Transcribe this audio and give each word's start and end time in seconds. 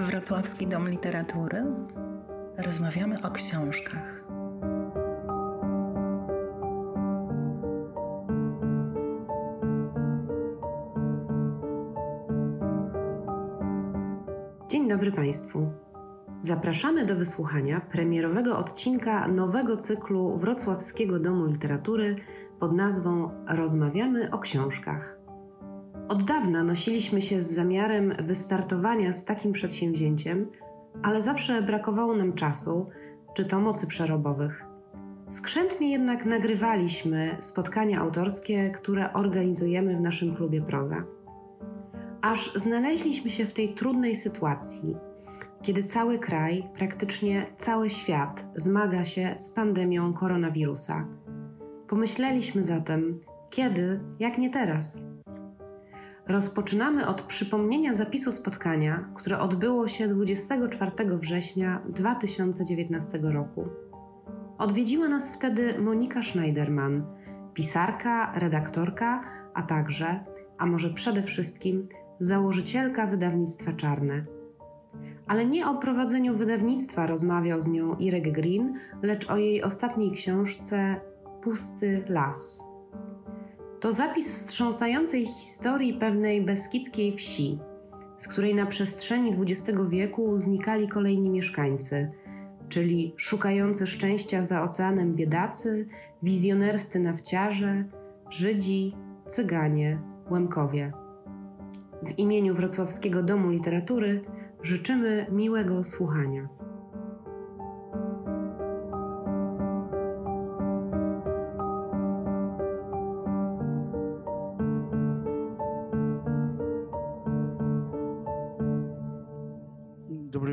Wrocławski 0.00 0.66
Dom 0.66 0.88
Literatury. 0.88 1.62
Rozmawiamy 2.58 3.22
o 3.22 3.30
książkach. 3.30 4.24
Dzień 14.68 14.88
dobry 14.88 15.12
Państwu. 15.12 15.72
Zapraszamy 16.42 17.06
do 17.06 17.16
wysłuchania 17.16 17.80
premierowego 17.80 18.58
odcinka 18.58 19.28
nowego 19.28 19.76
cyklu 19.76 20.38
Wrocławskiego 20.38 21.18
Domu 21.18 21.46
Literatury 21.46 22.14
pod 22.60 22.72
nazwą 22.72 23.30
Rozmawiamy 23.48 24.30
o 24.30 24.38
książkach. 24.38 25.19
Od 26.10 26.22
dawna 26.22 26.64
nosiliśmy 26.64 27.22
się 27.22 27.42
z 27.42 27.52
zamiarem 27.52 28.14
wystartowania 28.22 29.12
z 29.12 29.24
takim 29.24 29.52
przedsięwzięciem, 29.52 30.46
ale 31.02 31.22
zawsze 31.22 31.62
brakowało 31.62 32.16
nam 32.16 32.32
czasu 32.32 32.86
czy 33.34 33.44
to 33.44 33.60
mocy 33.60 33.86
przerobowych. 33.86 34.64
Skrzętnie 35.30 35.90
jednak 35.90 36.26
nagrywaliśmy 36.26 37.36
spotkania 37.40 38.00
autorskie, 38.00 38.70
które 38.70 39.12
organizujemy 39.12 39.96
w 39.96 40.00
naszym 40.00 40.36
klubie 40.36 40.62
Proza. 40.62 41.04
Aż 42.22 42.54
znaleźliśmy 42.54 43.30
się 43.30 43.46
w 43.46 43.52
tej 43.52 43.74
trudnej 43.74 44.16
sytuacji, 44.16 44.96
kiedy 45.62 45.84
cały 45.84 46.18
kraj, 46.18 46.68
praktycznie 46.74 47.46
cały 47.58 47.90
świat 47.90 48.44
zmaga 48.56 49.04
się 49.04 49.34
z 49.36 49.50
pandemią 49.50 50.12
koronawirusa. 50.12 51.06
Pomyśleliśmy 51.88 52.64
zatem, 52.64 53.20
kiedy, 53.50 54.00
jak 54.20 54.38
nie 54.38 54.50
teraz. 54.50 55.09
Rozpoczynamy 56.30 57.06
od 57.06 57.22
przypomnienia 57.22 57.94
zapisu 57.94 58.32
spotkania, 58.32 59.08
które 59.14 59.38
odbyło 59.38 59.88
się 59.88 60.08
24 60.08 60.92
września 61.18 61.82
2019 61.88 63.18
roku. 63.22 63.68
Odwiedziła 64.58 65.08
nas 65.08 65.36
wtedy 65.36 65.78
Monika 65.78 66.22
Schneiderman, 66.22 67.04
pisarka, 67.54 68.32
redaktorka, 68.38 69.24
a 69.54 69.62
także, 69.62 70.24
a 70.58 70.66
może 70.66 70.90
przede 70.90 71.22
wszystkim, 71.22 71.88
założycielka 72.20 73.06
wydawnictwa 73.06 73.72
Czarne. 73.72 74.24
Ale 75.26 75.46
nie 75.46 75.68
o 75.68 75.74
prowadzeniu 75.74 76.36
wydawnictwa 76.36 77.06
rozmawiał 77.06 77.60
z 77.60 77.68
nią 77.68 77.96
Irek 77.96 78.32
Green, 78.32 78.74
lecz 79.02 79.30
o 79.30 79.36
jej 79.36 79.62
ostatniej 79.62 80.10
książce 80.10 81.00
Pusty 81.42 82.04
Las. 82.08 82.69
To 83.80 83.92
zapis 83.92 84.32
wstrząsającej 84.32 85.26
historii 85.26 85.94
pewnej 85.94 86.42
beskidzkiej 86.42 87.16
wsi, 87.16 87.58
z 88.18 88.28
której 88.28 88.54
na 88.54 88.66
przestrzeni 88.66 89.32
XX 89.40 89.78
wieku 89.88 90.38
znikali 90.38 90.88
kolejni 90.88 91.30
mieszkańcy, 91.30 92.10
czyli 92.68 93.14
szukający 93.16 93.86
szczęścia 93.86 94.42
za 94.42 94.62
oceanem 94.62 95.14
biedacy, 95.14 95.88
wizjonerscy 96.22 97.00
nafciarze, 97.00 97.84
Żydzi, 98.30 98.96
Cyganie, 99.28 100.00
Łemkowie. 100.30 100.92
W 102.02 102.18
imieniu 102.18 102.54
Wrocławskiego 102.54 103.22
Domu 103.22 103.50
Literatury 103.50 104.24
życzymy 104.62 105.26
miłego 105.32 105.84
słuchania. 105.84 106.59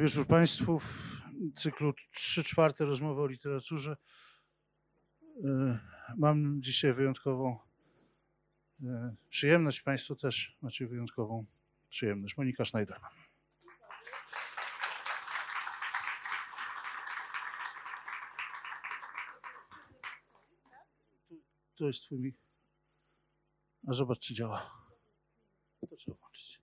Wieczór 0.07 0.27
Państwu. 0.27 0.79
W 0.79 1.21
cyklu 1.55 1.93
3 2.11 2.43
czwarte 2.43 2.85
rozmowy 2.85 3.21
o 3.21 3.27
literaturze 3.27 3.97
e, 5.43 5.79
mam 6.17 6.61
dzisiaj 6.61 6.93
wyjątkową 6.93 7.59
e, 8.83 9.15
przyjemność. 9.29 9.81
Państwo 9.81 10.15
też 10.15 10.57
macie 10.61 10.87
wyjątkową 10.87 11.45
przyjemność. 11.89 12.37
Monika 12.37 12.65
Schneiderman. 12.65 13.11
To 21.75 21.87
jest 21.87 22.03
twój. 22.03 22.37
A 23.87 23.93
zobacz, 23.93 24.19
czy 24.19 24.33
działa. 24.33 24.71
To 25.89 25.95
trzeba 25.95 26.17
włączyć. 26.17 26.61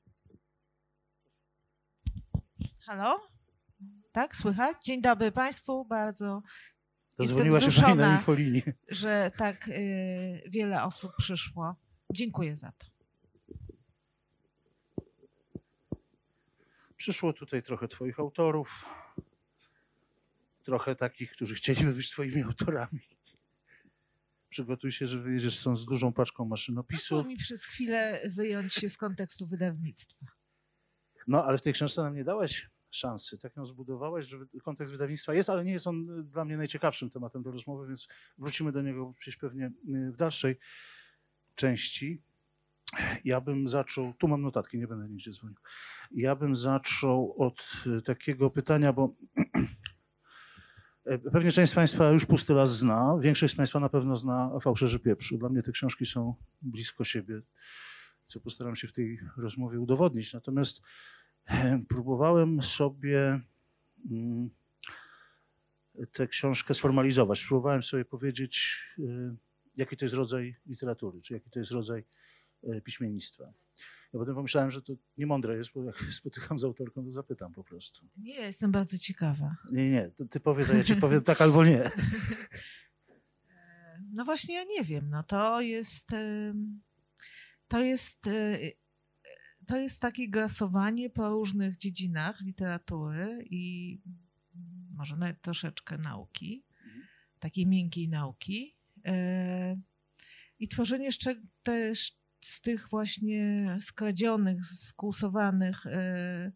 Halo? 2.86 3.33
Tak, 4.14 4.36
słychać? 4.36 4.76
Dzień 4.84 5.02
dobry 5.02 5.32
Państwu, 5.32 5.84
bardzo 5.84 6.42
Zadzwoniła 7.18 7.60
się 7.60 7.68
wzruszona. 7.68 8.22
że 8.88 9.30
tak 9.38 9.68
y, 9.68 10.42
wiele 10.48 10.84
osób 10.84 11.12
przyszło. 11.18 11.76
Dziękuję 12.12 12.56
za 12.56 12.72
to. 12.72 12.86
Przyszło 16.96 17.32
tutaj 17.32 17.62
trochę 17.62 17.88
twoich 17.88 18.20
autorów, 18.20 18.84
trochę 20.62 20.96
takich, 20.96 21.32
którzy 21.32 21.54
chcieliby 21.54 21.92
być 21.92 22.10
twoimi 22.10 22.42
autorami. 22.42 23.00
Przygotuj 24.48 24.92
się, 24.92 25.06
że 25.06 25.18
wyjedziesz 25.18 25.58
stąd 25.58 25.78
z 25.78 25.84
dużą 25.84 26.12
paczką 26.12 26.44
maszynopisów. 26.44 27.08
Pozwól 27.08 27.32
mi 27.32 27.36
przez 27.36 27.64
chwilę 27.64 28.20
wyjąć 28.28 28.74
się 28.74 28.88
z 28.88 28.96
kontekstu 28.96 29.46
wydawnictwa. 29.46 30.26
No, 31.26 31.44
ale 31.44 31.58
w 31.58 31.62
tej 31.62 31.72
książce 31.72 32.02
nam 32.02 32.14
nie 32.14 32.24
dałeś 32.24 32.73
szansy. 32.96 33.38
Tak 33.38 33.56
ją 33.56 33.66
zbudowałeś, 33.66 34.26
że 34.26 34.38
kontekst 34.62 34.92
wydawnictwa 34.92 35.34
jest, 35.34 35.50
ale 35.50 35.64
nie 35.64 35.72
jest 35.72 35.86
on 35.86 36.20
y, 36.20 36.22
dla 36.22 36.44
mnie 36.44 36.56
najciekawszym 36.56 37.10
tematem 37.10 37.42
do 37.42 37.50
rozmowy, 37.50 37.86
więc 37.86 38.08
wrócimy 38.38 38.72
do 38.72 38.82
niego 38.82 39.14
gdzieś 39.20 39.36
pewnie 39.36 39.66
y, 39.66 40.12
w 40.12 40.16
dalszej 40.16 40.58
części. 41.54 42.22
Ja 43.24 43.40
bym 43.40 43.68
zaczął, 43.68 44.12
tu 44.18 44.28
mam 44.28 44.42
notatki, 44.42 44.78
nie 44.78 44.86
będę 44.86 45.08
nigdzie 45.08 45.30
dzwonił. 45.30 45.56
Ja 46.10 46.36
bym 46.36 46.56
zaczął 46.56 47.34
od 47.38 47.72
y, 47.86 48.02
takiego 48.02 48.50
pytania, 48.50 48.92
bo 48.92 49.14
e, 51.04 51.18
pewnie 51.18 51.50
część 51.50 51.72
z 51.72 51.74
Państwa 51.74 52.10
już 52.10 52.26
Pusty 52.26 52.54
Las 52.54 52.78
zna, 52.78 53.18
większość 53.20 53.54
z 53.54 53.56
Państwa 53.56 53.80
na 53.80 53.88
pewno 53.88 54.16
zna 54.16 54.50
Fałszerzy 54.60 54.98
Pieprzu. 54.98 55.38
Dla 55.38 55.48
mnie 55.48 55.62
te 55.62 55.72
książki 55.72 56.06
są 56.06 56.34
blisko 56.62 57.04
siebie, 57.04 57.40
co 58.26 58.40
postaram 58.40 58.76
się 58.76 58.88
w 58.88 58.92
tej 58.92 59.20
rozmowie 59.36 59.80
udowodnić. 59.80 60.32
Natomiast 60.32 60.82
próbowałem 61.88 62.62
sobie 62.62 63.40
mm, 64.10 64.50
tę 66.12 66.26
książkę 66.26 66.74
sformalizować. 66.74 67.44
Próbowałem 67.44 67.82
sobie 67.82 68.04
powiedzieć, 68.04 68.78
y, 68.98 69.36
jaki 69.76 69.96
to 69.96 70.04
jest 70.04 70.14
rodzaj 70.14 70.56
literatury, 70.66 71.20
czy 71.20 71.34
jaki 71.34 71.50
to 71.50 71.58
jest 71.58 71.70
rodzaj 71.70 72.04
e, 72.62 72.80
piśmiennictwa. 72.80 73.52
Ja 74.12 74.20
potem 74.20 74.34
pomyślałem, 74.34 74.70
że 74.70 74.82
to 74.82 74.92
niemądre 75.18 75.56
jest, 75.56 75.72
bo 75.74 75.84
jak 75.84 76.00
spotykam 76.20 76.58
z 76.58 76.64
autorką, 76.64 77.04
to 77.04 77.10
zapytam 77.10 77.52
po 77.52 77.64
prostu. 77.64 78.06
Nie, 78.16 78.34
jestem 78.34 78.72
bardzo 78.72 78.98
ciekawa. 78.98 79.56
Nie, 79.72 79.90
nie, 79.90 80.10
to 80.16 80.24
ty 80.24 80.40
powiedz, 80.40 80.70
a 80.70 80.74
ja 80.74 80.84
ci 80.84 80.96
powiem 80.96 81.22
tak 81.22 81.40
albo 81.40 81.64
nie. 81.64 81.90
No 84.12 84.24
właśnie, 84.24 84.54
ja 84.54 84.64
nie 84.64 84.84
wiem. 84.84 85.10
No 85.10 85.22
to 85.22 85.60
jest. 85.60 86.08
To 87.68 87.80
jest. 87.80 88.28
To 89.66 89.76
jest 89.76 90.02
takie 90.02 90.28
grasowanie 90.28 91.10
po 91.10 91.30
różnych 91.30 91.76
dziedzinach 91.76 92.40
literatury 92.40 93.44
i 93.50 93.98
może 94.90 95.16
nawet 95.16 95.42
troszeczkę 95.42 95.98
nauki, 95.98 96.64
takiej 97.38 97.66
miękkiej 97.66 98.08
nauki. 98.08 98.76
E, 99.04 99.80
I 100.58 100.68
tworzenie 100.68 101.04
jeszcze 101.04 101.34
też 101.62 102.18
z 102.40 102.60
tych 102.60 102.88
właśnie 102.88 103.66
skradzionych, 103.80 104.64
skłusowanych 104.64 105.86
e, 105.86 106.52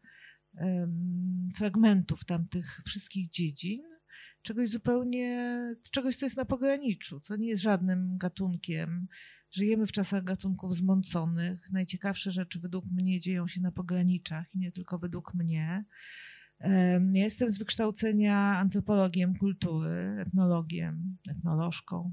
fragmentów 1.55 2.25
tamtych 2.25 2.81
wszystkich 2.87 3.31
dziedzin, 3.31 3.83
czegoś 4.43 4.69
zupełnie, 4.69 5.61
czegoś, 5.91 6.17
co 6.17 6.27
jest 6.27 6.37
na 6.37 6.45
pograniczu, 6.45 7.21
co 7.21 7.37
nie 7.37 7.49
jest 7.49 7.63
żadnym 7.63 8.19
gatunkiem. 8.19 9.09
Żyjemy 9.51 9.87
w 9.87 9.93
czasach 9.93 10.25
gatunków 10.25 10.77
zmąconych. 10.77 11.71
Najciekawsze 11.73 12.31
rzeczy 12.31 12.61
według 12.61 12.85
mnie 12.87 13.21
dzieją 13.21 13.47
się 13.47 13.61
na 13.61 13.73
pograniczach 13.73 14.55
i 14.55 14.59
nie 14.59 14.73
tylko 14.73 14.99
według 14.99 15.35
mnie. 15.35 15.85
Ja 17.13 17.25
jestem 17.25 17.51
z 17.51 17.59
wykształcenia 17.59 18.37
antropologiem 18.59 19.35
kultury, 19.35 20.17
etnologiem, 20.27 21.17
etnolożką, 21.31 22.13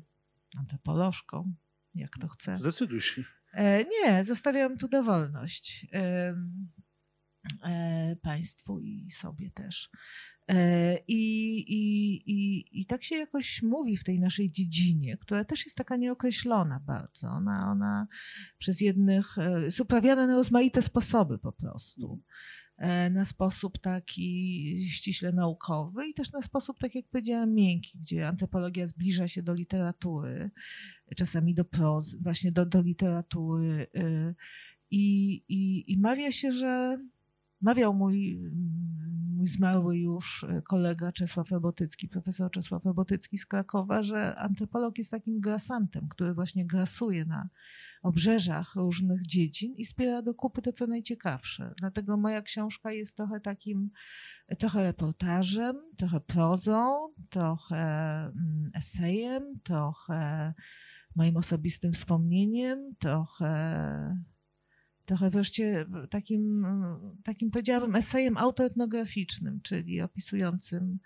antropolożką, 0.57 1.53
jak 1.95 2.17
to 2.17 2.27
chce. 2.27 2.59
Zdecyduj 2.59 3.01
się. 3.01 3.23
E, 3.53 3.83
Nie, 3.83 4.23
zostawiam 4.23 4.77
tu 4.77 4.87
dowolność 4.87 5.87
e, 5.93 6.35
państwu 8.21 8.79
i 8.79 9.11
sobie 9.11 9.51
też. 9.51 9.89
E, 10.49 10.97
I, 11.07 11.57
i, 11.57 12.13
i, 12.31 12.65
I 12.81 12.85
tak 12.85 13.03
się 13.03 13.15
jakoś 13.15 13.61
mówi 13.63 13.97
w 13.97 14.03
tej 14.03 14.19
naszej 14.19 14.51
dziedzinie, 14.51 15.17
która 15.17 15.45
też 15.45 15.65
jest 15.65 15.77
taka 15.77 15.95
nieokreślona 15.97 16.79
bardzo. 16.79 17.27
Ona, 17.27 17.71
ona 17.71 18.07
przez 18.57 18.81
jednych 18.81 19.37
e, 19.37 19.61
jest 19.61 19.79
uprawiana 19.79 20.27
na 20.27 20.35
rozmaite 20.35 20.81
sposoby 20.81 21.37
po 21.37 21.51
prostu. 21.51 22.21
e, 22.77 23.09
na 23.09 23.25
sposób 23.25 23.79
taki 23.79 24.87
ściśle 24.89 25.31
naukowy 25.31 26.07
i 26.07 26.13
też 26.13 26.31
na 26.31 26.41
sposób, 26.41 26.79
tak 26.79 26.95
jak 26.95 27.05
powiedziałam, 27.07 27.53
miękki, 27.53 27.99
gdzie 27.99 28.27
antropologia 28.27 28.87
zbliża 28.87 29.27
się 29.27 29.43
do 29.43 29.53
literatury, 29.53 30.51
czasami 31.15 31.53
do 31.53 31.65
prozy, 31.65 32.17
właśnie 32.21 32.51
do, 32.51 32.65
do 32.65 32.81
literatury. 32.81 33.87
I, 34.91 35.33
i, 35.49 35.91
I 35.93 35.99
mawia 35.99 36.31
się, 36.31 36.51
że 36.51 36.99
mawiał 37.61 37.93
mój, 37.93 38.39
mój 39.35 39.47
zmarły 39.47 39.97
już 39.97 40.45
kolega 40.63 41.11
Czesław 41.11 41.51
Robotycki, 41.51 42.09
profesor 42.09 42.51
Czesław 42.51 42.85
Robotycki 42.85 43.37
z 43.37 43.45
Krakowa, 43.45 44.03
że 44.03 44.35
antropolog 44.35 44.97
jest 44.97 45.11
takim 45.11 45.39
grasantem, 45.39 46.07
który 46.07 46.33
właśnie 46.33 46.65
grasuje 46.65 47.25
na 47.25 47.49
obrzeżach 48.05 48.75
różnych 48.75 49.25
dziedzin 49.25 49.73
i 49.75 49.85
zbiera 49.85 50.21
do 50.21 50.33
kupy 50.33 50.61
to, 50.61 50.73
co 50.73 50.87
najciekawsze. 50.87 51.73
Dlatego 51.77 52.17
moja 52.17 52.41
książka 52.41 52.91
jest 52.91 53.15
trochę 53.15 53.39
takim, 53.39 53.89
trochę 54.59 54.83
reportażem, 54.83 55.75
trochę 55.97 56.19
prozą, 56.19 57.07
trochę 57.29 57.75
mm, 58.25 58.71
esejem, 58.73 59.59
trochę 59.63 60.53
moim 61.15 61.37
osobistym 61.37 61.93
wspomnieniem, 61.93 62.95
trochę 62.99 64.25
trochę 65.05 65.29
wreszcie 65.29 65.85
takim, 66.09 66.65
takim 67.23 67.51
powiedziałabym, 67.51 67.95
esejem 67.95 68.37
autoetnograficznym, 68.37 69.61
czyli 69.61 70.01
opisującym 70.01 70.99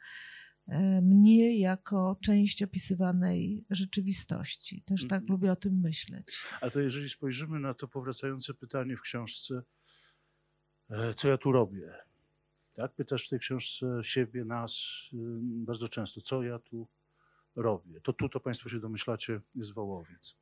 e, 0.67 1.01
mnie 1.01 1.59
jako 1.59 2.17
część 2.23 2.63
opisywanej 2.63 3.65
rzeczywistości. 3.69 4.81
Też 4.81 5.01
tak 5.07 5.21
Mhm. 5.21 5.31
lubię 5.31 5.51
o 5.51 5.55
tym 5.55 5.79
myśleć. 5.79 6.43
A 6.61 6.69
to 6.69 6.79
jeżeli 6.79 7.09
spojrzymy 7.09 7.59
na 7.59 7.73
to 7.73 7.87
powracające 7.87 8.53
pytanie 8.53 8.97
w 8.97 9.01
książce, 9.01 9.61
e, 10.89 11.13
co 11.13 11.27
ja 11.27 11.37
tu 11.37 11.51
robię? 11.51 11.93
Tak? 12.73 12.93
Pytasz 12.93 13.25
w 13.25 13.29
tej 13.29 13.39
książce 13.39 13.85
siebie, 14.03 14.45
nas 14.45 14.75
bardzo 15.43 15.87
często, 15.87 16.21
co 16.21 16.43
ja 16.43 16.59
tu 16.59 16.87
robię? 17.55 18.01
To 18.01 18.13
tu 18.13 18.29
to 18.29 18.39
Państwo 18.39 18.69
się 18.69 18.79
domyślacie 18.79 19.41
jest 19.55 19.73
Wołowiec. 19.73 20.35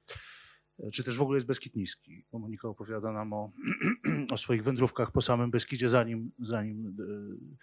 Czy 0.94 1.03
też 1.03 1.18
w 1.18 1.21
ogóle 1.21 1.38
jest 1.38 1.47
Beskid 1.47 1.75
Niski? 1.75 2.25
Bo 2.31 2.39
Monika 2.39 2.68
opowiada 2.68 3.12
nam 3.12 3.33
o, 3.33 3.51
o 4.33 4.38
swoich 4.38 4.63
wędrówkach 4.63 5.12
po 5.12 5.21
samym 5.21 5.51
Beskidzie, 5.51 5.89
zanim, 5.89 6.31
zanim 6.39 6.88
e, 6.88 7.57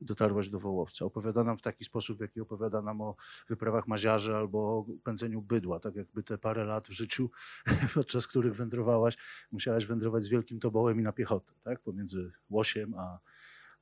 dotarłaś 0.00 0.48
do 0.48 0.60
Wołowca. 0.60 1.04
Opowiada 1.04 1.44
nam 1.44 1.58
w 1.58 1.62
taki 1.62 1.84
sposób, 1.84 2.18
w 2.18 2.20
jaki 2.20 2.40
opowiada 2.40 2.82
nam 2.82 3.00
o 3.00 3.16
wyprawach 3.48 3.86
maziarzy 3.86 4.36
albo 4.36 4.58
o 4.58 4.86
pędzeniu 5.04 5.42
bydła, 5.42 5.80
tak 5.80 5.94
jakby 5.94 6.22
te 6.22 6.38
parę 6.38 6.64
lat 6.64 6.88
w 6.88 6.92
życiu, 6.92 7.30
podczas 7.94 8.26
których 8.26 8.54
wędrowałaś, 8.54 9.16
musiałaś 9.52 9.86
wędrować 9.86 10.24
z 10.24 10.28
wielkim 10.28 10.60
tobołem 10.60 11.00
i 11.00 11.02
na 11.02 11.12
piechotę, 11.12 11.52
tak? 11.62 11.80
pomiędzy 11.80 12.32
Łosiem 12.50 12.94
a, 12.94 13.18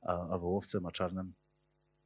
a, 0.01 0.29
a 0.29 0.37
Wołowcem, 0.37 0.85
a 0.85 0.91
Czarnem. 0.91 1.33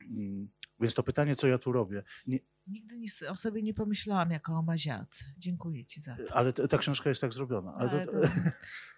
Mm, 0.02 0.50
Więc 0.80 0.94
to 0.94 1.04
pytanie, 1.04 1.36
co 1.36 1.48
ja 1.48 1.58
tu 1.58 1.72
robię, 1.72 2.04
nie, 2.28 2.40
Nigdy 2.68 2.98
nic 2.98 3.22
o 3.22 3.36
sobie 3.36 3.62
nie 3.64 3.74
pomyślałam 3.74 4.32
jako 4.32 4.54
o 4.54 4.62
maziarce. 4.62 5.26
Dziękuję 5.38 5.86
ci 5.86 6.02
za 6.02 6.16
to. 6.28 6.36
ale 6.36 6.54
ta 6.54 6.78
książka 6.78 7.10
jest 7.10 7.22
tak 7.22 7.34
zrobiona. 7.34 7.74
Ale 7.78 8.06
to, 8.06 8.12
to, 8.12 8.28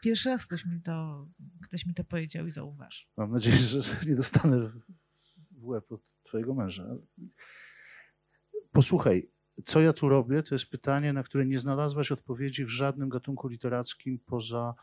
pierwszy 0.03 0.29
raz 0.29 0.45
ktoś 0.45 0.65
mi, 0.65 0.81
to, 0.81 1.27
ktoś 1.63 1.85
mi 1.85 1.94
to 1.94 2.03
powiedział 2.03 2.47
i 2.47 2.51
zauważ. 2.51 3.09
Mam 3.17 3.31
nadzieję, 3.31 3.57
że 3.57 3.79
nie 4.07 4.15
dostanę 4.15 4.59
w- 4.59 4.81
łeb 5.62 5.91
od 5.91 6.01
twojego 6.23 6.53
męża. 6.53 6.85
Posłuchaj, 8.71 9.29
co 9.65 9.81
ja 9.81 9.94
tu 9.94 10.09
robię, 10.09 10.44
to 10.44 10.56
jest 10.56 10.69
pytanie, 10.69 11.13
na 11.13 11.23
które 11.23 11.45
nie 11.45 11.59
znalazłaś 11.59 12.12
odpowiedzi 12.12 12.65
w 12.65 12.69
żadnym 12.69 13.09
gatunku 13.09 13.47
literackim 13.47 14.19
poza 14.25 14.73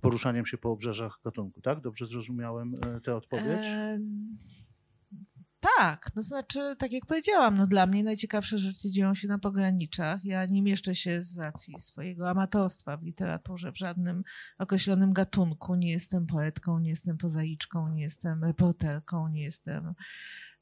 poruszaniem 0.00 0.46
się 0.46 0.58
po 0.58 0.70
obrzeżach 0.70 1.18
gatunku, 1.24 1.60
tak? 1.60 1.80
Dobrze 1.80 2.06
zrozumiałem 2.06 2.74
e, 2.82 3.00
tę 3.00 3.14
odpowiedź? 3.16 3.64
Em, 3.66 4.36
tak, 5.60 6.10
no 6.16 6.22
znaczy, 6.22 6.76
tak 6.78 6.92
jak 6.92 7.06
powiedziałam, 7.06 7.56
no 7.56 7.66
dla 7.66 7.86
mnie 7.86 8.04
najciekawsze 8.04 8.58
rzeczy 8.58 8.90
dzieją 8.90 9.14
się 9.14 9.28
na 9.28 9.38
pograniczach. 9.38 10.24
Ja 10.24 10.46
nie 10.46 10.62
mieszczę 10.62 10.94
się 10.94 11.22
z 11.22 11.38
racji 11.38 11.74
swojego 11.78 12.30
amatorstwa 12.30 12.96
w 12.96 13.02
literaturze 13.02 13.72
w 13.72 13.78
żadnym 13.78 14.22
określonym 14.58 15.12
gatunku. 15.12 15.74
Nie 15.74 15.90
jestem 15.90 16.26
poetką, 16.26 16.78
nie 16.78 16.90
jestem 16.90 17.16
prozaiczką, 17.16 17.88
nie 17.88 18.02
jestem 18.02 18.44
reporterką, 18.44 19.28
nie 19.28 19.42
jestem. 19.42 19.94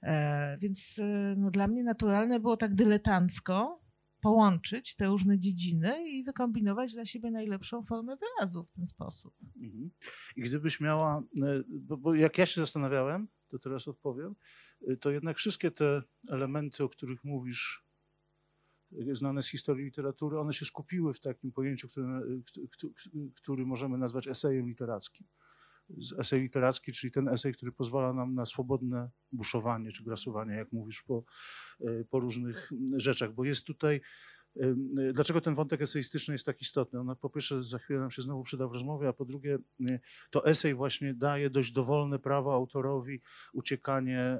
E, 0.02 0.58
więc 0.58 0.98
e, 0.98 1.34
no, 1.36 1.50
dla 1.50 1.66
mnie 1.66 1.84
naturalne 1.84 2.40
było 2.40 2.56
tak 2.56 2.74
dyletancko 2.74 3.82
połączyć 4.20 4.94
te 4.94 5.06
różne 5.06 5.38
dziedziny 5.38 6.08
i 6.08 6.24
wykombinować 6.24 6.94
dla 6.94 7.04
siebie 7.04 7.30
najlepszą 7.30 7.82
formę 7.82 8.16
wyrazu 8.16 8.64
w 8.64 8.72
ten 8.72 8.86
sposób. 8.86 9.34
Mhm. 9.56 9.90
I 10.36 10.40
gdybyś 10.40 10.80
miała, 10.80 11.22
e, 11.42 11.62
bo, 11.68 11.96
bo 11.96 12.14
jak 12.14 12.38
ja 12.38 12.46
się 12.46 12.60
zastanawiałem, 12.60 13.28
to 13.48 13.58
teraz 13.58 13.88
odpowiem, 13.88 14.34
to 15.00 15.10
jednak 15.10 15.36
wszystkie 15.36 15.70
te 15.70 16.02
elementy, 16.28 16.84
o 16.84 16.88
których 16.88 17.24
mówisz, 17.24 17.84
e, 18.92 19.16
znane 19.16 19.42
z 19.42 19.48
historii 19.48 19.84
literatury, 19.84 20.38
one 20.38 20.52
się 20.52 20.64
skupiły 20.64 21.14
w 21.14 21.20
takim 21.20 21.52
pojęciu, 21.52 21.88
które, 21.88 22.22
kt- 22.46 22.60
kt- 22.68 23.18
który 23.34 23.66
możemy 23.66 23.98
nazwać 23.98 24.28
esejem 24.28 24.68
literackim. 24.68 25.26
Esej 26.18 26.40
literacki, 26.40 26.92
czyli 26.92 27.10
ten 27.10 27.28
esej, 27.28 27.54
który 27.54 27.72
pozwala 27.72 28.12
nam 28.12 28.34
na 28.34 28.46
swobodne 28.46 29.10
buszowanie 29.32 29.92
czy 29.92 30.04
grasowanie, 30.04 30.54
jak 30.54 30.72
mówisz, 30.72 31.02
po, 31.02 31.24
po 32.10 32.20
różnych 32.20 32.70
rzeczach, 32.96 33.32
bo 33.34 33.44
jest 33.44 33.64
tutaj 33.64 34.00
Dlaczego 35.12 35.40
ten 35.40 35.54
wątek 35.54 35.82
eseistyczny 35.82 36.34
jest 36.34 36.46
tak 36.46 36.60
istotny? 36.60 37.00
On 37.00 37.16
po 37.20 37.30
pierwsze 37.30 37.62
za 37.62 37.78
chwilę 37.78 38.00
nam 38.00 38.10
się 38.10 38.22
znowu 38.22 38.42
przyda 38.42 38.68
w 38.68 38.72
rozmowie, 38.72 39.08
a 39.08 39.12
po 39.12 39.24
drugie 39.24 39.58
y, 39.80 40.00
to 40.30 40.46
esej 40.46 40.74
właśnie 40.74 41.14
daje 41.14 41.50
dość 41.50 41.72
dowolne 41.72 42.18
prawo 42.18 42.54
autorowi 42.54 43.20
uciekanie, 43.52 44.38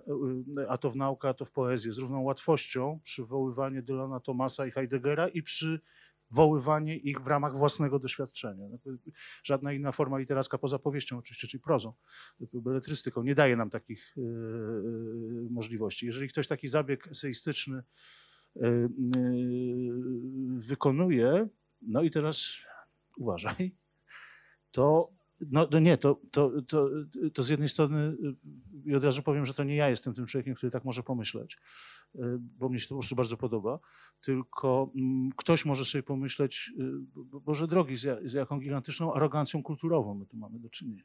y, 0.59 0.71
a 0.71 0.79
to 0.79 0.91
w 0.91 0.97
naukę, 0.97 1.29
a 1.29 1.35
to 1.35 1.45
w 1.45 1.51
poezję, 1.51 1.93
z 1.93 1.99
równą 1.99 2.21
łatwością 2.21 3.01
przywoływanie 3.03 3.83
Dylana 3.83 4.21
Thomasa 4.21 4.67
i 4.67 4.71
Heideggera 4.71 5.29
i 5.29 5.43
przywoływanie 5.43 6.97
ich 6.97 7.21
w 7.21 7.27
ramach 7.27 7.57
własnego 7.57 7.99
doświadczenia. 7.99 8.65
Żadna 9.45 9.73
inna 9.73 9.93
forma 9.93 10.19
literacka 10.19 10.59
poza 10.59 10.79
powieścią 10.79 11.19
oczywiście, 11.19 11.49
czyli 11.49 11.61
prozą, 11.61 11.93
beletrystyką, 12.53 13.23
nie 13.23 13.35
daje 13.35 13.57
nam 13.57 13.71
takich 13.71 14.15
y, 14.19 14.21
y, 14.21 14.25
możliwości. 15.51 16.07
Jeżeli 16.07 16.29
ktoś 16.29 16.47
taki 16.47 16.69
zabieg 16.69 17.07
eseistyczny 17.07 17.77
y, 17.77 17.81
y, 17.81 18.28
wykonuje, 20.59 21.49
no 21.83 22.03
i 22.03 22.11
teraz 22.11 22.49
uważaj, 23.17 23.75
to, 24.71 25.13
no, 25.41 25.69
no 25.71 25.79
nie, 25.79 25.97
to, 25.99 26.21
to, 26.31 26.63
to, 26.63 26.91
to 27.35 27.43
z 27.43 27.49
jednej 27.49 27.69
strony 27.69 27.99
y, 27.99 28.37
i 28.85 28.95
od 28.95 29.05
razu 29.05 29.23
powiem, 29.23 29.47
że 29.47 29.55
to 29.55 29.65
nie 29.65 29.77
ja 29.77 29.89
jestem 29.89 30.15
tym 30.15 30.27
człowiekiem, 30.27 30.55
który 30.55 30.71
tak 30.71 30.85
może 30.85 31.03
pomyśleć, 31.03 31.59
y, 32.15 32.19
bo 32.41 32.69
mnie 32.69 32.79
się 32.81 32.89
to 32.89 32.95
po 32.95 33.01
prostu 33.01 33.17
bardzo 33.17 33.37
podoba, 33.37 33.79
tylko 34.21 34.93
mm, 34.97 35.31
ktoś 35.37 35.65
może 35.65 35.85
sobie 35.85 36.03
pomyśleć, 36.03 36.73
y, 36.79 36.83
bo- 37.25 37.41
Boże 37.41 37.69
drogi, 37.69 37.97
z, 37.97 38.03
ja- 38.03 38.19
z 38.25 38.33
jaką 38.33 38.59
gigantyczną 38.59 39.15
arogancją 39.15 39.63
kulturową 39.63 40.15
my 40.15 40.27
tu 40.27 40.37
mamy 40.37 40.59
do 40.59 40.71
czynienia. 40.71 41.05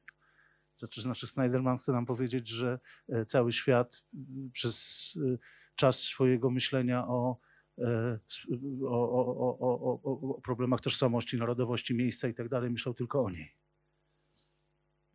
Znaczy, 0.78 1.02
znaczy 1.02 1.28
Snyderman 1.28 1.78
chce 1.78 1.92
nam 1.92 2.06
powiedzieć, 2.06 2.48
że 2.48 2.80
e, 3.10 3.26
cały 3.26 3.52
świat 3.52 4.04
y, 4.14 4.18
przez 4.54 5.14
y, 5.16 5.40
czas 5.76 6.00
swojego 6.00 6.50
myślenia 6.50 7.08
o, 7.08 7.38
o, 7.78 8.88
o, 8.88 9.58
o, 9.60 10.02
o, 10.04 10.30
o, 10.30 10.42
problemach 10.42 10.82
tożsamości, 10.82 11.38
narodowości, 11.38 11.96
miejsca 11.96 12.28
i 12.28 12.34
tak 12.34 12.50
dalej, 12.50 12.70
myślał 12.72 12.94
tylko 12.96 13.24
o 13.24 13.30
niej. 13.30 13.56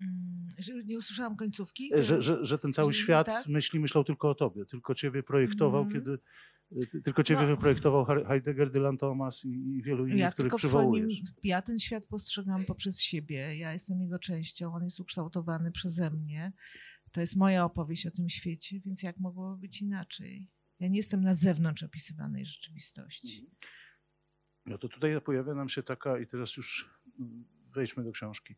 Mm, 0.02 0.48
że 0.58 0.84
Nie 0.84 0.98
usłyszałam 0.98 1.36
końcówki. 1.36 1.94
E, 1.94 2.02
Że, 2.02 2.22
że, 2.22 2.44
że 2.44 2.58
ten 2.58 2.72
cały 2.72 2.92
że- 2.92 2.98
świat 2.98 3.26
tak? 3.26 3.46
myśli, 3.46 3.80
myślał 3.80 4.04
tylko 4.04 4.30
o 4.30 4.34
tobie, 4.34 4.64
tylko 4.66 4.94
ciebie 4.94 5.22
projektował, 5.22 5.82
Mhm. 5.82 6.00
kiedy 6.00 6.18
e, 6.82 6.86
ty- 6.86 7.02
tylko 7.02 7.22
ciebie 7.22 7.40
No. 7.42 7.46
wyprojektował 7.46 8.04
Heidegger, 8.04 8.70
Dylan 8.70 8.98
Thomas 8.98 9.44
i, 9.44 9.82
wielu 9.82 10.06
innych, 10.06 10.18
Ja 10.20 10.32
których 10.32 10.52
w 10.52 10.58
swoim, 10.58 10.70
przywołujesz. 10.70 11.20
ja 11.44 11.62
ten 11.62 11.78
świat 11.78 12.04
postrzegam 12.04 12.64
poprzez 12.64 13.00
siebie. 13.00 13.56
Ja 13.58 13.72
jestem 13.72 14.00
jego 14.00 14.18
częścią, 14.18 14.74
on 14.74 14.84
jest 14.84 15.00
ukształtowany 15.00 15.72
przeze 15.72 16.10
mnie. 16.10 16.52
To 17.12 17.20
jest 17.20 17.36
moja 17.36 17.64
opowieść 17.64 18.06
o 18.06 18.10
tym 18.10 18.28
świecie, 18.28 18.80
więc 18.80 19.02
jak 19.02 19.18
mogło 19.18 19.56
być 19.56 19.82
inaczej? 19.82 20.46
Ja 20.80 20.88
nie 20.88 20.96
jestem 20.96 21.20
na 21.20 21.34
zewnątrz 21.34 21.82
opisywanej 21.82 22.46
rzeczywistości. 22.46 23.50
No 24.66 24.78
to 24.78 24.88
tutaj 24.88 25.20
pojawia 25.20 25.54
nam 25.54 25.68
się 25.68 25.82
taka, 25.82 26.18
i 26.18 26.26
teraz 26.26 26.56
już 26.56 26.90
mm, 27.20 27.44
wejdźmy 27.74 28.04
do 28.04 28.12
książki. 28.12 28.56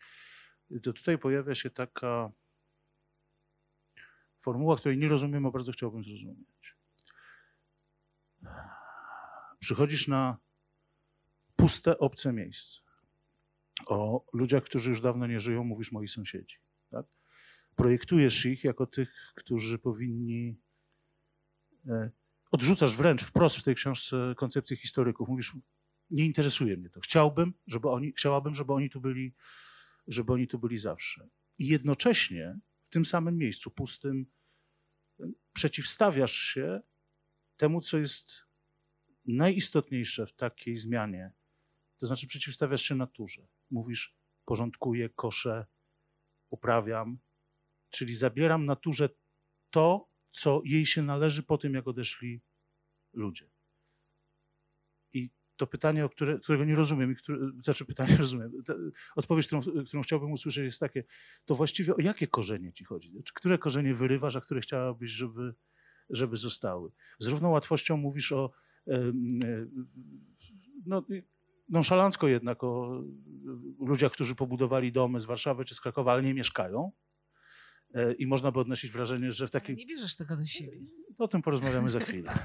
To 0.82 0.92
tutaj 0.92 1.18
pojawia 1.18 1.54
się 1.54 1.70
taka 1.70 2.32
formuła, 4.42 4.76
której 4.76 4.98
nie 4.98 5.08
rozumiem, 5.08 5.46
a 5.46 5.50
bardzo 5.50 5.72
chciałbym 5.72 6.04
zrozumieć. 6.04 6.76
Przychodzisz 9.58 10.08
na 10.08 10.38
puste, 11.56 11.98
obce 11.98 12.32
miejsce. 12.32 12.80
O 13.86 14.26
ludziach, 14.32 14.64
którzy 14.64 14.90
już 14.90 15.00
dawno 15.00 15.26
nie 15.26 15.40
żyją, 15.40 15.64
mówisz 15.64 15.92
moi 15.92 16.08
sąsiedzi. 16.08 16.56
Tak? 16.90 17.06
Projektujesz 17.76 18.46
ich 18.46 18.64
jako 18.64 18.86
tych, 18.86 19.32
którzy 19.34 19.78
powinni. 19.78 20.60
E, 21.88 22.10
odrzucasz 22.50 22.96
wręcz 22.96 23.22
wprost 23.22 23.56
w 23.56 23.62
tej 23.62 23.74
książce 23.74 24.34
koncepcję 24.36 24.76
historyków. 24.76 25.28
Mówisz, 25.28 25.56
nie 26.10 26.26
interesuje 26.26 26.76
mnie 26.76 26.90
to. 26.90 27.00
Chciałbym, 27.00 27.54
żeby 27.66 27.88
oni, 27.88 28.12
chciałabym, 28.12 28.54
żeby 28.54 28.72
oni 28.72 28.90
tu 28.90 29.00
byli, 29.00 29.34
żeby 30.06 30.32
oni 30.32 30.48
tu 30.48 30.58
byli 30.58 30.78
zawsze. 30.78 31.28
I 31.58 31.66
jednocześnie 31.66 32.58
tym 32.90 33.04
samym 33.04 33.38
miejscu, 33.38 33.70
pustym, 33.70 34.26
przeciwstawiasz 35.52 36.32
się 36.32 36.80
temu, 37.56 37.80
co 37.80 37.98
jest 37.98 38.44
najistotniejsze 39.26 40.26
w 40.26 40.32
takiej 40.32 40.76
zmianie. 40.76 41.32
To 41.96 42.06
znaczy, 42.06 42.26
przeciwstawiasz 42.26 42.82
się 42.82 42.94
naturze. 42.94 43.46
Mówisz, 43.70 44.16
porządkuję, 44.44 45.08
koszę, 45.08 45.66
uprawiam, 46.50 47.18
czyli 47.90 48.14
zabieram 48.14 48.66
naturze 48.66 49.08
to, 49.70 50.09
co 50.30 50.62
jej 50.64 50.86
się 50.86 51.02
należy 51.02 51.42
po 51.42 51.58
tym, 51.58 51.74
jak 51.74 51.88
odeszli 51.88 52.40
ludzie. 53.12 53.50
I 55.12 55.30
to 55.56 55.66
pytanie, 55.66 56.08
które, 56.12 56.38
którego 56.38 56.64
nie 56.64 56.74
rozumiem, 56.74 57.12
i 57.12 57.16
które, 57.16 57.38
znaczy 57.62 57.84
pytanie 57.84 58.16
rozumiem, 58.24 58.52
odpowiedź, 59.16 59.46
którą, 59.46 59.62
którą 59.86 60.02
chciałbym 60.02 60.32
usłyszeć 60.32 60.64
jest 60.64 60.80
takie, 60.80 61.04
to 61.44 61.54
właściwie 61.54 61.96
o 61.96 62.00
jakie 62.00 62.26
korzenie 62.26 62.72
ci 62.72 62.84
chodzi? 62.84 63.12
Które 63.34 63.58
korzenie 63.58 63.94
wyrywasz, 63.94 64.36
a 64.36 64.40
które 64.40 64.60
chciałabyś, 64.60 65.10
żeby, 65.10 65.54
żeby 66.10 66.36
zostały? 66.36 66.90
Z 67.18 67.26
równą 67.26 67.50
łatwością 67.50 67.96
mówisz 67.96 68.32
o 68.32 68.50
no, 70.86 71.02
nonszalancko 71.68 72.28
jednak 72.28 72.64
o 72.64 73.02
ludziach, 73.80 74.12
którzy 74.12 74.34
pobudowali 74.34 74.92
domy 74.92 75.20
z 75.20 75.24
Warszawy 75.24 75.64
czy 75.64 75.74
z 75.74 75.80
Krakowa, 75.80 76.12
ale 76.12 76.22
nie 76.22 76.34
mieszkają. 76.34 76.92
E, 77.94 78.12
I 78.12 78.26
można 78.26 78.52
by 78.52 78.60
odnosić 78.60 78.90
wrażenie, 78.90 79.32
że 79.32 79.46
w 79.46 79.50
takim. 79.50 79.76
Nie 79.76 79.86
bierzesz 79.86 80.16
tego 80.16 80.36
do 80.36 80.44
siebie. 80.44 80.80
O 81.18 81.28
tym 81.28 81.42
porozmawiamy 81.42 81.90
za 81.90 82.00
chwilę. 82.00 82.38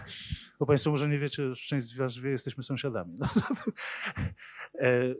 Bo 0.59 0.65
Państwo 0.65 0.91
może 0.91 1.09
nie 1.09 1.19
wiecie, 1.19 1.53
część 1.55 1.87
z 1.87 1.97
Was 1.97 2.17
wie, 2.17 2.29
jesteśmy 2.29 2.63
sąsiadami. 2.63 3.17
No, 3.19 3.27
e, 4.79 5.15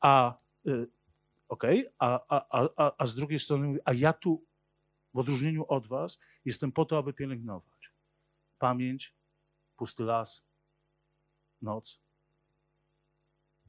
a 0.00 0.38
okej, 1.48 1.86
okay, 1.86 1.94
a, 1.98 2.20
a, 2.28 2.68
a, 2.76 2.92
a 2.98 3.06
z 3.06 3.14
drugiej 3.14 3.38
strony, 3.38 3.78
a 3.84 3.92
ja 3.92 4.12
tu 4.12 4.46
w 5.14 5.18
odróżnieniu 5.18 5.64
od 5.68 5.86
Was 5.86 6.18
jestem 6.44 6.72
po 6.72 6.84
to, 6.84 6.98
aby 6.98 7.12
pielęgnować 7.12 7.72
pamięć, 8.62 9.14
pusty 9.76 10.04
las, 10.04 10.46
noc. 11.62 12.00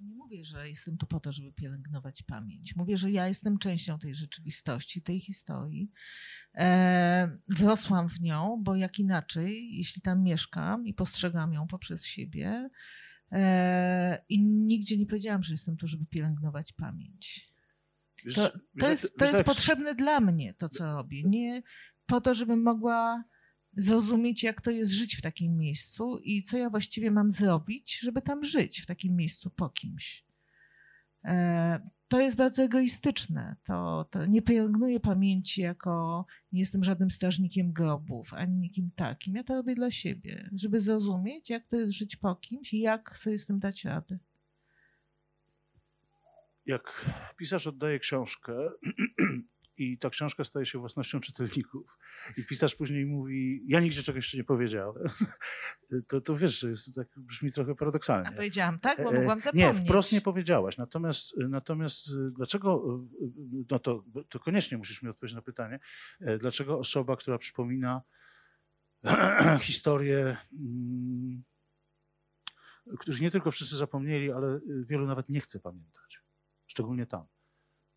Nie 0.04 0.16
mówię, 0.16 0.44
że 0.44 0.70
jestem 0.70 0.98
tu 0.98 1.08
po 1.08 1.20
to, 1.20 1.32
żeby 1.32 1.52
pielęgnować 1.52 2.24
pamięć. 2.24 2.76
Mówię, 2.76 2.98
że 2.98 3.12
ja 3.12 3.28
jestem 3.28 3.58
częścią 3.58 4.00
tej 4.00 4.14
rzeczywistości, 4.14 5.02
tej 5.02 5.20
historii. 5.20 5.92
E, 6.56 7.38
wrosłam 7.48 8.10
w 8.10 8.22
nią, 8.22 8.62
bo 8.64 8.76
jak 8.76 9.00
inaczej, 9.00 9.78
jeśli 9.78 10.02
tam 10.02 10.24
mieszkam 10.24 10.86
i 10.86 10.94
postrzegam 10.94 11.54
ją 11.54 11.68
poprzez 11.68 12.06
siebie, 12.06 12.70
e, 13.32 14.26
i 14.30 14.44
nigdzie 14.44 14.98
nie 14.98 15.06
powiedziałam, 15.06 15.44
że 15.44 15.54
jestem 15.54 15.78
tu, 15.78 15.88
żeby 15.88 16.06
pielęgnować 16.06 16.74
pamięć. 16.74 17.54
To, 18.36 18.52
to 18.80 18.90
jest, 18.90 19.18
to 19.18 19.26
jest 19.26 19.44
potrzebne 19.44 19.96
dla 19.96 20.20
mnie, 20.20 20.54
to 20.54 20.70
co 20.70 20.96
robię. 20.96 21.24
Nie 21.24 21.62
po 22.06 22.22
to, 22.22 22.34
żebym 22.34 22.64
mogła 22.64 23.24
zrozumieć, 23.76 24.44
jak 24.44 24.62
to 24.62 24.72
jest 24.72 24.92
żyć 24.92 25.16
w 25.16 25.22
takim 25.22 25.58
miejscu 25.58 26.20
i 26.24 26.44
co 26.44 26.58
ja 26.58 26.70
właściwie 26.70 27.12
mam 27.12 27.32
zrobić, 27.32 28.00
żeby 28.00 28.22
tam 28.22 28.44
żyć 28.44 28.82
w 28.82 28.86
takim 28.86 29.16
miejscu 29.16 29.50
po 29.50 29.70
kimś. 29.70 30.26
E, 31.26 31.80
to 32.08 32.20
jest 32.20 32.38
bardzo 32.38 32.64
egoistyczne. 32.64 33.56
To, 33.64 34.06
to 34.12 34.26
nie 34.26 34.42
pielęgnuję 34.42 35.00
pamięci 35.00 35.62
jako 35.62 36.26
nie 36.52 36.60
jestem 36.60 36.84
żadnym 36.84 37.12
strażnikiem 37.12 37.72
grobów, 37.72 38.34
ani 38.34 38.58
nikim 38.58 38.92
takim. 38.96 39.36
Ja 39.36 39.44
to 39.44 39.56
robię 39.56 39.76
dla 39.76 39.92
siebie, 39.92 40.50
żeby 40.56 40.80
zrozumieć, 40.80 41.50
jak 41.50 41.68
to 41.68 41.76
jest 41.76 41.94
żyć 41.94 42.16
po 42.16 42.36
kimś 42.36 42.74
i 42.74 42.80
jak 42.80 43.18
sobie 43.18 43.38
z 43.38 43.46
tym 43.46 43.60
dać 43.60 43.86
radę. 43.86 44.20
Jak 46.66 47.06
pisarz 47.38 47.68
oddaje 47.68 48.00
książkę, 48.00 48.54
i 49.78 49.98
ta 49.98 50.10
książka 50.10 50.44
staje 50.44 50.66
się 50.66 50.80
własnością 50.80 51.20
czytelników. 51.20 51.98
I 52.38 52.46
pisarz 52.46 52.76
później 52.76 53.06
mówi, 53.06 53.64
ja 53.68 53.80
nigdzie 53.80 54.04
czegoś 54.04 54.26
jeszcze 54.26 54.38
nie 54.38 54.44
powiedziałem. 54.44 55.04
To, 56.08 56.22
to 56.22 56.38
wiesz, 56.38 56.60
że 56.60 56.70
jest, 56.70 56.96
tak 56.96 57.08
brzmi 57.18 57.52
trochę 57.52 57.76
paradoksalnie. 57.76 58.30
A 58.30 58.32
powiedziałam 58.32 58.80
tak, 58.80 59.04
bo 59.04 59.12
mogłam 59.12 59.40
zapomnieć. 59.40 59.80
Nie, 59.80 59.86
wprost 59.86 60.12
nie 60.12 60.22
powiedziałaś. 60.22 60.78
Natomiast, 60.78 61.34
natomiast 61.50 62.10
dlaczego, 62.32 63.00
no 63.72 63.80
to, 63.80 64.04
to 64.30 64.40
koniecznie 64.40 64.78
musisz 64.78 65.02
mi 65.02 65.10
odpowiedzieć 65.10 65.36
na 65.36 65.42
pytanie, 65.42 65.80
dlaczego 66.40 66.80
osoba, 66.80 67.18
która 67.18 67.38
przypomina 67.38 68.02
historię, 69.62 70.38
mm, 70.54 71.44
których 73.00 73.22
nie 73.22 73.32
tylko 73.32 73.52
wszyscy 73.52 73.78
zapomnieli, 73.78 74.32
ale 74.32 74.60
wielu 74.86 75.08
nawet 75.08 75.30
nie 75.30 75.42
chce 75.42 75.60
pamiętać. 75.60 76.22
Szczególnie 76.68 77.06
tam. 77.06 77.26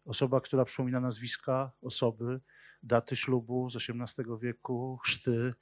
Osoba, 0.06 0.40
która 0.40 0.64
przypomina 0.64 1.00
nazwiska 1.00 1.72
osoby, 1.82 2.40
daty 2.82 3.16
ślubu 3.16 3.70
z 3.70 3.76
XVIII 3.76 4.26
wieku, 4.42 4.98
chrzty, 5.02 5.54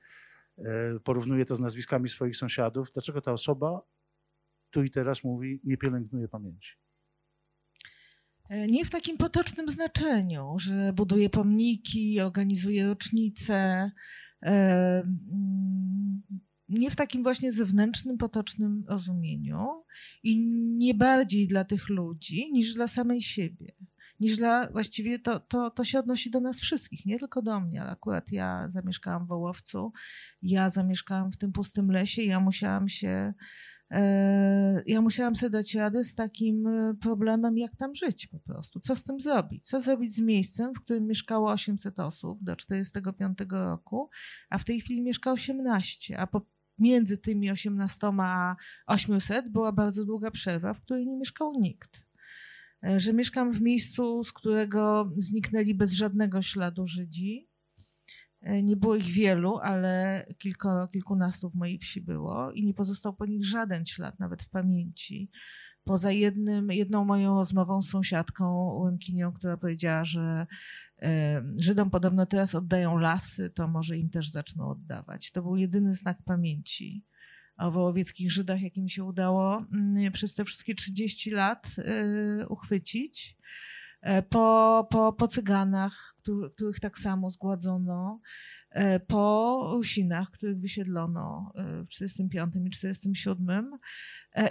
e, 0.58 0.62
porównuje 1.04 1.44
to 1.44 1.56
z 1.56 1.60
nazwiskami 1.60 2.08
swoich 2.08 2.36
sąsiadów. 2.36 2.92
Dlaczego 2.92 3.20
ta 3.20 3.32
osoba 3.32 3.82
tu 4.70 4.82
i 4.82 4.90
teraz 4.90 5.24
mówi, 5.24 5.60
nie 5.64 5.76
pielęgnuje 5.76 6.28
pamięci? 6.28 6.72
E, 8.48 8.66
nie 8.66 8.84
w 8.84 8.90
takim 8.90 9.16
potocznym 9.16 9.68
znaczeniu, 9.68 10.54
że 10.58 10.92
buduje 10.92 11.30
pomniki, 11.30 12.20
organizuje 12.20 12.86
rocznice. 12.86 13.90
E, 14.42 14.52
mm, 15.02 16.22
nie 16.68 16.90
w 16.90 16.96
takim 16.96 17.22
właśnie 17.22 17.52
zewnętrznym, 17.52 18.18
potocznym 18.18 18.84
rozumieniu 18.88 19.84
i 20.22 20.38
nie 20.76 20.94
bardziej 20.94 21.48
dla 21.48 21.64
tych 21.64 21.88
ludzi 21.88 22.52
niż 22.52 22.74
dla 22.74 22.88
samej 22.88 23.22
siebie 23.22 23.74
niż 24.21 24.37
dla 24.37 24.71
właściwie 24.71 25.18
to, 25.18 25.40
to, 25.40 25.71
to 25.71 25.85
się 25.85 25.99
odnosi 25.99 26.30
do 26.30 26.40
nas 26.40 26.61
wszystkich, 26.61 27.06
nie 27.06 27.18
tylko 27.18 27.42
do 27.42 27.61
mnie, 27.61 27.83
ale 27.83 27.90
akurat 27.90 28.33
ja 28.33 28.66
zamieszkałam 28.68 29.25
w 29.25 29.28
Wołowcu, 29.28 29.92
ja 30.42 30.71
zamieszkałam 30.71 31.33
w 31.33 31.37
tym 31.37 31.52
pustym 31.52 31.90
lesie, 31.90 32.23
ja 32.23 32.40
musiałam 32.40 32.88
się 32.88 33.35
e, 33.90 34.83
ja 34.87 35.00
musiałam 35.00 35.37
sobie 35.37 35.50
dać 35.50 35.75
radę 35.75 36.04
z 36.04 36.14
takim 36.14 36.66
e, 36.66 36.94
problemem, 37.00 37.59
jak 37.59 37.76
tam 37.76 37.94
żyć 37.94 38.26
po 38.26 38.38
prostu. 38.38 38.80
Co 38.80 38.97
z 38.97 39.04
tym 39.04 39.21
zrobić? 39.21 39.66
Co 39.66 39.80
zrobić 39.80 40.14
z 40.14 40.21
miejscem, 40.21 40.75
w 40.75 40.80
którym 40.80 41.06
mieszkało 41.06 41.50
800 41.50 42.00
osób 42.00 42.38
do 42.42 42.56
45 42.56 43.38
roku, 43.50 44.11
a 44.50 44.59
w 44.59 44.64
tej 44.64 44.80
chwili 44.80 45.02
mieszka 45.02 45.33
18, 45.33 46.21
a 46.21 46.26
między 46.78 47.18
tymi 47.18 47.50
18 47.50 48.06
a 48.18 48.56
800 48.87 49.49
była 49.49 49.73
bardzo 49.73 50.04
długa 50.04 50.30
przerwa, 50.30 50.75
w 50.75 50.80
której 50.80 51.06
nie 51.06 51.16
mieszkał 51.16 51.52
nikt. 51.61 52.03
E, 52.84 53.00
że 53.00 53.12
mieszkam 53.12 53.52
w 53.52 53.60
miejscu, 53.60 54.24
z 54.24 54.32
którego 54.32 55.12
zniknęli 55.16 55.74
bez 55.74 55.92
żadnego 55.92 56.42
śladu 56.42 56.86
Żydzi. 56.86 57.48
E, 58.40 58.62
nie 58.62 58.76
było 58.76 58.96
ich 58.96 59.06
wielu, 59.06 59.58
ale 59.58 60.26
kilko, 60.38 60.88
kilkunastu 60.88 61.50
w 61.50 61.54
mojej 61.54 61.78
wsi 61.78 62.00
było 62.00 62.52
i 62.52 62.64
nie 62.64 62.74
pozostał 62.74 63.14
po 63.14 63.26
nich 63.26 63.44
żaden 63.46 63.86
ślad, 63.86 64.20
nawet 64.20 64.42
w 64.42 64.48
pamięci. 64.48 65.30
Poza 65.84 66.12
jednym, 66.12 66.70
jedną 66.70 67.04
moją 67.04 67.34
rozmową 67.34 67.82
z 67.82 67.88
sąsiadką 67.88 68.74
Łękinią, 68.78 69.32
która 69.32 69.56
powiedziała, 69.56 70.04
że 70.04 70.46
e, 71.02 71.42
Żydom 71.56 71.90
podobno 71.90 72.26
teraz 72.26 72.54
oddają 72.54 72.98
lasy, 72.98 73.50
to 73.50 73.68
może 73.68 73.98
im 73.98 74.10
też 74.10 74.30
zaczną 74.30 74.68
oddawać. 74.68 75.32
To 75.32 75.42
był 75.42 75.56
jedyny 75.56 75.94
znak 75.94 76.22
pamięci 76.24 77.04
o 77.56 77.70
wołowieckich 77.70 78.32
Żydach, 78.32 78.62
jaki 78.62 78.82
mi 78.82 78.90
się 78.90 79.04
udało 79.04 79.64
mm, 79.73 80.12
przez 80.12 80.34
te 80.34 80.44
wszystkie 80.44 80.75
30 80.75 81.30
lat 81.30 81.66
y, 81.78 82.49
uchwycić. 82.49 83.37
E, 84.04 84.23
po, 84.23 84.87
po, 84.90 85.12
po 85.12 85.28
cyganach, 85.28 86.14
których 86.54 86.80
tak 86.80 86.99
samo 86.99 87.30
zgładzono, 87.30 88.20
e, 88.70 89.00
po 89.00 89.70
Rusinach, 89.73 90.30
których 90.30 90.61
wysiedlono 90.61 91.52
e, 91.54 91.84
w 91.84 91.88
45 91.88 92.54
i 92.66 92.70
47. 92.70 93.70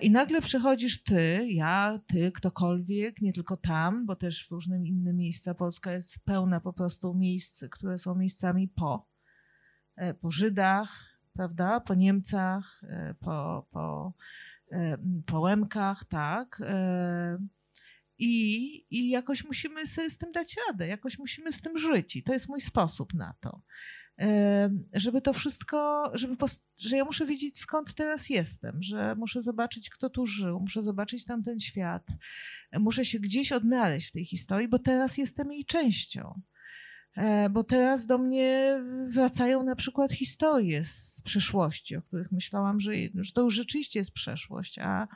I 0.02 0.12
nagle 0.12 0.42
przychodzisz 0.42 1.04
ty, 1.04 1.48
ja, 1.50 2.00
ty, 2.08 2.32
ktokolwiek, 2.32 3.22
nie 3.22 3.34
tylko 3.34 3.58
tam, 3.58 4.06
bo 4.06 4.16
też 4.16 4.48
w 4.48 4.52
różnym 4.52 4.86
innym 4.86 5.18
miejsca 5.18 5.54
Polska 5.54 5.92
jest 5.92 6.20
pełna 6.26 6.60
po 6.60 6.74
prostu 6.74 7.14
miejsc, 7.14 7.66
które 7.72 7.98
są 7.98 8.16
miejscami 8.16 8.68
po, 8.68 9.10
po 10.22 10.32
Żydach, 10.32 11.13
prawda? 11.34 11.80
Po 11.80 11.94
Niemcach, 11.94 12.82
e, 12.84 13.16
po, 13.20 13.68
po, 13.72 14.14
e, 14.72 14.98
po 15.26 15.40
Łemkach, 15.40 16.06
tak. 16.06 16.62
E, 16.66 17.38
I, 18.18 18.86
I 18.90 19.10
jakoś 19.10 19.44
musimy 19.46 19.88
sobie 19.88 20.10
z 20.10 20.18
tym 20.18 20.32
dać 20.32 20.56
radę, 20.68 20.88
jakoś 20.88 21.20
musimy 21.20 21.52
z 21.52 21.62
tym 21.62 21.78
żyć. 21.78 22.16
I 22.16 22.24
to 22.24 22.34
jest 22.34 22.50
mój 22.50 22.62
sposób 22.62 23.14
na 23.14 23.34
to. 23.40 23.62
Żeby 24.94 25.22
to 25.22 25.34
wszystko, 25.34 26.12
żeby 26.14 26.36
że 26.80 26.98
ja 26.98 27.06
muszę 27.06 27.26
wiedzieć 27.26 27.58
skąd 27.58 27.94
teraz 27.96 28.30
jestem, 28.30 28.82
że 28.82 29.16
muszę 29.16 29.42
zobaczyć, 29.42 29.90
kto 29.90 30.10
tu 30.10 30.26
żył, 30.26 30.60
muszę 30.60 30.84
zobaczyć 30.84 31.26
tamten 31.26 31.60
świat, 31.60 32.08
muszę 32.80 33.06
się 33.06 33.20
gdzieś 33.20 33.52
odnaleźć 33.52 34.10
w 34.10 34.12
tej 34.12 34.26
historii, 34.26 34.68
bo 34.68 34.80
teraz 34.80 35.18
jestem 35.18 35.52
jej 35.52 35.66
częścią. 35.66 36.42
E, 37.16 37.50
bo 37.50 37.64
teraz 37.64 38.06
do 38.06 38.18
mnie 38.18 38.80
wracają 39.08 39.64
na 39.64 39.76
przykład 39.76 40.12
historie 40.12 40.84
z 40.84 41.22
przeszłości, 41.24 41.96
o 41.96 42.02
których 42.02 42.32
myślałam, 42.32 42.80
że, 42.80 42.92
to 43.34 43.42
już 43.42 43.54
rzeczywiście 43.54 44.00
jest 44.00 44.12
przeszłość, 44.12 44.80
a 44.80 45.08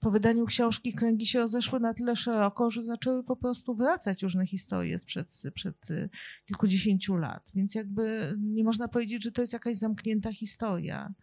po 0.00 0.10
wydaniu 0.10 0.46
książki 0.46 0.94
kręgi 0.94 1.26
się 1.26 1.38
rozeszły 1.38 1.80
na 1.80 1.94
tyle 1.94 2.16
szeroko, 2.16 2.70
że 2.70 2.82
zaczęły 2.82 3.24
po 3.24 3.36
prostu 3.36 3.74
wracać 3.74 4.22
różne 4.22 4.46
historie 4.46 4.98
sprzed, 4.98 5.42
przed 5.54 5.90
y, 5.90 6.10
kilkudziesięciu 6.46 7.16
lat. 7.16 7.50
Więc 7.54 7.74
jakby 7.74 8.34
nie 8.38 8.64
można 8.64 8.88
powiedzieć, 8.88 9.22
że 9.22 9.32
to 9.32 9.40
jest 9.40 9.52
jakaś 9.52 9.76
zamknięta 9.76 10.32
historia. 10.32 11.14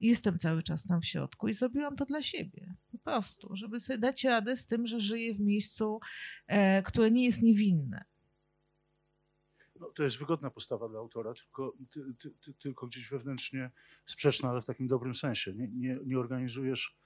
Jestem 0.00 0.38
cały 0.38 0.62
czas 0.62 0.86
tam 0.86 1.00
w 1.00 1.06
środku 1.06 1.48
i 1.48 1.54
zrobiłam 1.54 1.96
to 1.96 2.04
dla 2.04 2.22
siebie. 2.22 2.74
Po 2.92 2.98
prostu, 2.98 3.56
żeby 3.56 3.80
sobie 3.80 3.98
dać 3.98 4.24
radę 4.24 4.56
z 4.56 4.66
tym, 4.66 4.86
że 4.86 5.00
żyję 5.00 5.34
w 5.34 5.40
miejscu, 5.40 6.00
e, 6.46 6.82
które 6.82 7.10
nie 7.10 7.24
jest 7.24 7.42
niewinne. 7.42 8.04
No, 9.80 9.90
to 9.94 10.02
jest 10.02 10.18
wygodna 10.18 10.50
postawa 10.50 10.88
dla 10.88 10.98
autora, 10.98 11.34
tylko, 11.34 11.76
ty, 11.90 12.00
ty, 12.18 12.30
ty, 12.44 12.54
tylko 12.54 12.86
gdzieś 12.86 13.08
wewnętrznie 13.08 13.70
sprzeczna, 14.06 14.50
ale 14.50 14.62
w 14.62 14.64
takim 14.64 14.86
dobrym 14.86 15.14
sensie. 15.14 15.54
Nie, 15.54 15.68
nie, 15.68 15.98
nie 16.06 16.18
organizujesz 16.18 16.96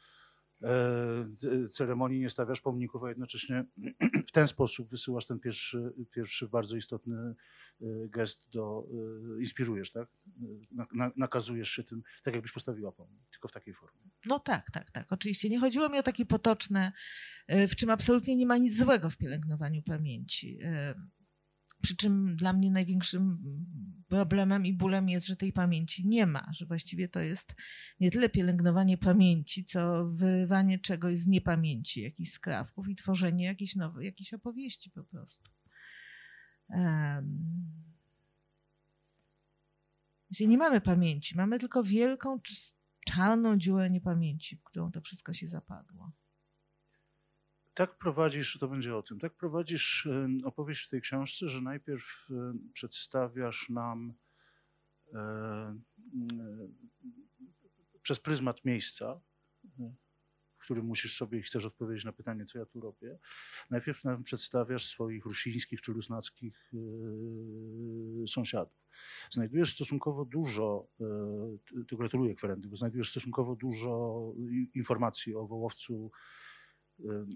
e, 0.62 1.68
ceremonii, 1.70 2.20
nie 2.20 2.30
stawiasz 2.30 2.60
pomników, 2.60 3.04
a 3.04 3.08
jednocześnie 3.08 3.64
w 4.28 4.30
ten 4.32 4.48
sposób 4.48 4.90
wysyłasz 4.90 5.26
ten 5.26 5.40
pierwszy, 5.40 5.92
pierwszy 6.10 6.48
bardzo 6.48 6.76
istotny 6.76 7.16
e, 7.16 7.34
gest 8.08 8.50
do, 8.50 8.86
e, 9.36 9.40
inspirujesz, 9.40 9.92
tak? 9.92 10.08
Na, 10.70 10.86
na, 10.94 11.10
nakazujesz 11.16 11.70
się 11.70 11.84
tym, 11.84 12.02
tak 12.24 12.34
jakbyś 12.34 12.52
postawiła 12.52 12.92
pomnik, 12.92 13.30
tylko 13.30 13.48
w 13.48 13.52
takiej 13.52 13.74
formie. 13.74 14.00
No 14.26 14.38
tak, 14.38 14.70
tak, 14.70 14.90
tak, 14.90 15.12
oczywiście. 15.12 15.48
Nie 15.48 15.60
chodziło 15.60 15.88
mi 15.88 15.98
o 15.98 16.02
takie 16.02 16.26
potoczne, 16.26 16.92
e, 17.46 17.68
w 17.68 17.76
czym 17.76 17.90
absolutnie 17.90 18.36
nie 18.36 18.46
ma 18.46 18.56
nic 18.56 18.76
złego 18.76 19.10
w 19.10 19.16
pielęgnowaniu 19.16 19.82
pamięci. 19.82 20.58
E, 20.62 20.94
przy 21.82 21.96
czym 21.96 22.36
dla 22.36 22.52
mnie 22.52 22.70
największym 22.70 23.38
problemem 24.08 24.66
i 24.66 24.72
bólem 24.72 25.08
jest, 25.08 25.26
że 25.26 25.36
tej 25.36 25.52
pamięci 25.52 26.08
nie 26.08 26.26
ma, 26.26 26.46
że 26.52 26.66
właściwie 26.66 27.08
to 27.08 27.20
jest 27.20 27.54
nie 28.00 28.10
tyle 28.10 28.28
pielęgnowanie 28.28 28.98
pamięci, 28.98 29.64
co 29.64 30.08
wyrywanie 30.08 30.78
czegoś 30.78 31.18
z 31.18 31.26
niepamięci, 31.26 32.02
jakichś 32.02 32.30
skrawków 32.30 32.88
i 32.88 32.94
tworzenie 32.94 33.44
jakiejś 33.44 33.76
nowej, 33.76 34.06
jakiejś 34.06 34.34
opowieści 34.34 34.90
po 34.90 35.04
prostu. 35.04 35.50
Um. 36.68 37.90
Nie 40.40 40.58
mamy 40.58 40.80
pamięci, 40.80 41.36
mamy 41.36 41.58
tylko 41.58 41.82
wielką, 41.82 42.40
czarną 43.06 43.58
dziurę 43.58 43.90
niepamięci, 43.90 44.56
w 44.56 44.62
którą 44.62 44.90
to 44.90 45.00
wszystko 45.00 45.32
się 45.32 45.48
zapadło 45.48 46.12
tak 47.74 47.98
prowadzisz, 47.98 48.58
to 48.58 48.68
będzie 48.68 48.96
o 48.96 49.02
tym, 49.02 49.18
tak 49.18 49.34
prowadzisz 49.34 50.08
opowieść 50.44 50.86
w 50.86 50.88
tej 50.88 51.00
książce, 51.00 51.48
że 51.48 51.60
najpierw 51.60 52.28
przedstawiasz 52.72 53.68
nam 53.68 54.14
e, 55.12 55.78
przez 58.02 58.20
pryzmat 58.20 58.64
miejsca, 58.64 59.20
w 60.58 60.62
którym 60.62 60.86
musisz 60.86 61.16
sobie 61.16 61.38
i 61.38 61.42
chcesz 61.42 61.64
odpowiedzieć 61.64 62.04
na 62.04 62.12
pytanie, 62.12 62.44
co 62.44 62.58
ja 62.58 62.66
tu 62.66 62.80
robię. 62.80 63.18
Najpierw 63.70 64.04
nam 64.04 64.22
przedstawiasz 64.22 64.86
swoich 64.86 65.24
rusińskich 65.24 65.80
czy 65.80 65.92
rusnackich 65.92 66.72
sąsiadów. 68.26 68.86
Znajdujesz 69.30 69.74
stosunkowo 69.74 70.24
dużo, 70.24 70.88
to 71.88 71.96
gratuluję 71.96 72.34
kwerendy, 72.34 72.68
bo 72.68 72.76
znajdujesz 72.76 73.10
stosunkowo 73.10 73.56
dużo 73.56 74.22
informacji 74.74 75.34
o 75.34 75.46
Wołowcu, 75.46 76.10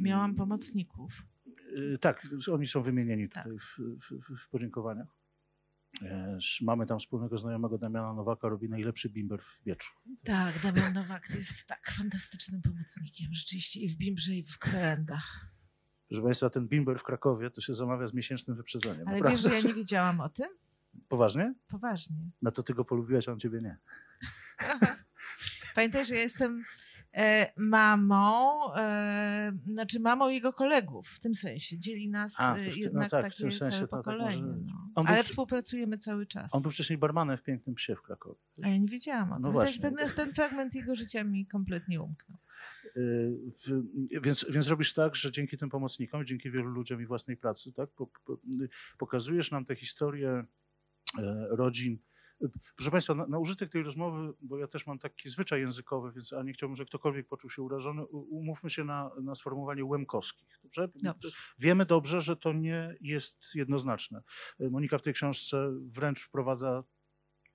Miałam 0.00 0.34
pomocników. 0.34 1.22
Y, 1.76 1.98
tak, 2.00 2.26
oni 2.52 2.66
są 2.66 2.82
wymienieni 2.82 3.28
tak. 3.28 3.44
tutaj 3.44 3.58
w, 3.58 3.78
w, 3.78 4.44
w 4.46 4.48
podziękowaniach. 4.48 5.08
Mamy 6.62 6.86
tam 6.86 6.98
wspólnego 6.98 7.38
znajomego 7.38 7.78
Damiana 7.78 8.14
Nowaka, 8.14 8.48
robi 8.48 8.68
najlepszy 8.68 9.08
bimber 9.08 9.42
w 9.42 9.64
Bieczu. 9.66 9.92
Tak, 10.24 10.58
Damian 10.62 10.92
Nowak 10.92 11.30
jest 11.34 11.66
tak 11.66 11.90
fantastycznym 11.90 12.62
pomocnikiem, 12.62 13.28
rzeczywiście 13.32 13.80
i 13.80 13.88
w 13.88 13.96
bimbrze, 13.96 14.34
i 14.34 14.42
w 14.42 14.58
kwerendach. 14.58 15.46
Proszę 16.08 16.22
Państwa, 16.22 16.50
ten 16.50 16.68
bimber 16.68 16.98
w 16.98 17.02
Krakowie 17.02 17.50
to 17.50 17.60
się 17.60 17.74
zamawia 17.74 18.06
z 18.06 18.14
miesięcznym 18.14 18.56
wyprzedzeniem. 18.56 19.08
Ale 19.08 19.16
naprawdę. 19.16 19.30
wiesz, 19.30 19.40
że 19.40 19.54
ja 19.54 19.68
nie 19.68 19.74
wiedziałam 19.74 20.20
o 20.20 20.28
tym? 20.28 20.46
Poważnie? 21.08 21.54
Poważnie. 21.68 22.16
No 22.42 22.52
to 22.52 22.62
ty 22.62 22.74
go 22.74 22.84
polubiłeś, 22.84 23.28
a 23.28 23.32
on 23.32 23.40
ciebie 23.40 23.60
nie. 23.60 23.78
Pamiętaj, 25.74 26.04
że 26.04 26.14
ja 26.14 26.20
jestem 26.20 26.64
mamą, 27.56 28.74
e, 28.74 29.52
znaczy 29.66 30.00
mamą 30.00 30.28
jego 30.28 30.52
kolegów 30.52 31.08
w 31.08 31.20
tym 31.20 31.34
sensie. 31.34 31.78
Dzieli 31.78 32.08
nas 32.08 32.34
A, 32.38 32.56
e, 32.56 32.70
w, 32.70 32.76
jednak 32.76 33.02
no 33.02 33.08
tak, 33.08 33.24
takie 33.24 33.36
w 33.36 33.40
tym 33.40 33.52
sensie 33.52 33.76
całe 33.76 33.88
to 33.88 33.96
pokolenie. 33.96 34.42
Tak 34.42 34.62
no. 34.96 35.04
Ale 35.06 35.24
współpracujemy 35.24 35.98
cały 35.98 36.26
czas. 36.26 36.54
On 36.54 36.62
był 36.62 36.70
wcześniej 36.70 36.98
barmanem 36.98 37.36
w 37.36 37.42
Pięknym 37.42 37.74
Psie 37.74 37.96
w 37.96 38.02
Krakowie. 38.02 38.40
A 38.62 38.68
ja 38.68 38.76
nie 38.76 38.88
wiedziałam 38.88 39.32
o 39.32 39.38
no 39.38 39.48
tym. 39.48 39.52
Właśnie. 39.52 39.82
Ten, 39.82 39.96
ten 40.16 40.32
fragment 40.32 40.74
jego 40.74 40.94
życia 40.94 41.24
mi 41.24 41.46
kompletnie 41.46 42.00
umknął. 42.00 42.38
Więc, 44.22 44.46
więc 44.50 44.68
robisz 44.68 44.94
tak, 44.94 45.16
że 45.16 45.32
dzięki 45.32 45.58
tym 45.58 45.70
pomocnikom, 45.70 46.26
dzięki 46.26 46.50
wielu 46.50 46.68
ludziom 46.68 47.02
i 47.02 47.06
własnej 47.06 47.36
pracy, 47.36 47.72
tak, 47.72 47.90
pokazujesz 48.98 49.50
nam 49.50 49.64
tę 49.64 49.76
historię 49.76 50.44
rodzin 51.50 51.98
Proszę 52.76 52.90
Państwa, 52.90 53.14
na, 53.14 53.26
na, 53.26 53.38
użytek 53.38 53.70
tej 53.70 53.82
rozmowy, 53.82 54.32
bo 54.40 54.58
ja 54.58 54.66
też 54.66 54.86
mam 54.86 54.98
taki 54.98 55.28
zwyczaj 55.28 55.60
językowy, 55.60 56.12
więc 56.12 56.32
a 56.32 56.42
nie 56.42 56.52
chciałbym, 56.52 56.76
żeby 56.76 56.88
ktokolwiek 56.88 57.28
poczuł 57.28 57.50
się 57.50 57.62
urażony, 57.62 58.04
umówmy 58.06 58.70
się 58.70 58.84
na, 58.84 59.10
na 59.22 59.34
sformułowanie 59.34 59.84
łemkowskich. 59.84 60.60
Dobrze? 60.62 60.88
dobrze? 60.94 61.28
Wiemy 61.58 61.86
dobrze, 61.86 62.20
że 62.20 62.36
to 62.36 62.52
nie 62.52 62.96
jest 63.00 63.54
jednoznaczne. 63.54 64.22
Monika 64.58 64.98
w 64.98 65.02
tej 65.02 65.14
książce 65.14 65.72
wręcz 65.92 66.20
wprowadza 66.20 66.84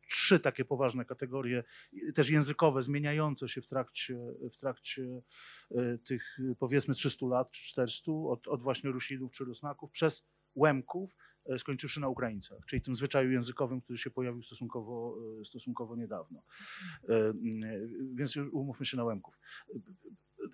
trzy 0.09 0.39
takie 0.39 0.65
poważne 0.65 1.05
kategorie, 1.05 1.63
też 2.15 2.29
językowe, 2.29 2.81
zmieniające 2.81 3.49
się 3.49 3.61
w 3.61 3.67
trakcie, 3.67 4.19
w 4.53 4.57
trakcie 4.57 5.21
e, 5.71 5.97
tych 5.97 6.37
powiedzmy 6.59 6.93
300 6.93 7.25
lat 7.25 7.51
czy 7.51 7.63
400, 7.63 8.11
od, 8.11 8.47
od 8.47 8.61
właśnie 8.61 8.91
Rusinów 8.91 9.31
czy 9.31 9.43
Rusnaków, 9.43 9.91
przez 9.91 10.25
Łemków, 10.55 11.15
skończywszy 11.57 11.99
na 11.99 12.07
Ukraińcach, 12.07 12.65
czyli 12.65 12.81
tym 12.81 12.95
zwyczaju 12.95 13.31
językowym, 13.31 13.81
który 13.81 13.99
się 13.99 14.09
pojawił 14.09 14.43
stosunkowo, 14.43 15.17
e, 15.41 15.45
stosunkowo 15.45 15.95
niedawno. 15.95 16.43
E, 17.09 17.33
więc 18.15 18.37
umówmy 18.37 18.85
się 18.85 18.97
na 18.97 19.03
Łemków. 19.03 19.39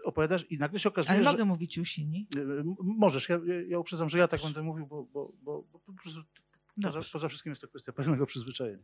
Opowiadasz 0.03 0.51
i 0.51 0.57
nagle 0.57 0.79
się 0.79 0.89
okazuje, 0.89 1.15
Ale 1.15 1.23
że... 1.23 1.31
mogę 1.31 1.45
mówić 1.45 1.77
Usini? 1.77 2.27
Możesz, 2.79 3.29
ja, 3.29 3.39
ja 3.67 3.79
uprzedzam, 3.79 4.09
że 4.09 4.17
ja 4.17 4.27
tak 4.27 4.41
będę 4.41 4.63
mówił, 4.63 4.87
bo, 4.87 5.03
bo, 5.03 5.33
bo, 5.41 5.63
bo 5.71 5.79
po 5.79 5.93
prostu 5.93 6.21
poza, 6.81 6.99
poza 7.13 7.27
wszystkim 7.27 7.51
jest 7.51 7.61
to 7.61 7.67
kwestia 7.67 7.93
pewnego 7.93 8.25
przyzwyczajenia. 8.25 8.83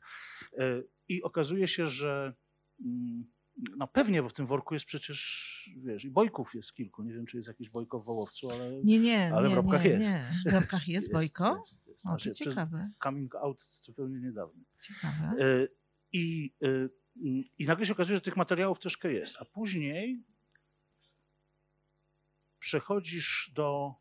I 1.09 1.23
okazuje 1.23 1.67
się, 1.67 1.87
że 1.87 2.33
mm, 2.85 3.25
no 3.77 3.87
pewnie, 3.87 4.23
bo 4.23 4.29
w 4.29 4.33
tym 4.33 4.47
worku 4.47 4.73
jest 4.73 4.85
przecież, 4.85 5.69
wiesz, 5.77 6.05
i 6.05 6.11
bojków 6.11 6.55
jest 6.55 6.73
kilku. 6.73 7.03
Nie 7.03 7.13
wiem, 7.13 7.25
czy 7.25 7.37
jest 7.37 7.47
jakiś 7.47 7.69
bojko 7.69 7.99
w 7.99 8.05
Wołowcu, 8.05 8.51
ale, 8.51 8.83
nie, 8.83 8.99
nie, 8.99 9.33
ale 9.33 9.49
nie, 9.49 9.55
w 9.55 9.57
Robkach 9.57 9.83
nie, 9.83 9.89
jest. 9.89 10.11
Nie. 10.11 10.51
W 10.51 10.53
Robkach 10.53 10.87
jest, 10.87 10.89
jest 11.07 11.13
bojko? 11.13 11.57
Jest. 11.57 11.80
O, 12.05 12.17
to 12.17 12.33
ciekawe. 12.33 12.91
Coming 13.03 13.35
out 13.35 13.63
zupełnie 13.63 14.19
niedawno. 14.19 14.63
Ciekawe. 14.81 15.33
E, 15.39 15.67
I, 16.11 16.53
e, 16.63 16.89
I 17.57 17.65
nagle 17.65 17.85
się 17.85 17.93
okazuje, 17.93 18.17
że 18.17 18.21
tych 18.21 18.37
materiałów 18.37 18.79
troszkę 18.79 19.13
jest. 19.13 19.35
A 19.39 19.45
później 19.45 20.23
przechodzisz 22.59 23.51
do 23.55 23.95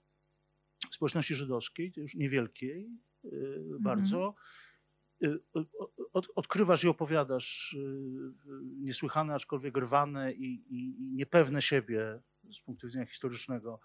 społeczności 0.91 1.35
żydowskiej, 1.35 1.93
już 1.97 2.15
niewielkiej 2.15 2.91
e, 3.25 3.29
mhm. 3.29 3.83
bardzo, 3.83 4.35
od, 6.13 6.29
odkrywasz 6.35 6.85
i 6.85 6.89
opowiadasz 6.89 7.77
niesłychane, 8.81 9.35
aczkolwiek 9.35 9.77
rwane 9.77 10.33
i, 10.33 10.45
i, 10.45 11.03
i, 11.03 11.13
niepewne 11.15 11.63
siebie 11.63 12.21
z 12.53 12.61
punktu 12.61 12.87
widzenia 12.87 13.07
historycznego 13.07 13.81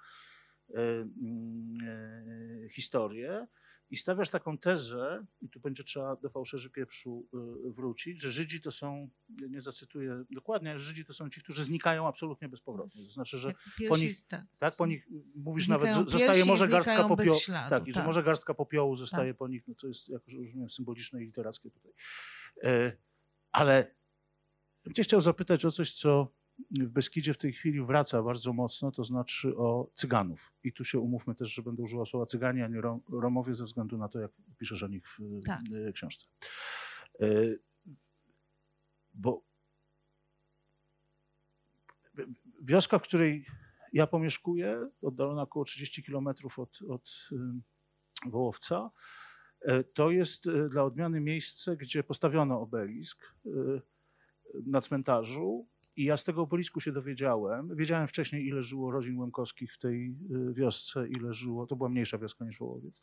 historię. 2.71 3.47
I 3.89 3.97
stawiasz 3.97 4.29
taką 4.29 4.57
tezę, 4.57 5.25
i 5.41 5.49
tu 5.49 5.59
będzie 5.59 5.83
trzeba 5.83 6.15
do 6.15 6.29
fałszerzy 6.29 6.69
pieprzu 6.69 7.27
wrócić, 7.65 8.21
że 8.21 8.31
Żydzi 8.31 8.61
to 8.61 8.71
są, 8.71 9.09
nie 9.29 9.61
zacytuję 9.61 10.23
dokładnie, 10.31 10.69
ale 10.69 10.79
Żydzi 10.79 11.05
to 11.05 11.13
są 11.13 11.29
ci, 11.29 11.41
którzy 11.41 11.63
znikają 11.63 12.07
absolutnie 12.07 12.49
bezpowrotnie. 12.49 13.05
To 13.05 13.11
znaczy, 13.11 13.37
że 13.37 13.53
po 13.89 13.97
nich, 13.97 14.25
tak, 14.25 14.45
tak, 14.59 14.75
po 14.75 14.85
nich 14.85 15.07
mówisz 15.35 15.67
nawet, 15.67 15.93
zostaje 16.07 16.45
może 16.45 16.67
garstka 16.67 17.07
popiołu. 17.07 17.39
Tak, 17.47 17.87
i 17.87 17.93
że 17.93 17.99
tak. 17.99 18.05
może 18.05 18.23
garstka 18.23 18.53
popiołu 18.53 18.95
zostaje 18.95 19.33
tak. 19.33 19.37
po 19.37 19.47
nich, 19.47 19.67
no 19.67 19.75
to 19.75 19.87
jest, 19.87 20.09
jak 20.09 20.27
rozumiem, 20.27 20.69
symboliczne 20.69 21.21
i 21.21 21.25
literackie 21.25 21.71
tutaj. 21.71 21.91
Ale 23.51 23.95
bym 24.83 24.93
cię 24.93 25.03
chciał 25.03 25.21
zapytać 25.21 25.65
o 25.65 25.71
coś, 25.71 25.93
co 25.93 26.34
w 26.71 26.89
Beskidzie 26.89 27.33
w 27.33 27.37
tej 27.37 27.53
chwili 27.53 27.81
wraca 27.81 28.23
bardzo 28.23 28.53
mocno, 28.53 28.91
to 28.91 29.03
znaczy 29.03 29.57
o 29.57 29.91
Cyganów. 29.95 30.53
I 30.63 30.73
tu 30.73 30.83
się 30.83 30.99
umówmy 30.99 31.35
też, 31.35 31.53
że 31.53 31.61
będę 31.61 31.83
używał 31.83 32.05
słowa 32.05 32.25
Cyganie, 32.25 32.65
a 32.65 32.67
nie 32.67 32.81
Romowie, 33.09 33.55
ze 33.55 33.65
względu 33.65 33.97
na 33.97 34.09
to, 34.09 34.19
jak 34.19 34.31
piszesz 34.57 34.83
o 34.83 34.87
nich 34.87 35.07
w 35.09 35.43
tak. 35.45 35.61
E, 35.87 35.91
książce. 35.91 36.25
E, 37.21 37.27
bo 39.13 39.43
wioska, 42.61 42.99
w 42.99 43.03
której 43.03 43.45
ja 43.93 44.07
pomieszkuję, 44.07 44.89
oddalona 45.01 45.41
około 45.41 45.65
30 45.65 46.03
kilometrów 46.03 46.59
od, 46.59 46.79
od 46.89 47.29
Wołowca, 48.25 48.91
e, 49.61 49.83
to 49.83 50.11
jest 50.11 50.49
dla 50.69 50.83
odmiany 50.83 51.21
miejsce, 51.21 51.77
gdzie 51.77 52.03
postawiono 52.03 52.61
obelisk 52.61 53.35
na 54.65 54.81
cmentarzu 54.81 55.67
I 55.97 56.03
ja 56.03 56.17
z 56.17 56.23
tego 56.23 56.41
obelisku 56.41 56.79
się 56.79 56.91
dowiedziałem. 56.91 57.75
Wiedziałem 57.75 58.07
wcześniej, 58.07 58.47
ile 58.47 58.63
żyło 58.63 58.91
rodzin 58.91 59.19
Łemkowskich 59.19 59.73
w 59.73 59.77
tej 59.77 60.15
y, 60.49 60.53
wiosce, 60.53 61.07
ile 61.07 61.33
żyło, 61.33 61.67
to 61.67 61.75
była 61.75 61.89
mniejsza 61.89 62.17
wioska 62.17 62.45
niż 62.45 62.59
Wołowiec, 62.59 63.01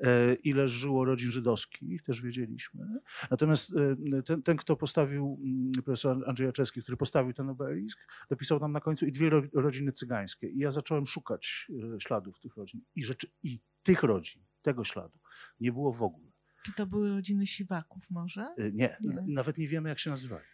e, 0.00 0.34
ile 0.34 0.68
żyło 0.68 1.04
rodzin 1.04 1.30
żydowskich, 1.30 2.02
też 2.02 2.20
wiedzieliśmy. 2.20 2.86
Natomiast 3.30 3.72
e, 3.76 4.22
ten, 4.22 4.42
ten 4.42 4.56
kto 4.56 4.76
postawił, 4.76 5.38
mm, 5.44 5.72
profesor 5.72 6.28
Andrzej 6.28 6.46
Jaczewski, 6.46 6.82
który 6.82 6.96
postawił 6.96 7.32
ten 7.32 7.48
obelisk, 7.48 8.00
dopisał 8.30 8.60
tam 8.60 8.72
na 8.72 8.80
końcu 8.80 9.06
i 9.06 9.12
dwie 9.12 9.30
ro, 9.30 9.42
rodziny 9.52 9.92
cygańskie. 9.92 10.48
I 10.48 10.58
ja 10.58 10.70
zacząłem 10.70 11.06
szukać 11.06 11.70
e, 11.96 12.00
śladów 12.00 12.40
tych 12.40 12.56
rodzin. 12.56 12.80
I, 12.94 13.04
rzeczy, 13.04 13.26
I 13.42 13.60
tych 13.82 14.02
rodzin, 14.02 14.42
tego 14.62 14.84
śladu, 14.84 15.18
nie 15.60 15.72
było 15.72 15.92
w 15.92 16.02
ogóle. 16.02 16.32
Czy 16.64 16.72
to 16.72 16.86
były 16.86 17.10
rodziny 17.10 17.46
siwaków 17.46 18.10
może? 18.10 18.54
Nie, 18.58 18.70
Nie. 18.72 19.24
nawet 19.26 19.58
nie 19.58 19.68
wiemy, 19.68 19.88
jak 19.88 19.98
się 19.98 20.10
nazywali. 20.10 20.44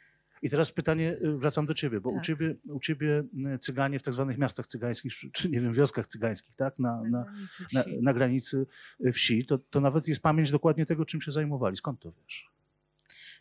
I 0.42 0.50
teraz 0.50 0.72
pytanie, 0.72 1.16
y, 1.24 1.37
wracam 1.38 1.66
do 1.66 1.74
ciebie, 1.74 2.00
bo 2.00 2.11
u 2.11 2.14
Tak. 2.14 2.24
ciebie, 2.24 2.55
u 2.64 2.81
ciebie 2.81 3.24
y, 3.55 3.59
cyganie 3.59 3.98
w 3.98 4.03
tak 4.03 4.14
zwanych 4.14 4.38
miastach 4.38 4.66
cygańskich, 4.66 5.12
czy- 5.33 5.50
nie 5.50 5.61
wiem, 5.61 5.72
wioskach 5.72 6.07
cygańskich, 6.07 6.55
tak, 6.57 6.79
na, 6.79 7.03
na, 7.03 7.24
granicy 7.24 7.64
na, 7.72 7.83
wsi. 7.83 8.03
na 8.03 8.12
granicy 8.14 8.66
y, 9.07 9.12
wsi, 9.12 9.46
to, 9.46 9.59
to 9.59 9.81
nawet 9.81 10.09
jest 10.09 10.22
pamięć 10.22 10.50
dokładnie 10.50 10.87
tego, 10.87 11.05
czym 11.05 11.20
się 11.20 11.33
zajmowali. 11.33 11.76
Skąd 11.76 12.00
to 12.00 12.12
wiesz? 12.12 12.50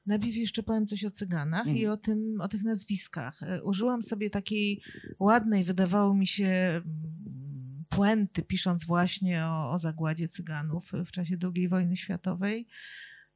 Najpierw 0.06 0.36
jeszcze 0.36 0.64
powiem 0.64 0.86
coś 0.86 1.06
o 1.06 1.12
cyganach 1.12 1.60
Mhm. 1.68 1.78
i 1.78 1.88
o 1.88 1.98
tym, 1.98 2.42
o 2.42 2.48
tych 2.48 2.64
nazwiskach. 2.64 3.40
Użyłam 3.64 4.02
sobie 4.02 4.30
takiej 4.30 4.82
ładnej, 5.20 5.64
wydawało 5.64 6.14
mi 6.16 6.28
się, 6.28 6.48
mm, 6.48 6.84
puenty, 7.90 8.44
pisząc 8.44 8.86
właśnie 8.86 9.46
o, 9.46 9.72
o 9.72 9.80
zagładzie 9.80 10.28
cyganów 10.28 10.92
w 11.06 11.12
czasie 11.12 11.38
II 11.56 11.68
wojny 11.68 11.96
światowej, 11.96 12.68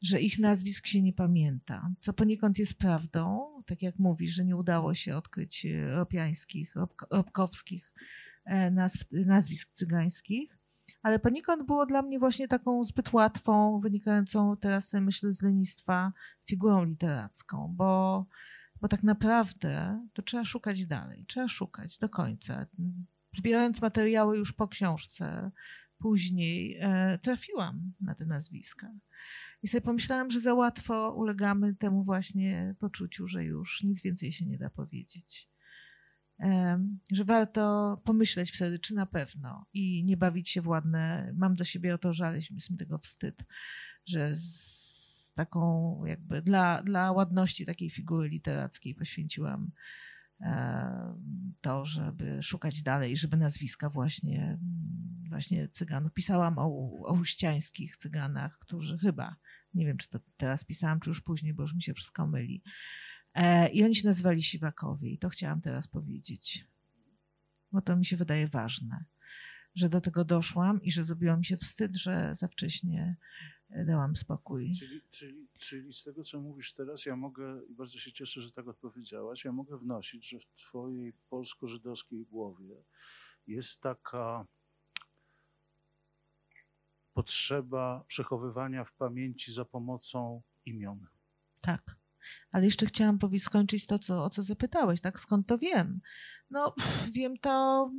że 0.03 0.21
ich 0.21 0.39
nazwisk 0.39 0.87
się 0.87 1.01
nie 1.01 1.13
pamięta. 1.13 1.89
Co 1.99 2.13
poniekąd 2.13 2.57
jest 2.57 2.73
prawdą, 2.73 3.47
tak 3.65 3.81
jak 3.81 3.99
mówisz, 3.99 4.31
że 4.31 4.45
nie 4.45 4.55
udało 4.55 4.93
się 4.93 5.17
odkryć 5.17 5.65
e, 5.65 5.95
ropiańskich, 5.95 6.75
robk- 6.75 7.07
robkowskich 7.11 7.93
e, 8.45 8.71
nazw, 8.71 9.05
nazwisk 9.11 9.71
cygańskich. 9.71 10.57
Ale 11.01 11.19
poniekąd 11.19 11.65
było 11.65 11.85
dla 11.85 12.01
mnie 12.01 12.19
właśnie 12.19 12.47
taką 12.47 12.83
zbyt 12.83 13.13
łatwą, 13.13 13.79
wynikającą 13.79 14.57
teraz, 14.57 14.93
myślę, 14.93 15.33
z 15.33 15.41
lenistwa 15.41 16.13
figurą 16.45 16.83
literacką, 16.85 17.73
bo, 17.75 18.25
bo 18.81 18.87
tak 18.87 19.03
naprawdę 19.03 20.01
to 20.13 20.21
trzeba 20.21 20.45
szukać 20.45 20.85
dalej, 20.85 21.25
trzeba 21.27 21.47
szukać 21.47 21.97
do 21.97 22.09
końca. 22.09 22.65
Zbierając 23.37 23.81
materiały 23.81 24.37
już 24.37 24.53
po 24.53 24.67
książce, 24.67 25.51
później 26.03 26.77
e, 26.79 27.19
trafiłam 27.21 27.93
na 28.01 28.15
te 28.15 28.25
nazwiska. 28.25 28.91
I 29.61 29.67
sobie 29.67 29.81
pomyślałam, 29.81 30.31
że 30.31 30.39
za 30.39 30.53
łatwo 30.53 31.13
ulegamy 31.15 31.75
temu 31.75 32.03
właśnie 32.03 32.75
poczuciu, 32.79 33.27
że 33.27 33.43
już 33.43 33.83
nic 33.83 34.01
więcej 34.01 34.31
się 34.31 34.45
nie 34.45 34.57
da 34.57 34.69
powiedzieć. 34.69 35.49
Em, 36.39 36.99
Że 37.11 37.25
warto 37.25 38.01
pomyśleć 38.05 38.51
wtedy, 38.51 38.79
czy 38.79 38.95
na 38.95 39.05
pewno 39.05 39.65
i 39.73 40.03
nie 40.03 40.17
bawić 40.17 40.49
się 40.49 40.61
w 40.61 40.67
ładne. 40.67 41.33
Mam 41.35 41.55
do 41.55 41.63
siebie 41.63 41.93
o 41.93 41.97
to 41.97 42.13
żal, 42.13 42.35
jest 42.35 42.69
mi 42.69 42.77
tego 42.77 42.97
wstyd, 42.97 43.45
że 44.05 44.35
z 44.35 45.33
taką 45.35 46.01
jakby 46.05 46.41
dla, 46.41 46.83
dla 46.83 47.11
ładności 47.11 47.65
takiej 47.65 47.89
figury 47.89 48.29
literackiej 48.29 48.95
poświęciłam 48.95 49.71
e, 50.41 51.15
to, 51.61 51.85
żeby 51.85 52.41
szukać 52.41 52.83
dalej, 52.83 53.17
żeby 53.17 53.37
nazwiska 53.37 53.89
właśnie, 53.89 54.59
właśnie 55.33 55.69
cyganów. 55.69 56.13
Pisałam 56.13 56.57
o, 56.57 56.65
o 57.05 57.13
uściańskich 57.13 57.97
cyganach, 57.97 58.59
którzy 58.59 58.97
chyba, 58.97 59.35
nie 59.73 59.85
wiem 59.85 59.97
czy 59.97 60.09
to 60.09 60.19
teraz 60.37 60.63
pisałam, 60.63 60.99
czy 60.99 61.09
już 61.09 61.21
później, 61.21 61.53
bo 61.53 61.63
już 61.63 61.75
mi 61.75 61.81
się 61.81 61.93
wszystko 61.93 62.27
myli. 62.27 62.63
E, 63.33 63.69
I 63.69 63.83
oni 63.83 63.95
się 63.95 64.07
nazywali 64.07 64.43
Siwakowie 64.43 65.09
i 65.09 65.17
to 65.17 65.29
chciałam 65.29 65.61
teraz 65.61 65.87
powiedzieć, 65.87 66.67
bo 67.71 67.81
to 67.81 67.95
mi 67.95 68.05
się 68.05 68.17
wydaje 68.17 68.47
ważne, 68.47 69.05
że 69.75 69.89
do 69.89 70.01
tego 70.01 70.25
doszłam 70.25 70.81
i 70.81 70.91
że 70.91 71.03
zrobiło 71.03 71.37
mi 71.37 71.45
się 71.45 71.57
wstyd, 71.57 71.95
że 71.95 72.35
za 72.35 72.47
wcześnie 72.47 73.17
e, 73.69 73.85
dałam 73.85 74.15
spokój. 74.15 74.73
Czyli, 74.79 75.01
czyli, 75.11 75.47
czyli 75.57 75.93
z 75.93 76.03
tego, 76.03 76.23
co 76.23 76.41
mówisz 76.41 76.73
teraz, 76.73 77.05
ja 77.05 77.15
mogę, 77.15 77.61
i 77.69 77.73
bardzo 77.73 77.99
się 77.99 78.11
cieszę, 78.11 78.41
że 78.41 78.51
tak 78.51 78.67
odpowiedziałaś, 78.67 79.45
ja 79.45 79.51
mogę 79.51 79.77
wnosić, 79.77 80.29
że 80.29 80.39
w 80.39 80.45
twojej 80.55 81.13
polsko-żydowskiej 81.29 82.25
głowie 82.25 82.83
jest 83.47 83.81
taka 83.81 84.47
potrzeba 87.13 88.03
przechowywania 88.07 88.85
w 88.85 88.93
pamięci 88.93 89.53
za 89.53 89.65
pomocą 89.65 90.41
imion. 90.65 91.07
Tak. 91.61 91.95
Ale 92.51 92.65
jeszcze 92.65 92.85
chciałam 92.85 93.19
skończyć 93.39 93.85
to, 93.85 93.99
co, 93.99 94.25
o 94.25 94.29
co 94.29 94.43
zapytałeś, 94.43 95.01
tak? 95.01 95.19
Skąd 95.19 95.47
to 95.47 95.57
wiem? 95.57 96.01
No, 96.49 96.75
wiem 97.15 97.37
to 97.37 97.91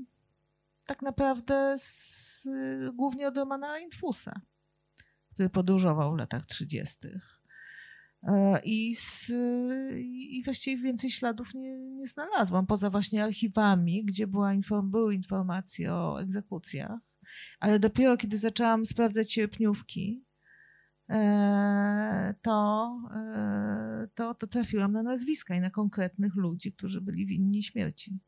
tak 0.86 1.02
naprawdę 1.02 1.76
z, 1.78 2.48
głównie 2.94 3.28
od 3.28 3.36
Romana 3.36 3.78
Infusa, 3.78 4.40
który 5.32 5.50
podróżował 5.50 6.14
w 6.14 6.18
latach 6.18 6.46
30. 6.46 7.08
E, 8.22 8.60
I, 8.64 8.94
I 10.30 10.42
właściwie 10.44 10.82
więcej 10.82 11.10
śladów 11.10 11.54
nie, 11.54 11.78
nie 11.78 12.06
znalazłam, 12.06 12.66
poza 12.66 12.90
właśnie 12.90 13.24
archiwami, 13.24 14.04
gdzie 14.04 14.26
była 14.26 14.54
inform, 14.54 14.90
były 14.90 15.14
informacje 15.14 15.94
o 15.94 16.20
egzekucjach. 16.20 17.00
Ale 17.60 17.78
dopiero 17.78 18.16
kiedy 18.16 18.38
zaczęłam 18.38 18.86
sprawdzać 18.86 19.32
sierpniówki, 19.32 20.24
e, 21.10 22.34
to, 22.42 22.90
e, 23.14 24.08
to, 24.14 24.34
to 24.34 24.46
trafiłam 24.46 24.92
na 24.92 25.02
nazwiska 25.02 25.56
i 25.56 25.60
na 25.60 25.70
konkretnych 25.70 26.34
ludzi, 26.36 26.72
którzy 26.72 27.00
byli 27.00 27.26
winni 27.26 27.62
śmierci. 27.62 28.18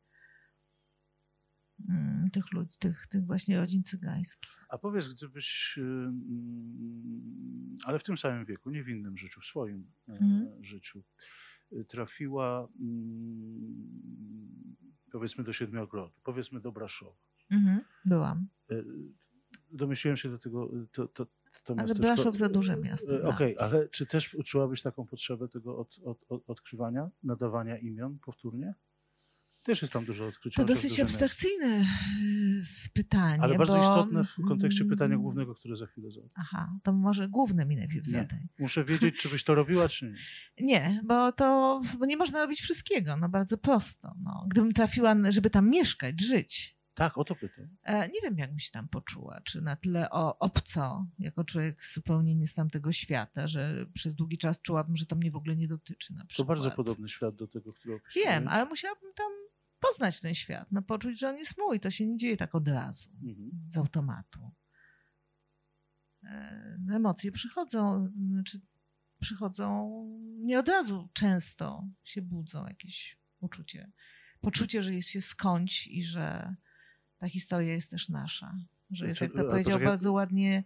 Mm, 1.89 2.29
Tych 2.31 2.53
ludzi, 2.53 2.77
tych, 2.79 3.07
tych 3.07 3.25
właśnie 3.25 3.57
rodzin 3.59 3.83
cygańskich. 3.83 4.51
A 4.69 4.77
powiedz, 4.77 5.07
gdybyś, 5.13 5.77
y, 5.77 5.81
mm, 5.81 7.77
ale 7.85 7.99
w 7.99 8.03
tym 8.03 8.17
samym 8.17 8.45
wieku, 8.45 8.69
nie 8.69 8.83
w 8.83 8.89
innym 8.89 9.17
życiu, 9.17 9.41
w 9.41 9.45
swoim 9.45 9.91
e, 10.07 10.11
Mhm. 10.13 10.63
życiu, 10.63 11.03
trafiła 11.87 12.67
mm, 12.79 14.75
powiedzmy 15.11 15.43
do 15.43 15.53
Siedmiogrodu, 15.53 16.13
powiedzmy 16.23 16.59
do 16.61 16.71
Braszowa. 16.71 17.17
Mhm, 17.51 17.81
byłam. 18.07 18.47
E, 18.71 18.75
Domyśliłem 19.71 20.17
się 20.17 20.29
do 20.29 20.39
tego, 20.39 20.75
y, 20.77 20.87
to, 20.91 21.07
to, 21.07 21.25
to 21.63 21.75
Ale 21.77 21.95
Braszów 21.95 22.37
za 22.37 22.49
duże 22.49 22.77
miasto, 22.77 23.15
E, 23.15 23.21
tak. 23.21 23.35
Okej, 23.35 23.57
ale 23.59 23.89
czy 23.89 24.05
też 24.05 24.37
czułabyś 24.45 24.81
taką 24.81 25.05
potrzebę 25.05 25.47
tego 25.47 25.77
od, 25.77 25.99
od, 26.05 26.25
od, 26.29 26.49
odkrywania, 26.49 27.09
nadawania 27.23 27.77
imion 27.77 28.19
powtórnie? 28.19 28.73
Też 29.67 29.81
jest 29.81 29.93
tam 29.93 30.05
dużo 30.05 30.27
odkryć. 30.27 30.55
To 30.55 30.65
dosyć 30.65 30.83
miasto. 30.83 31.03
abstrakcyjne 31.03 31.85
pytanie. 32.93 33.43
Ale 33.43 33.57
bardzo 33.57 33.73
bo, 33.73 33.81
istotne 33.81 34.23
w 34.23 34.47
kontekście 34.47 34.85
pytania 34.85 35.17
głównego, 35.17 35.55
które 35.55 35.75
za 35.75 35.85
chwilę 35.85 36.11
zadam. 36.11 36.29
Aha, 36.35 36.71
to 36.83 36.93
może 36.93 37.27
główne 37.27 37.65
mi 37.65 37.75
najpierw 37.75 38.05
zadaj. 38.05 38.47
Muszę 38.59 38.85
wiedzieć, 38.85 39.15
czy 39.17 39.29
byś 39.29 39.43
to 39.43 39.55
robiła, 39.55 39.89
czy 39.89 40.05
nie. 40.05 40.17
Nie, 40.67 41.01
bo 41.05 41.31
to 41.31 41.81
bo 41.99 42.05
nie 42.05 42.17
można 42.17 42.41
robić 42.41 42.61
wszystkiego, 42.61 43.17
no 43.17 43.29
bardzo 43.29 43.57
prosto. 43.57 44.15
No. 44.23 44.45
Gdybym 44.49 44.73
trafiła, 44.73 45.15
żeby 45.29 45.49
tam 45.49 45.69
mieszkać, 45.69 46.21
żyć, 46.21 46.76
Tak, 46.97 47.17
o 47.17 47.23
to 47.23 47.35
pytam. 47.35 47.67
e, 47.83 48.07
nie 48.07 48.21
wiem, 48.23 48.37
jak 48.37 48.49
bym 48.49 48.59
się 48.59 48.71
tam 48.71 48.87
poczuła. 48.87 49.41
Czy 49.41 49.61
na 49.61 49.75
tyle 49.75 50.09
o, 50.09 50.39
obco, 50.39 51.05
jako 51.19 51.43
człowiek 51.43 51.85
zupełnie 51.85 52.35
nie 52.35 52.47
z 52.47 52.53
tamtego 52.53 52.91
świata, 52.91 53.47
że 53.47 53.85
przez 53.93 54.13
długi 54.15 54.37
czas 54.37 54.61
czułabym, 54.61 54.95
że 54.95 55.05
to 55.05 55.15
mnie 55.15 55.31
w 55.31 55.35
ogóle 55.35 55.55
nie 55.55 55.67
dotyczy 55.67 56.13
na 56.13 56.21
To 56.21 56.27
przykład. 56.27 56.47
bardzo 56.47 56.71
podobny 56.71 57.09
świat 57.09 57.35
do 57.35 57.47
tego, 57.47 57.73
który 57.73 57.95
opisujesz. 57.95 58.27
Wiem, 58.27 58.47
ale 58.47 58.65
musiałabym 58.65 59.13
tam 59.15 59.31
poznać 59.79 60.19
ten 60.19 60.33
świat, 60.33 60.71
no 60.71 60.81
poczuć, 60.81 61.19
że 61.19 61.29
on 61.29 61.37
jest 61.37 61.57
mój. 61.57 61.79
To 61.79 61.91
się 61.91 62.07
nie 62.07 62.17
dzieje 62.17 62.37
tak 62.37 62.55
od 62.55 62.67
razu, 62.67 63.09
Mhm. 63.23 63.51
z 63.69 63.77
automatu. 63.77 64.51
E, 66.23 66.77
Emocje 66.93 67.31
przychodzą, 67.31 68.11
znaczy 68.33 68.59
przychodzą 69.19 69.91
nie 70.39 70.59
od 70.59 70.67
razu 70.67 71.09
często 71.13 71.87
się 72.03 72.21
budzą 72.21 72.67
jakieś 72.67 73.17
uczucie. 73.39 73.91
Poczucie, 74.41 74.83
że 74.83 74.93
jest 74.93 75.09
się 75.09 75.21
skądś 75.21 75.87
i 75.87 76.03
że 76.03 76.55
ta 77.17 77.29
historia 77.29 77.73
jest 77.73 77.91
też 77.91 78.09
nasza. 78.09 78.53
Że 78.91 79.07
jest, 79.07 79.21
jak 79.21 79.31
Znaczy, 79.31 79.43
to 79.43 79.47
a 79.47 79.51
powiedział 79.51 79.79
bardzo 79.79 80.11
ładnie, 80.13 80.63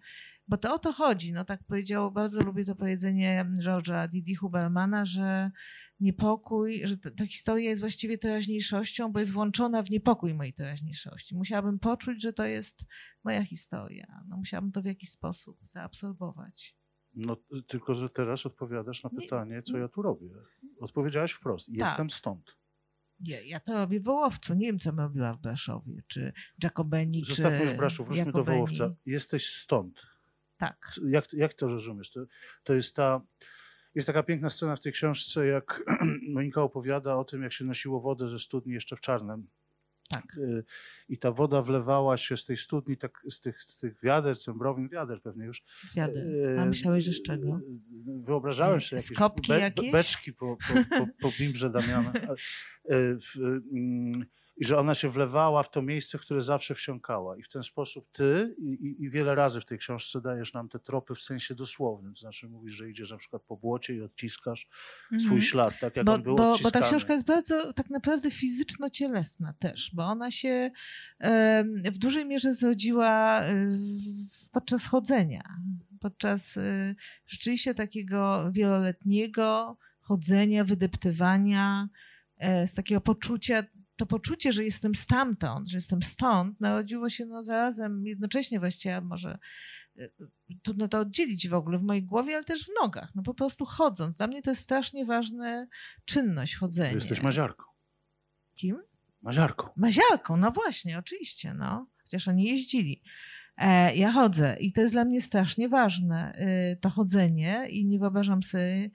bo 0.47 0.57
to 0.57 0.73
o 0.73 0.79
to 0.79 0.93
chodzi. 0.93 1.33
No 1.33 1.45
tak 1.45 1.63
powiedział, 1.63 2.11
bardzo 2.11 2.41
lubię 2.43 2.65
to 2.65 2.75
powiedzenie 2.75 3.45
George'a 3.63 4.09
Didi 4.09 4.35
Hubermana, 4.35 5.05
że 5.05 5.51
niepokój, 5.99 6.81
że 6.87 6.97
ta, 6.97 7.25
historia 7.25 7.69
jest 7.69 7.81
właściwie 7.81 8.17
teraźniejszością, 8.17 9.11
bo 9.11 9.19
jest 9.19 9.31
włączona 9.31 9.83
w 9.83 9.89
niepokój 9.89 10.33
mojej 10.33 10.53
teraźniejszości. 10.53 11.35
Musiałabym 11.35 11.79
poczuć, 11.79 12.21
że 12.21 12.33
to 12.33 12.45
jest 12.45 12.85
moja 13.23 13.43
historia. 13.45 14.23
No, 14.27 14.37
musiałabym 14.37 14.71
to 14.71 14.81
w 14.81 14.85
jakiś 14.85 15.11
sposób 15.11 15.57
zaabsorbować. 15.63 16.75
No, 17.13 17.37
tylko, 17.67 17.95
że 17.95 18.09
teraz 18.09 18.45
odpowiadasz 18.45 19.03
na 19.03 19.09
Nie- 19.13 19.19
pytanie, 19.21 19.63
co 19.63 19.77
ja 19.77 19.87
tu 19.87 20.01
robię. 20.01 20.29
Odpowiedziałaś 20.79 21.31
wprost. 21.31 21.69
Jestem 21.69 22.07
Tak. 22.07 22.17
stąd. 22.17 22.57
Nie, 23.21 23.43
ja 23.43 23.59
to 23.59 23.73
robię 23.73 23.99
w 23.99 24.03
Wołowcu. 24.03 24.53
Nie 24.53 24.65
wiem, 24.65 24.79
co 24.79 24.93
bym 24.93 24.99
robiła 24.99 25.33
w 25.33 25.39
Braszowie, 25.39 26.03
czy 26.07 26.33
Jacobeni, 26.63 27.23
czy 27.23 27.33
Zostawmy 27.33 27.61
już 27.61 27.73
Braszów, 27.73 28.07
wróćmy 28.07 28.25
do 28.25 28.29
Jacobeni. 28.29 28.57
Wołowca. 28.57 28.93
Jesteś 29.05 29.49
stąd. 29.53 30.01
Tak. 30.57 30.91
Jak, 31.07 31.33
jak 31.33 31.53
to 31.53 31.67
rozumiesz? 31.67 32.11
To, 32.11 32.25
to 32.63 32.73
jest 32.73 32.95
ta 32.95 33.21
Jest 33.95 34.07
taka 34.07 34.23
piękna 34.23 34.49
scena 34.49 34.75
w 34.75 34.79
tej 34.79 34.91
książce, 34.91 35.45
jak 35.47 35.81
Monika 36.35 36.61
opowiada 36.61 37.17
o 37.17 37.23
tym, 37.23 37.43
jak 37.43 37.53
się 37.53 37.65
nosiło 37.65 38.01
wodę 38.01 38.29
ze 38.29 38.39
studni 38.39 38.73
jeszcze 38.73 38.95
w 38.95 38.99
Czarnem. 38.99 39.47
Tak. 40.11 40.37
Y, 40.37 40.63
I 41.09 41.17
ta 41.17 41.31
woda 41.31 41.61
wlewała 41.61 42.17
się 42.17 42.37
z 42.37 42.45
tej 42.45 42.57
studni, 42.57 42.97
tak, 42.97 43.21
z, 43.29 43.41
tych, 43.41 43.61
z 43.61 43.77
tych 43.77 44.01
wiader, 44.03 44.39
cembrowin, 44.39 44.89
wiader 44.89 45.21
pewnie 45.21 45.45
już. 45.45 45.63
Z 45.87 45.95
wiader. 45.95 46.27
Y, 46.27 46.59
A 46.59 46.65
myślałeś, 46.65 47.03
że 47.03 47.13
z 47.13 47.21
czego? 47.23 47.47
y, 47.47 47.61
Wyobrażałem 48.23 48.81
sobie 48.81 49.01
jakieś 49.01 49.17
kopki 49.17 49.51
jakieś? 49.51 49.91
beczki 49.91 50.33
po, 50.33 50.57
po, 50.57 50.97
po, 50.97 51.07
po 51.21 51.31
bimbrze 51.39 51.69
Damiana. 51.69 52.13
Mm, 54.51 54.57
I 54.57 54.65
że 54.65 54.77
ona 54.77 54.93
się 54.93 55.09
wlewała 55.09 55.63
w 55.63 55.71
to 55.71 55.81
miejsce, 55.81 56.17
w 56.17 56.21
które 56.21 56.41
zawsze 56.41 56.75
wsiąkała. 56.75 57.37
I 57.37 57.43
w 57.43 57.49
ten 57.49 57.63
sposób 57.63 58.07
ty 58.11 58.55
i, 58.57 58.95
i, 58.99 59.09
wiele 59.09 59.35
razy 59.35 59.61
w 59.61 59.65
tej 59.65 59.77
książce 59.77 60.21
dajesz 60.21 60.53
nam 60.53 60.69
te 60.69 60.79
tropy 60.79 61.15
w 61.15 61.21
sensie 61.21 61.55
dosłownym. 61.55 62.13
To 62.13 62.19
znaczy 62.19 62.47
mówisz, 62.49 62.73
że 62.73 62.89
idziesz 62.89 63.11
na 63.11 63.17
przykład 63.17 63.41
po 63.41 63.57
błocie 63.57 63.95
i 63.95 64.01
odciskasz 64.01 64.67
swój 65.07 65.17
Mhm. 65.19 65.41
ślad, 65.41 65.79
tak 65.79 65.95
jak 65.95 66.05
Bo, 66.05 66.13
on 66.13 66.23
był 66.23 66.35
bo, 66.35 66.43
bo 66.43 66.51
odciskany. 66.53 66.71
ta 66.83 66.87
książka 66.89 67.13
jest 67.13 67.25
bardzo 67.25 67.73
tak 67.73 67.89
naprawdę 67.89 68.31
fizyczno-cielesna 68.31 69.53
też, 69.59 69.91
bo 69.93 70.03
ona 70.05 70.31
się 70.31 70.71
w 71.91 71.97
dużej 71.97 72.25
mierze 72.25 72.53
zrodziła 72.53 73.41
w- 73.41 74.49
podczas 74.51 74.87
chodzenia, 74.87 75.43
podczas 75.99 76.57
y, 76.57 76.95
rzeczywiście 77.27 77.75
takiego 77.75 78.51
wieloletniego 78.51 79.77
chodzenia, 80.01 80.63
wydeptywania, 80.63 81.89
e, 82.37 82.67
z 82.67 82.75
takiego 82.75 83.01
poczucia, 83.01 83.63
to 84.01 84.05
poczucie, 84.05 84.51
że 84.51 84.63
jestem 84.63 84.95
stamtąd, 84.95 85.69
że 85.69 85.77
jestem 85.77 86.01
stąd, 86.01 86.61
narodziło 86.61 87.09
się 87.09 87.25
no 87.25 87.43
zarazem 87.43 88.05
jednocześnie 88.07 88.59
właściwie, 88.59 88.95
a 88.95 89.01
może 89.01 89.37
y, 89.97 90.11
trudno 90.63 90.87
to 90.87 90.99
oddzielić 90.99 91.47
w 91.47 91.53
ogóle 91.53 91.77
w 91.77 91.83
mojej 91.83 92.03
głowie, 92.03 92.35
ale 92.35 92.43
też 92.43 92.65
w 92.65 92.69
nogach. 92.81 93.15
No 93.15 93.23
po 93.23 93.33
prostu 93.33 93.65
chodząc. 93.65 94.17
Dla 94.17 94.27
mnie 94.27 94.41
to 94.41 94.51
jest 94.51 94.61
strasznie 94.61 95.05
ważna 95.05 95.67
czynność 96.05 96.55
chodzenia. 96.55 96.91
Jesteś 96.93 97.21
maziarką. 97.21 97.63
Kim? 98.55 98.81
Maziarką. 99.21 99.69
Maziarką, 99.75 100.37
no 100.37 100.51
właśnie, 100.51 100.99
oczywiście, 100.99 101.53
no. 101.53 101.87
Chociaż 102.03 102.27
oni 102.27 102.43
jeździli. 102.43 103.03
E, 103.57 103.95
ja 103.95 104.11
chodzę 104.11 104.57
i 104.59 104.73
to 104.73 104.81
jest 104.81 104.93
dla 104.93 105.05
mnie 105.05 105.21
strasznie 105.21 105.69
ważne, 105.69 106.33
y, 106.73 106.77
to 106.81 106.89
chodzenie 106.89 107.67
i 107.69 107.85
nie 107.85 107.99
wyobrażam 107.99 108.43
sobie, 108.43 108.89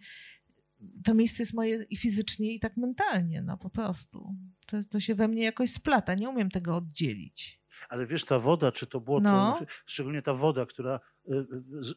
to 1.05 1.15
miejsce 1.15 1.43
jest 1.43 1.55
moje 1.55 1.83
i 1.91 1.97
fizycznie, 1.97 2.55
i 2.55 2.61
tak 2.61 2.77
mentalnie, 2.77 3.43
no 3.43 3.57
po 3.59 3.71
prostu. 3.71 4.35
To, 4.67 4.77
to 4.91 5.01
się 5.01 5.15
we 5.15 5.29
mnie 5.29 5.45
jakoś 5.45 5.71
splata, 5.73 6.15
nie 6.15 6.29
umiem 6.29 6.51
tego 6.51 6.77
oddzielić. 6.77 7.61
Ale 7.89 8.07
wiesz, 8.07 8.25
ta 8.25 8.39
woda, 8.39 8.73
czy 8.73 8.87
to 8.87 9.01
błoto, 9.01 9.23
No. 9.31 9.61
szczególnie 9.87 10.23
ta 10.23 10.35
woda, 10.35 10.67
która 10.67 11.01
y, 11.29 11.35
y, 11.35 11.45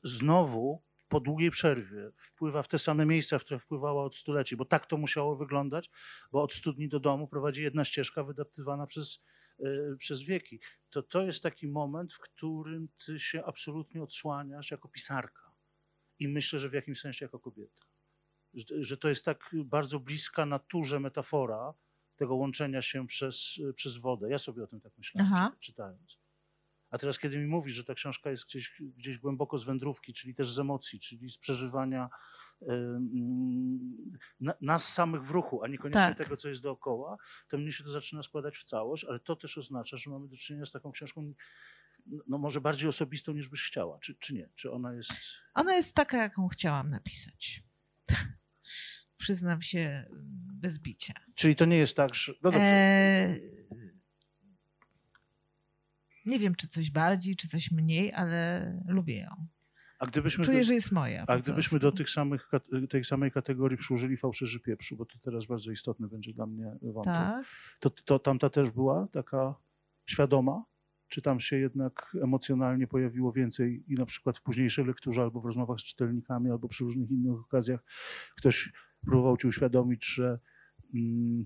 znowu 0.04 0.84
po 1.08 1.20
długiej 1.20 1.52
przerwie 1.52 2.12
wpływa 2.18 2.64
w 2.64 2.68
te 2.68 2.80
same 2.80 3.06
miejsca, 3.06 3.40
w 3.40 3.46
które 3.46 3.60
wpływała 3.60 4.04
od 4.04 4.16
stuleci, 4.16 4.56
bo 4.56 4.66
tak 4.66 4.86
to 4.86 4.98
musiało 4.98 5.36
wyglądać, 5.36 5.90
bo 6.32 6.44
od 6.44 6.54
studni 6.54 6.90
do 6.90 7.00
domu 7.00 7.28
prowadzi 7.28 7.64
jedna 7.64 7.86
ścieżka 7.86 8.24
wydeptywana 8.24 8.88
przez, 8.88 9.24
y, 9.60 9.96
przez 10.00 10.22
wieki. 10.24 10.60
To 10.90 11.04
to 11.04 11.22
jest 11.26 11.44
taki 11.44 11.68
moment, 11.68 12.14
w 12.14 12.20
którym 12.20 12.88
ty 13.06 13.20
się 13.20 13.46
absolutnie 13.46 14.04
odsłaniasz 14.04 14.72
jako 14.72 14.90
pisarka. 14.90 15.52
I 16.20 16.28
myślę, 16.28 16.60
że 16.60 16.70
w 16.70 16.74
jakimś 16.74 17.00
sensie 17.00 17.26
jako 17.26 17.40
kobieta. 17.40 17.89
Że, 18.54 18.98
to 18.98 19.10
jest 19.10 19.26
tak 19.26 19.56
bardzo 19.66 20.00
bliska 20.00 20.46
naturze 20.46 21.00
metafora 21.00 21.74
tego 22.16 22.36
łączenia 22.36 22.82
się 22.82 23.08
przez, 23.08 23.60
przez 23.76 23.98
wodę. 23.98 24.30
Ja 24.30 24.38
sobie 24.38 24.64
o 24.64 24.68
tym 24.68 24.82
tak 24.82 24.98
myślałem, 24.98 25.34
Aha. 25.34 25.52
czy, 25.54 25.60
czytając. 25.60 26.20
A 26.90 26.98
teraz, 26.98 27.20
kiedy 27.20 27.38
mi 27.38 27.48
mówisz, 27.48 27.74
że 27.74 27.84
ta 27.84 27.94
książka 27.94 28.30
jest 28.30 28.46
gdzieś, 28.46 28.82
gdzieś 28.98 29.18
głęboko 29.18 29.58
z 29.58 29.64
wędrówki, 29.64 30.14
czyli 30.14 30.36
też 30.36 30.52
z 30.52 30.60
emocji, 30.60 31.00
czyli 31.00 31.30
z 31.30 31.38
przeżywania 31.38 32.10
na, 34.40 34.54
nas 34.62 34.94
samych 34.94 35.24
w 35.24 35.30
ruchu, 35.30 35.64
a 35.64 35.68
niekoniecznie 35.68 36.02
Tak. 36.02 36.18
tego, 36.18 36.38
co 36.38 36.50
jest 36.50 36.62
dookoła, 36.62 37.18
to 37.50 37.58
mnie 37.58 37.72
się 37.72 37.84
to 37.84 37.90
zaczyna 37.90 38.24
składać 38.24 38.58
w 38.58 38.64
całość, 38.64 39.04
ale 39.04 39.20
to 39.20 39.36
też 39.36 39.58
oznacza, 39.58 39.98
że 39.98 40.10
mamy 40.10 40.28
do 40.28 40.38
czynienia 40.38 40.66
z 40.66 40.72
taką 40.72 40.92
książką, 40.92 41.34
no 42.28 42.38
może 42.38 42.62
bardziej 42.62 42.90
osobistą 42.90 43.34
niż 43.34 43.50
byś 43.50 43.64
chciała, 43.64 44.00
czy, 44.00 44.16
czy 44.16 44.34
nie? 44.34 44.50
Czy 44.56 44.72
ona 44.72 44.94
jest... 44.94 45.12
Ona 45.54 45.76
jest 45.76 45.96
taka, 45.96 46.18
jaką 46.18 46.48
chciałam 46.48 46.90
napisać. 46.90 47.62
Przyznam 49.20 49.62
się 49.62 50.06
bez 50.54 50.80
bicia. 50.80 51.14
Czyli 51.36 51.56
to 51.56 51.66
nie 51.66 51.78
jest 51.78 51.96
tak, 51.96 52.16
że... 52.16 52.34
No 52.44 52.52
dobrze, 52.52 52.68
E, 52.68 53.36
nie 56.26 56.40
wiem, 56.40 56.56
czy 56.56 56.68
coś 56.68 56.92
bardziej, 56.92 57.36
czy 57.36 57.48
coś 57.48 57.72
mniej, 57.72 58.14
ale 58.14 58.72
lubię 58.88 59.18
ją. 59.20 59.48
a 60.00 60.06
gdybyśmy... 60.08 60.46
Czuję, 60.46 60.58
do- 60.58 60.64
że 60.64 60.74
jest 60.74 60.92
moja. 60.92 61.24
A 61.28 61.38
gdybyśmy 61.40 61.80
prostu. 61.80 61.92
do 61.92 61.98
tych 61.98 62.10
samych, 62.10 62.50
tej 62.90 63.04
samej 63.04 63.32
kategorii 63.32 63.78
przyłożyli 63.78 64.18
fałszerzy 64.18 64.60
pieprzu, 64.60 64.96
bo 64.98 65.06
to 65.06 65.20
teraz 65.24 65.46
bardzo 65.46 65.72
istotny 65.72 66.08
będzie 66.08 66.34
dla 66.34 66.46
mnie 66.46 66.72
wątek, 66.82 67.14
Tak. 67.14 67.46
to, 67.80 67.90
to 67.90 68.20
tamta 68.20 68.50
też 68.50 68.72
była 68.72 69.08
taka 69.14 69.56
świadoma? 70.06 70.64
Czy 71.08 71.22
tam 71.22 71.40
się 71.40 71.58
jednak 71.58 72.16
emocjonalnie 72.24 72.88
pojawiło 72.88 73.32
więcej 73.32 73.84
i 73.88 73.94
na 73.96 74.06
przykład 74.06 74.38
w 74.38 74.42
późniejszej 74.42 74.86
lekturze 74.86 75.22
albo 75.22 75.42
w 75.42 75.46
rozmowach 75.46 75.80
z 75.80 75.84
czytelnikami, 75.84 76.52
albo 76.52 76.68
przy 76.68 76.84
różnych 76.84 77.12
innych 77.12 77.40
okazjach 77.40 77.80
ktoś 78.38 78.72
próbował 79.06 79.38
ci 79.38 79.48
uświadomić, 79.48 80.06
że, 80.06 80.40
mm, 80.96 81.46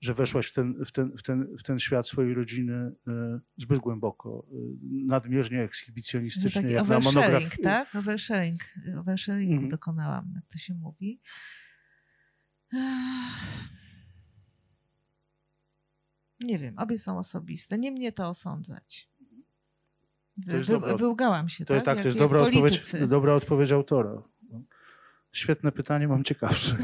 że 0.00 0.14
weszłaś 0.14 0.46
w 0.48 0.52
ten, 0.54 0.84
w, 0.84 0.92
ten, 0.92 1.16
w, 1.16 1.22
ten, 1.22 1.56
w 1.58 1.62
ten 1.62 1.78
świat 1.78 2.08
swojej 2.08 2.34
rodziny 2.34 2.92
e, 3.08 3.40
zbyt 3.56 3.78
głęboko, 3.78 4.46
e, 4.52 4.56
nadmiernie 5.06 5.58
Że 5.58 5.64
ekshibicjonistycznie, 5.64 6.62
taki 6.62 6.74
jak 6.74 6.88
na 6.88 7.00
tak? 7.62 7.94
Oversharing, 7.94 8.60
oversharingu 8.98 9.52
Mhm. 9.52 9.70
dokonałam, 9.70 10.32
jak 10.34 10.46
to 10.46 10.58
się 10.58 10.74
mówi. 10.74 11.20
Nie 16.40 16.58
wiem, 16.58 16.78
obie 16.78 16.98
są 16.98 17.18
osobiste. 17.18 17.78
Nie 17.78 17.92
mnie 17.92 18.12
to 18.12 18.28
osądzać. 18.28 19.10
To 20.46 20.52
Wy, 20.52 20.60
dobra- 20.60 20.96
wyłgałam 20.96 21.48
się, 21.48 21.64
To 21.64 21.74
jest 21.74 21.86
tak? 21.86 21.96
tak, 21.96 22.02
to 22.02 22.08
jest 22.08 22.18
Jak- 22.18 22.22
jak 22.22 22.30
dobra 22.30 22.42
odpowiedź, 22.48 22.92
dobra 23.08 23.34
odpowiedź 23.34 23.72
autora. 23.72 24.22
Świetne 25.32 25.72
pytanie, 25.72 26.08
mam 26.08 26.24
ciekawsze. 26.24 26.76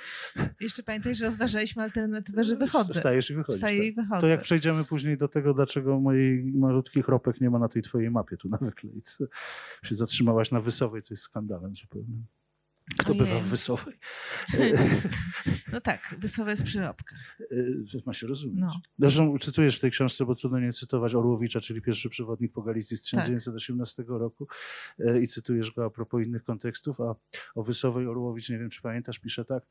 Jeszcze 0.60 0.82
pamiętaj, 0.82 1.14
że 1.14 1.24
rozważaliśmy 1.24 1.82
alternatywę, 1.82 2.44
że 2.44 2.56
wychodzę. 2.56 2.94
Wstajesz 2.94 3.30
i 3.30 3.34
wychodzisz. 3.34 3.56
Wstaję 3.56 3.78
tak. 3.78 3.86
i 3.86 3.92
wychodzę. 3.92 4.20
To 4.20 4.26
jak 4.26 4.42
przejdziemy 4.42 4.84
później 4.84 5.18
do 5.18 5.28
tego, 5.28 5.54
dlaczego 5.54 6.00
mojej 6.00 6.44
malutki 6.44 7.02
kropek 7.02 7.40
nie 7.40 7.50
ma 7.50 7.58
na 7.58 7.68
tej 7.68 7.82
twojej 7.82 8.10
mapie 8.10 8.36
tu 8.36 8.48
na 8.48 8.58
wyklejce. 8.68 9.26
Się 9.84 9.94
zatrzymałaś 9.94 10.50
na 10.50 10.60
Wysowej, 10.60 11.02
co 11.02 11.14
jest 11.14 11.22
skandalem 11.22 11.76
zupełnym. 11.76 12.26
Kto 12.98 13.12
Ojej. 13.12 13.24
bywa 13.24 13.40
w 13.40 13.44
Wysowej? 13.44 13.94
No 15.72 15.80
tak, 15.80 16.14
wysowe 16.18 16.50
jest 16.50 16.62
przy 16.62 16.80
robkach. 16.80 17.38
E, 17.40 17.98
Ma 18.06 18.14
się 18.14 18.26
rozumieć. 18.26 18.60
No. 18.60 18.80
Zresztą 18.98 19.38
cytujesz 19.38 19.76
w 19.76 19.80
tej 19.80 19.90
książce, 19.90 20.24
bo 20.26 20.34
trudno 20.34 20.60
nie 20.60 20.72
cytować 20.72 21.14
Orłowicza, 21.14 21.60
czyli 21.60 21.82
pierwszy 21.82 22.08
przewodnik 22.08 22.52
po 22.52 22.62
Galicji 22.62 22.96
z 22.96 23.00
Tak. 23.02 23.20
1918 23.20 24.04
roku 24.08 24.46
e, 24.98 25.20
i 25.20 25.28
cytujesz 25.28 25.70
go 25.70 25.84
a 25.84 25.90
propos 25.90 26.26
innych 26.26 26.44
kontekstów, 26.44 27.00
a 27.00 27.14
o 27.54 27.62
Wysowej 27.62 28.06
Orłowicz, 28.06 28.50
nie 28.50 28.58
wiem 28.58 28.70
czy 28.70 28.82
pamiętasz, 28.82 29.18
pisze 29.18 29.44
tak, 29.44 29.64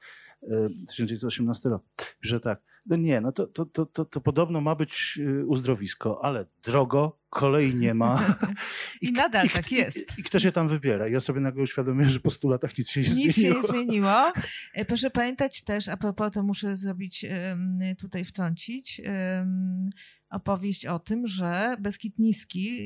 e, 0.44 0.70
1918 0.88 1.70
rok, 1.70 1.84
pisze 2.20 2.40
tak, 2.40 2.62
no 2.86 2.96
nie, 2.96 3.22
no 3.22 3.32
to, 3.32 3.48
to, 3.48 3.66
to, 3.66 3.86
to, 3.86 4.06
to 4.06 4.22
podobno 4.22 4.62
ma 4.62 4.76
być 4.76 5.20
e, 5.42 5.46
uzdrowisko, 5.46 6.26
ale 6.26 6.46
drogo, 6.64 7.20
kolei 7.30 7.76
nie 7.76 7.94
ma. 7.94 8.36
I 9.02 9.12
nadal 9.12 9.48
k- 9.48 9.54
tak 9.54 9.72
jest. 9.72 10.18
I, 10.18 10.22
I 10.22 10.24
kto 10.24 10.40
się 10.40 10.52
tam 10.52 10.68
wybiera? 10.68 11.08
Ja 11.08 11.20
sobie 11.20 11.42
nagle 11.42 11.64
uświadomiłem, 11.64 12.10
że 12.10 12.20
po 12.20 12.30
100 12.30 12.50
latach 12.50 12.78
nic 12.78 12.90
się 12.90 13.02
nie 13.02 13.08
Nic 13.10 13.36
się 13.36 13.42
zmieniło. 13.42 13.62
nie 13.62 13.68
zmieniło. 13.68 14.32
E, 14.74 14.86
Proszę 14.86 15.10
pamiętać 15.10 15.64
też, 15.64 15.88
a 15.88 15.98
propos, 15.98 16.32
to 16.32 16.44
muszę 16.44 16.76
zrobić, 16.78 17.26
tutaj 18.00 18.26
wtrącić, 18.26 19.02
opowieść 20.34 20.86
o 20.86 21.00
tym, 21.00 21.28
że 21.28 21.78
Beskid 21.80 22.20
Niski, 22.20 22.80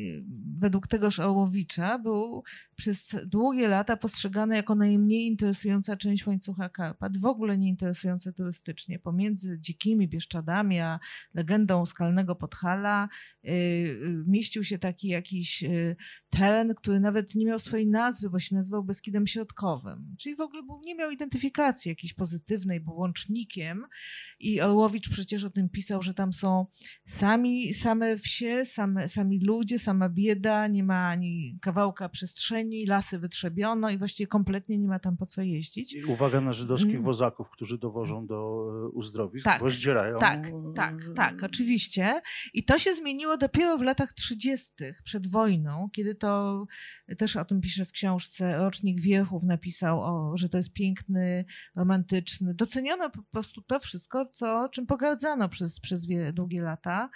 według 0.55 0.87
tegoż 0.87 1.19
Ołowicza, 1.19 1.99
był 1.99 2.43
przez 2.75 3.15
długie 3.25 3.67
lata 3.67 3.97
postrzegany 3.97 4.55
jako 4.55 4.75
najmniej 4.75 5.27
interesująca 5.27 5.97
część 5.97 6.27
łańcucha 6.27 6.69
Karpat, 6.69 7.17
w 7.17 7.25
ogóle 7.25 7.57
nie 7.57 7.67
interesująca 7.67 8.31
turystycznie. 8.31 8.99
Pomiędzy 8.99 9.59
dzikimi 9.59 10.07
Bieszczadami 10.07 10.79
a 10.79 10.99
legendą 11.33 11.85
skalnego 11.85 12.35
Podhala 12.35 13.09
y, 13.43 13.49
y, 13.49 14.23
mieścił 14.27 14.63
się 14.63 14.79
taki 14.79 15.07
jakiś 15.07 15.63
y, 15.63 15.95
teren, 16.29 16.75
który 16.75 16.99
nawet 16.99 17.35
nie 17.35 17.45
miał 17.45 17.59
swojej 17.59 17.87
nazwy, 17.87 18.29
bo 18.29 18.39
się 18.39 18.55
nazywał 18.55 18.83
Beskidem 18.83 19.27
Środkowym. 19.27 20.15
Czyli 20.19 20.35
w 20.35 20.41
ogóle 20.41 20.63
był, 20.63 20.81
nie 20.85 20.95
miał 20.95 21.11
identyfikacji 21.11 21.89
jakiejś 21.89 22.13
pozytywnej, 22.13 22.79
był 22.79 22.95
łącznikiem. 22.95 23.85
I 24.39 24.61
Orłowicz 24.61 25.09
przecież 25.09 25.43
o 25.43 25.49
tym 25.49 25.69
pisał, 25.69 26.01
że 26.01 26.13
tam 26.13 26.33
są 26.33 26.65
sami 27.05 27.36
sami, 27.37 27.73
same 27.73 28.17
wsie, 28.17 28.65
same, 28.65 29.07
sami 29.07 29.39
ludzie, 29.39 29.79
sama 29.79 30.09
bieda, 30.09 30.67
nie 30.67 30.83
ma 30.83 31.07
ani 31.07 31.57
kawałka 31.61 32.09
przestrzeni, 32.09 32.85
lasy 32.85 33.19
wytrzebiono 33.19 33.89
i 33.89 33.97
właściwie 33.97 34.27
kompletnie 34.27 34.77
nie 34.77 34.87
ma 34.87 34.99
tam 34.99 35.17
po 35.17 35.25
co 35.25 35.41
jeździć. 35.41 35.93
I 35.95 36.05
uwaga 36.05 36.41
na 36.41 36.53
żydowskich 36.53 36.91
Mm. 36.93 37.03
wozaków, 37.03 37.49
którzy 37.49 37.77
dowożą 37.77 38.27
do 38.27 38.35
e, 38.85 38.89
uzdrowisk, 38.89 39.43
Tak, 39.45 39.61
bo 39.61 39.69
zdzierają. 39.69 40.19
Tak, 40.19 40.47
e, 40.47 40.73
tak, 40.75 40.95
tak, 41.15 41.43
oczywiście. 41.43 42.21
I 42.53 42.63
to 42.63 42.79
się 42.79 42.93
zmieniło 42.95 43.37
dopiero 43.37 43.77
w 43.77 43.81
latach 43.81 44.13
30. 44.13 44.71
przed 45.03 45.27
wojną, 45.27 45.89
kiedy 45.93 46.15
to 46.15 46.65
też 47.17 47.35
o 47.35 47.45
tym 47.45 47.61
pisze 47.61 47.85
w 47.85 47.91
książce 47.91 48.57
Rocznik 48.57 49.01
Wiechów 49.01 49.43
napisał, 49.43 50.01
o, 50.01 50.37
że 50.37 50.49
to 50.49 50.57
jest 50.57 50.73
piękny, 50.73 51.45
romantyczny. 51.75 52.53
Doceniono 52.53 53.09
po 53.09 53.23
prostu 53.23 53.61
to 53.61 53.79
wszystko, 53.79 54.25
co, 54.25 54.69
czym 54.69 54.85
pogardzano 54.85 55.49
przez, 55.49 55.79
przez 55.79 56.07
długie 56.33 56.61
lata, 56.61 57.09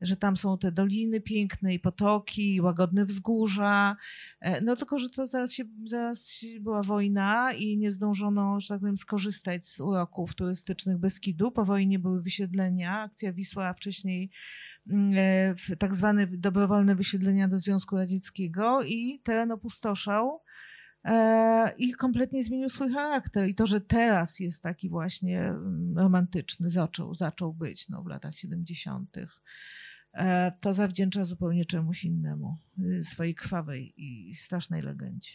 że 0.00 0.16
tam 0.16 0.36
są 0.36 0.58
te 0.58 0.72
doliny 0.72 1.20
piękne 1.20 1.74
i 1.74 1.78
potoki, 1.78 2.54
i 2.54 2.60
łagodne 2.60 3.04
wzgórza. 3.04 3.96
E, 4.40 4.60
No 4.60 4.76
tylko, 4.76 4.98
że 4.98 5.10
to 5.10 5.26
zaraz, 5.26 5.52
się, 5.52 5.64
zaraz 5.86 6.44
była 6.60 6.82
wojna 6.82 7.52
i 7.52 7.76
nie 7.78 7.90
zdążono, 7.90 8.60
że 8.60 8.68
tak 8.68 8.80
powiem, 8.80 8.98
skorzystać 8.98 9.66
z 9.66 9.80
uroków 9.80 10.34
turystycznych 10.34 10.98
Beskidu. 10.98 11.50
Po 11.50 11.64
wojnie 11.64 11.98
były 11.98 12.22
wysiedlenia. 12.22 13.00
Akcja 13.00 13.32
Wisła, 13.32 13.66
a 13.66 13.72
wcześniej 13.72 14.30
mm, 14.90 15.14
e, 15.70 15.76
tak 15.76 15.94
zwane 15.94 16.26
dobrowolne 16.26 16.94
wysiedlenia 16.94 17.48
do 17.48 17.58
Związku 17.58 17.96
Radzieckiego 17.96 18.82
i 18.82 19.20
teren 19.24 19.52
opustoszał. 19.52 20.40
E, 21.08 21.74
I 21.78 21.92
kompletnie 21.92 22.42
zmienił 22.42 22.68
swój 22.68 22.90
charakter. 22.90 23.48
I 23.48 23.54
to, 23.54 23.66
że 23.66 23.80
teraz 23.80 24.40
jest 24.40 24.62
taki 24.62 24.88
właśnie 24.88 25.40
mm, 25.40 25.98
romantyczny, 25.98 26.70
zaczął, 26.70 27.14
zaczął 27.14 27.54
być 27.54 27.88
no, 27.88 28.02
w 28.02 28.06
latach 28.06 28.34
70., 28.34 29.16
e, 30.12 30.52
to 30.60 30.74
zawdzięcza 30.74 31.24
zupełnie 31.24 31.64
czemuś 31.64 32.04
innemu, 32.04 32.58
y, 32.78 33.04
swojej 33.04 33.34
krwawej 33.34 33.94
i 33.96 34.34
strasznej 34.34 34.82
legendzie. 34.82 35.34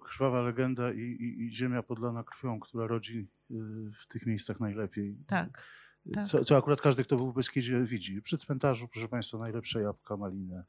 Krwawa 0.00 0.42
legenda 0.42 0.92
i, 0.92 1.00
i, 1.00 1.46
i 1.46 1.54
ziemia 1.54 1.82
podlana 1.82 2.24
krwią, 2.24 2.60
która 2.60 2.86
rodzi 2.86 3.28
e, 3.50 3.54
w 4.02 4.06
tych 4.08 4.26
miejscach 4.26 4.60
najlepiej. 4.60 5.16
Tak. 5.26 5.64
tak. 6.14 6.26
Co, 6.26 6.44
co 6.44 6.56
akurat 6.56 6.80
każdy, 6.80 7.04
kto 7.04 7.16
był 7.16 7.32
w 7.32 7.34
Beskidzie 7.34 7.84
widzi. 7.84 8.22
Przy 8.22 8.38
cmentarzu, 8.38 8.88
proszę 8.88 9.08
Państwa, 9.08 9.38
najlepsze 9.38 9.80
jabłka, 9.82 10.16
maliny, 10.16 10.64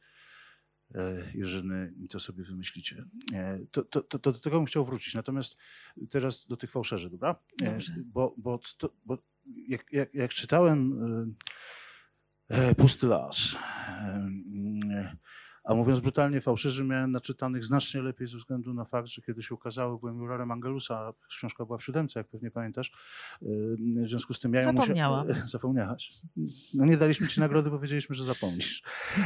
e, 0.95 1.31
jeżyny 1.33 1.93
i 1.99 2.07
to 2.07 2.19
sobie 2.19 2.43
wymyślicie. 2.43 3.05
E, 3.33 3.59
to, 3.71 3.83
to, 3.83 4.01
to, 4.01 4.19
to 4.19 4.31
do 4.31 4.39
tego 4.39 4.57
bym 4.57 4.65
chciał 4.65 4.85
wrócić. 4.85 5.13
Natomiast 5.13 5.57
teraz 6.09 6.47
do 6.47 6.57
tych 6.57 6.71
fałszerzy, 6.71 7.09
dobra? 7.09 7.35
E, 7.61 7.71
Dobrze. 7.71 7.93
Bo, 8.05 8.35
bo, 8.37 8.59
bo 9.05 9.17
jak, 9.67 9.93
jak, 9.93 10.13
jak 10.13 10.33
czytałem 10.33 10.99
Pusty 12.77 13.07
las, 13.07 13.57
a 15.69 15.75
mówiąc 15.75 15.99
brutalnie, 15.99 16.41
fałszerzy 16.41 16.83
miałem 16.83 17.11
naczytanych 17.11 17.65
znacznie 17.65 18.01
lepiej 18.01 18.27
ze 18.27 18.37
względu 18.37 18.73
na 18.73 18.85
fakt, 18.85 19.07
że 19.07 19.21
kiedy 19.21 19.43
się 19.43 19.55
ukazały, 19.55 19.99
byłem 19.99 20.17
jurorem 20.17 20.51
Angelusa, 20.51 20.95
a 20.99 21.13
książka 21.29 21.65
była 21.65 21.77
w 21.77 21.83
siódemce, 21.83 22.19
jak 22.19 22.27
pewnie 22.27 22.51
pamiętasz. 22.51 22.91
E, 23.41 23.45
W 24.03 24.09
związku 24.09 24.33
z 24.33 24.39
tym 24.39 24.53
ja 24.53 24.61
ją 24.61 24.71
musia- 24.73 24.81
Zapomniałam. 24.81 25.27
Zapomniałaś. 25.47 26.11
No 26.73 26.85
nie 26.85 26.97
daliśmy 26.97 27.27
ci 27.27 27.39
nagrody, 27.39 27.69
bo 27.69 27.79
wiedzieliśmy, 27.79 28.15
że 28.15 28.25
zapomnisz. 28.25 28.83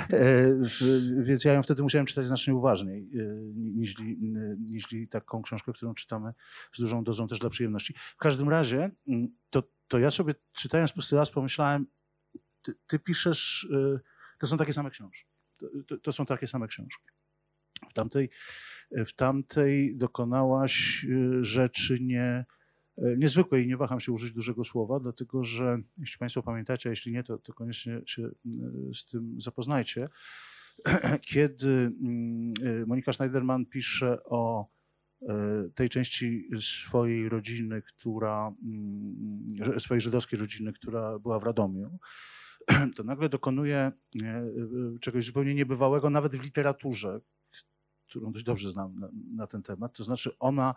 W- 0.10 1.24
Więc 1.26 1.46
ja 1.46 1.54
ją 1.54 1.64
wtedy 1.64 1.84
musiałem 1.84 2.06
czytać 2.06 2.26
znacznie 2.26 2.56
uważniej, 2.56 3.10
e, 3.20 3.24
niż, 3.56 3.96
niż 4.60 4.88
taką 5.10 5.42
książkę, 5.42 5.74
którą 5.74 5.94
czytamy 5.94 6.34
z 6.74 6.80
dużą 6.80 7.04
dozą 7.04 7.28
też 7.28 7.40
dla 7.40 7.50
przyjemności. 7.50 7.94
W 8.16 8.20
każdym 8.20 8.50
razie, 8.50 8.92
mm, 9.08 9.28
to, 9.50 9.64
to 9.88 10.00
ja 10.00 10.12
sobie 10.12 10.36
czytając 10.54 10.94
Pusty 10.94 11.16
Las 11.16 11.32
pomyślałem, 11.32 11.86
ty, 12.62 12.74
ty 12.88 13.00
piszesz, 13.00 13.68
to 14.40 14.48
są 14.48 14.58
takie 14.58 14.74
same 14.74 14.90
książki. 14.90 15.33
To, 15.88 15.98
to, 15.98 16.12
są 16.12 16.26
takie 16.26 16.48
same 16.48 16.68
książki. 16.68 17.08
W 17.90 17.94
tamtej, 17.94 18.30
w 18.92 19.14
tamtej 19.14 19.98
dokonałaś 19.98 21.06
e, 21.06 21.44
rzeczy 21.44 22.00
nie, 22.02 22.46
e, 22.98 23.18
niezwykłej 23.18 23.64
i 23.64 23.68
nie 23.68 23.78
waham 23.78 24.00
się 24.00 24.12
użyć 24.12 24.32
dużego 24.32 24.64
słowa, 24.64 25.00
dlatego 25.00 25.44
że, 25.44 25.78
jeśli 25.98 26.18
Państwo 26.18 26.44
pamiętacie, 26.44 26.90
a 26.90 26.92
jeśli 26.92 27.12
nie, 27.12 27.24
to, 27.24 27.38
to 27.38 27.54
koniecznie 27.54 28.02
się 28.06 28.24
e, 28.24 28.30
z 28.94 29.06
tym 29.06 29.42
zapoznajcie. 29.42 30.10
Kiedy 31.22 31.92
Monika 32.88 33.14
Schneiderman 33.14 33.66
pisze 33.66 34.24
o 34.24 34.74
tej 35.76 35.90
części 35.90 36.50
swojej 36.60 37.30
rodziny, 37.30 37.82
która, 37.82 38.52
swojej 39.78 40.02
żydowskiej 40.02 40.40
rodziny, 40.40 40.74
która 40.74 41.20
była 41.20 41.40
w 41.40 41.44
Radomiu, 41.44 42.00
to 42.96 43.04
nagle 43.04 43.30
dokonuje 43.30 43.78
e, 43.78 43.92
e, 44.26 44.44
czegoś 45.02 45.26
zupełnie 45.26 45.56
niebywałego, 45.56 46.10
nawet 46.10 46.36
w 46.36 46.44
literaturze, 46.44 47.22
którą 48.08 48.32
dość 48.32 48.46
dobrze 48.46 48.70
znam 48.70 49.00
na, 49.00 49.10
na 49.36 49.48
ten 49.48 49.64
temat. 49.64 49.94
To 49.94 50.04
znaczy, 50.04 50.38
ona 50.40 50.76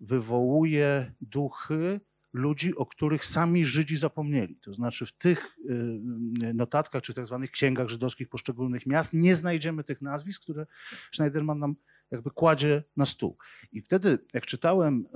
wywołuje 0.00 1.14
duchy 1.20 2.00
ludzi, 2.32 2.76
o 2.76 2.86
których 2.86 3.24
sami 3.24 3.64
Żydzi 3.64 3.96
zapomnieli. 3.96 4.56
To 4.56 4.74
znaczy, 4.74 5.06
w 5.06 5.12
tych 5.12 5.56
y, 5.70 6.54
notatkach, 6.54 7.02
czy 7.02 7.14
tak 7.14 7.26
zwanych 7.26 7.50
księgach 7.50 7.88
żydowskich 7.88 8.28
poszczególnych 8.28 8.86
miast 8.86 9.14
nie 9.14 9.34
znajdziemy 9.34 9.84
tych 9.84 10.02
nazwisk, 10.02 10.42
które 10.42 10.66
Schneiderman 11.12 11.58
nam 11.58 11.76
jakby 12.10 12.30
kładzie 12.30 12.84
na 12.96 13.06
stół. 13.06 13.38
I 13.72 13.82
wtedy, 13.82 14.18
jak 14.32 14.46
czytałem 14.46 15.06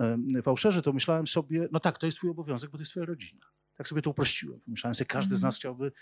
Fałszerzy, 0.42 0.82
to 0.82 0.92
myślałem 0.92 1.26
sobie, 1.26 1.68
no 1.72 1.80
tak, 1.80 1.98
to 1.98 2.06
jest 2.06 2.18
twój 2.18 2.30
obowiązek, 2.30 2.70
bo 2.70 2.78
to 2.78 2.82
jest 2.82 2.90
twoja 2.90 3.06
rodzina. 3.06 3.46
Tak 3.80 3.88
sobie 3.88 4.02
to 4.02 4.10
uprościłem. 4.10 4.60
Myślałem 4.66 4.94
sobie, 4.94 5.06
każdy 5.06 5.36
z 5.36 5.42
nas 5.42 5.56
chciałby 5.56 5.92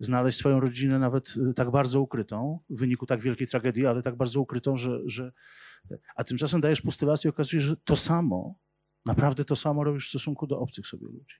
znaleźć 0.00 0.38
swoją 0.38 0.60
rodzinę 0.60 0.98
nawet 0.98 1.34
y, 1.36 1.54
tak 1.54 1.70
bardzo 1.70 2.00
ukrytą, 2.00 2.60
w 2.70 2.78
wyniku 2.78 3.06
tak 3.06 3.20
wielkiej 3.20 3.46
tragedii, 3.46 3.86
ale 3.86 4.02
tak 4.02 4.16
bardzo 4.16 4.40
ukrytą, 4.40 4.76
że... 4.76 5.00
że 5.06 5.32
a 6.16 6.24
tymczasem 6.24 6.60
dajesz 6.60 6.80
pusty 6.80 7.06
las 7.06 7.24
i 7.24 7.28
okazuje 7.28 7.62
się, 7.62 7.68
że 7.68 7.76
to 7.76 7.96
samo, 7.96 8.58
naprawdę 9.06 9.44
to 9.44 9.56
samo 9.56 9.84
robisz 9.84 10.06
w 10.06 10.08
stosunku 10.08 10.46
do 10.46 10.58
obcych 10.58 10.86
sobie 10.86 11.06
ludzi. 11.06 11.36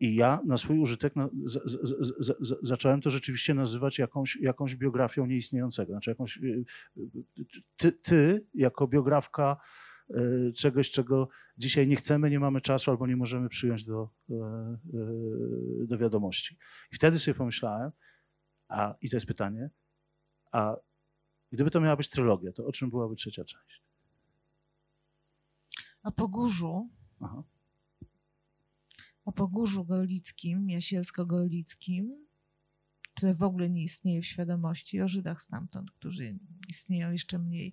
I 0.00 0.14
ja 0.14 0.40
na 0.46 0.56
swój 0.56 0.78
użytek 0.78 1.16
na, 1.16 1.28
z, 1.44 1.52
z, 1.64 2.26
z, 2.26 2.58
zacząłem 2.62 3.00
to 3.00 3.10
rzeczywiście 3.10 3.54
nazywać 3.54 3.98
jakąś, 3.98 4.36
jakąś 4.36 4.76
biografią 4.76 5.26
nieistniejącego. 5.26 5.92
Znaczy 5.92 6.10
jakąś, 6.10 6.36
y, 6.36 6.64
ty, 7.76 7.92
ty 7.92 8.46
jako 8.54 8.88
biografka 8.88 9.56
y, 9.56 9.91
czegoś, 10.54 10.90
czego 10.90 11.28
dzisiaj 11.58 11.88
nie 11.88 11.96
chcemy, 11.96 12.30
nie 12.30 12.40
mamy 12.40 12.60
czasu 12.60 12.90
albo 12.90 13.06
nie 13.06 13.16
możemy 13.16 13.48
przyjąć 13.48 13.84
do, 13.84 14.10
y, 14.30 14.34
y, 15.84 15.86
do 15.86 15.98
wiadomości. 15.98 16.56
I 16.92 16.96
wtedy 16.96 17.18
sobie 17.18 17.34
pomyślałem, 17.34 17.90
a 18.68 18.94
i 19.00 19.10
to 19.10 19.16
jest 19.16 19.26
pytanie, 19.26 19.70
a 20.52 20.76
gdyby 21.52 21.70
to 21.70 21.80
miała 21.80 21.96
być 21.96 22.08
trylogia, 22.08 22.52
to 22.52 22.66
o 22.66 22.72
czym 22.72 22.90
byłaby 22.90 23.16
trzecia 23.16 23.44
część? 23.44 23.82
O 26.02 26.12
Pogórzu, 26.12 26.90
Aha. 27.20 27.42
o 29.24 29.32
Pogórzu 29.32 29.84
Gorlickim, 29.84 30.66
Jasielsko-Gorlickim, 30.66 32.22
które 33.14 33.34
w 33.34 33.42
ogóle 33.42 33.70
nie 33.70 33.82
istnieje 33.82 34.22
w 34.22 34.26
świadomości, 34.26 35.00
o 35.00 35.08
Żydach 35.08 35.42
stamtąd, 35.42 35.90
którzy 35.90 36.38
istnieją 36.68 37.12
jeszcze 37.12 37.38
mniej. 37.38 37.72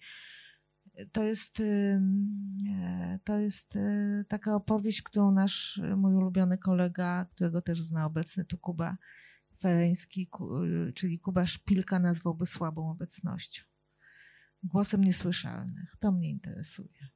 To 1.11 1.23
jest, 1.23 1.59
e, 1.59 3.19
to 3.23 3.37
jest 3.37 3.75
e, 3.75 4.25
taka 4.27 4.55
opowieść, 4.55 5.01
którą 5.01 5.31
nasz 5.31 5.77
e, 5.77 5.95
mój 5.95 6.15
ulubiony 6.15 6.57
kolega, 6.57 7.25
którego 7.31 7.61
też 7.61 7.81
zna 7.81 8.05
obecny 8.05 8.45
tu 8.45 8.57
Kuba 8.57 8.97
Fereński, 9.59 10.29
czyli 10.95 11.19
Kuba 11.19 11.47
Szpilka 11.47 11.99
nazwałby 11.99 12.45
słabą 12.45 12.91
obecnością. 12.91 13.63
Głosem 14.63 15.03
niesłyszalnych. 15.03 15.95
To 15.99 16.11
mnie 16.11 16.29
interesuje. 16.29 17.09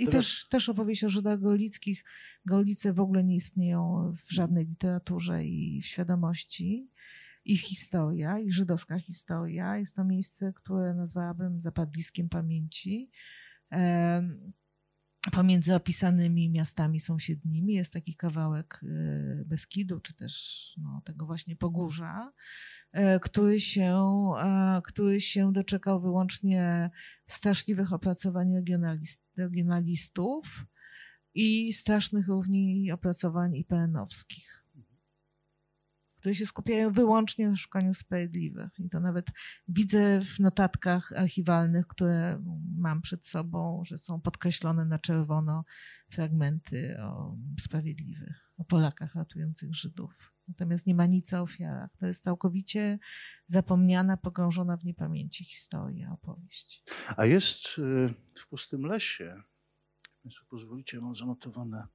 I 0.00 0.06
Teraz- 0.06 0.10
też, 0.10 0.48
też 0.48 0.68
opowieść 0.68 1.04
o 1.04 1.08
Żydach 1.08 1.40
Golickich. 1.40 2.04
Golice 2.46 2.92
w 2.92 3.00
ogóle 3.00 3.24
nie 3.24 3.34
istnieją 3.34 4.12
w 4.16 4.32
żadnej 4.32 4.66
literaturze 4.66 5.44
i 5.44 5.80
w 5.82 5.86
świadomości. 5.86 6.90
Ich 7.44 7.60
historia, 7.60 8.38
ich 8.38 8.54
żydowska 8.54 8.98
historia 8.98 9.76
jest 9.78 9.96
to 9.96 10.04
miejsce, 10.04 10.52
które 10.52 10.94
nazwałabym 10.94 11.60
zapadliskiem 11.60 12.28
pamięci. 12.28 13.10
Pomiędzy 15.32 15.74
opisanymi 15.74 16.50
miastami 16.50 17.00
sąsiednimi 17.00 17.74
jest 17.74 17.92
taki 17.92 18.16
kawałek 18.16 18.80
e, 18.82 19.44
Beskidu, 19.44 20.00
czy 20.00 20.14
też 20.14 20.74
no, 20.82 21.02
tego 21.04 21.26
właśnie 21.26 21.56
Pogórza, 21.56 22.32
e, 22.92 23.20
który 23.20 23.60
się, 23.60 24.00
który 24.84 25.20
się 25.20 25.52
doczekał 25.52 26.00
wyłącznie 26.00 26.90
straszliwych 27.26 27.92
opracowań 27.92 28.52
regionalist- 28.52 29.22
regionalistów 29.36 30.66
i 31.34 31.72
strasznych 31.72 32.28
równi 32.28 32.92
opracowań 32.92 33.54
IPN-owskich. 33.54 34.61
Które 36.22 36.34
się 36.34 36.46
skupiają 36.46 36.92
wyłącznie 36.92 37.48
na 37.48 37.56
szukaniu 37.56 37.94
sprawiedliwych. 37.94 38.78
I 38.78 38.88
to 38.88 39.00
nawet 39.00 39.26
widzę 39.68 40.20
w 40.20 40.40
notatkach 40.40 41.12
archiwalnych, 41.12 41.86
które 41.86 42.42
mam 42.76 43.00
przed 43.00 43.26
sobą, 43.26 43.82
że 43.84 43.98
są 43.98 44.20
podkreślone 44.20 44.84
na 44.84 44.98
czerwono 44.98 45.64
fragmenty 46.10 46.96
o 47.00 47.36
sprawiedliwych, 47.60 48.50
o 48.56 48.64
Polakach 48.64 49.14
ratujących 49.14 49.74
Żydów. 49.74 50.32
Natomiast 50.48 50.86
nie 50.86 50.94
ma 50.94 51.06
nic 51.06 51.32
o 51.32 51.40
ofiarach. 51.40 51.90
To 51.96 52.06
jest 52.06 52.22
całkowicie 52.22 52.98
zapomniana, 53.46 54.16
pogrążona 54.16 54.76
w 54.76 54.84
niepamięci 54.84 55.44
historia, 55.44 56.12
opowieść. 56.12 56.84
A 57.16 57.26
jest 57.26 57.78
y, 57.78 58.14
w 58.38 58.48
pustym 58.48 58.82
lesie, 58.82 59.42
Państwo 60.22 60.44
pozwolicie, 60.48 61.00
mam 61.00 61.16
zanotowane 61.16 61.86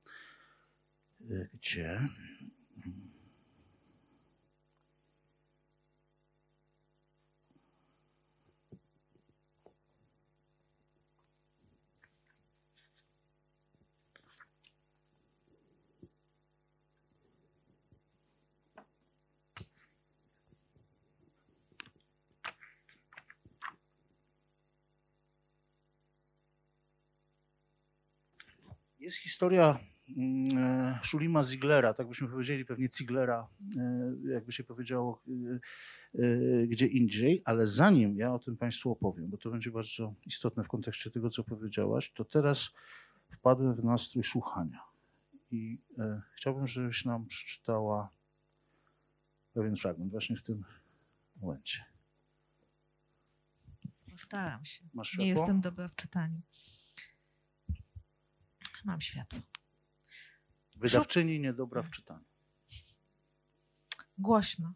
y, 1.22 1.50
gdzie. 1.54 2.08
Jest 29.08 29.18
historia 29.18 29.80
mm, 30.18 30.58
e, 30.58 31.00
Szulima 31.04 31.44
Ziglera, 31.44 31.94
tak 31.94 32.08
byśmy 32.08 32.28
powiedzieli, 32.28 32.66
pewnie 32.66 32.88
Ziglera, 32.98 33.48
e, 33.78 34.32
jakby 34.32 34.52
się 34.52 34.64
powiedziało 34.64 35.24
e, 36.16 36.68
gdzie 36.68 36.88
indziej, 36.88 37.42
ale 37.46 37.68
zanim 37.68 38.18
ja 38.18 38.34
o 38.34 38.40
tym 38.40 38.58
Państwu 38.58 38.92
opowiem, 38.92 39.30
bo 39.30 39.38
to 39.38 39.52
będzie 39.52 39.72
bardzo 39.72 40.14
istotne 40.26 40.64
w 40.64 40.68
kontekście 40.68 41.12
tego, 41.12 41.30
co 41.30 41.44
powiedziałaś, 41.44 42.12
to 42.12 42.26
teraz 42.26 42.70
wpadłem 43.30 43.76
w 43.76 43.84
nastrój 43.84 44.24
słuchania 44.24 44.82
i 45.52 45.82
chciałbym, 46.36 46.68
żebyś 46.68 47.06
nam 47.06 47.26
przeczytała 47.26 48.10
pewien 49.54 49.76
fragment 49.76 50.12
właśnie 50.12 50.36
w 50.36 50.44
tym 50.44 50.64
momencie. 51.42 51.86
Postaram 54.12 54.66
się. 54.66 54.84
Nie 55.18 55.28
jestem 55.28 55.62
dobra 55.62 55.88
w 55.88 55.96
czytaniu. 55.96 56.42
Mam 58.88 59.02
światło. 59.02 59.40
Wydawczyni 60.76 61.40
niedobra 61.40 61.84
w 61.84 61.90
czytaniu. 61.90 62.26
Głośno. 64.18 64.74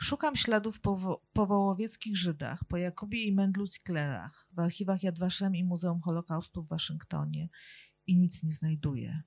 Szukam 0.00 0.36
śladów 0.36 0.80
po, 0.80 1.22
po 1.32 1.46
wołowieckich 1.46 2.16
Żydach, 2.16 2.64
po 2.64 2.76
Jakubie 2.76 3.24
i 3.24 3.34
Mendlu 3.34 3.66
Ziklerach, 3.66 4.48
w 4.52 4.58
archiwach 4.58 5.02
Yad 5.02 5.18
Vashem 5.18 5.56
i 5.56 5.64
Muzeum 5.64 6.00
Holokaustu 6.00 6.62
w 6.62 6.68
Waszyngtonie 6.68 7.48
i 8.06 8.16
nic 8.16 8.42
nie 8.42 8.52
znajduję. 8.52 9.22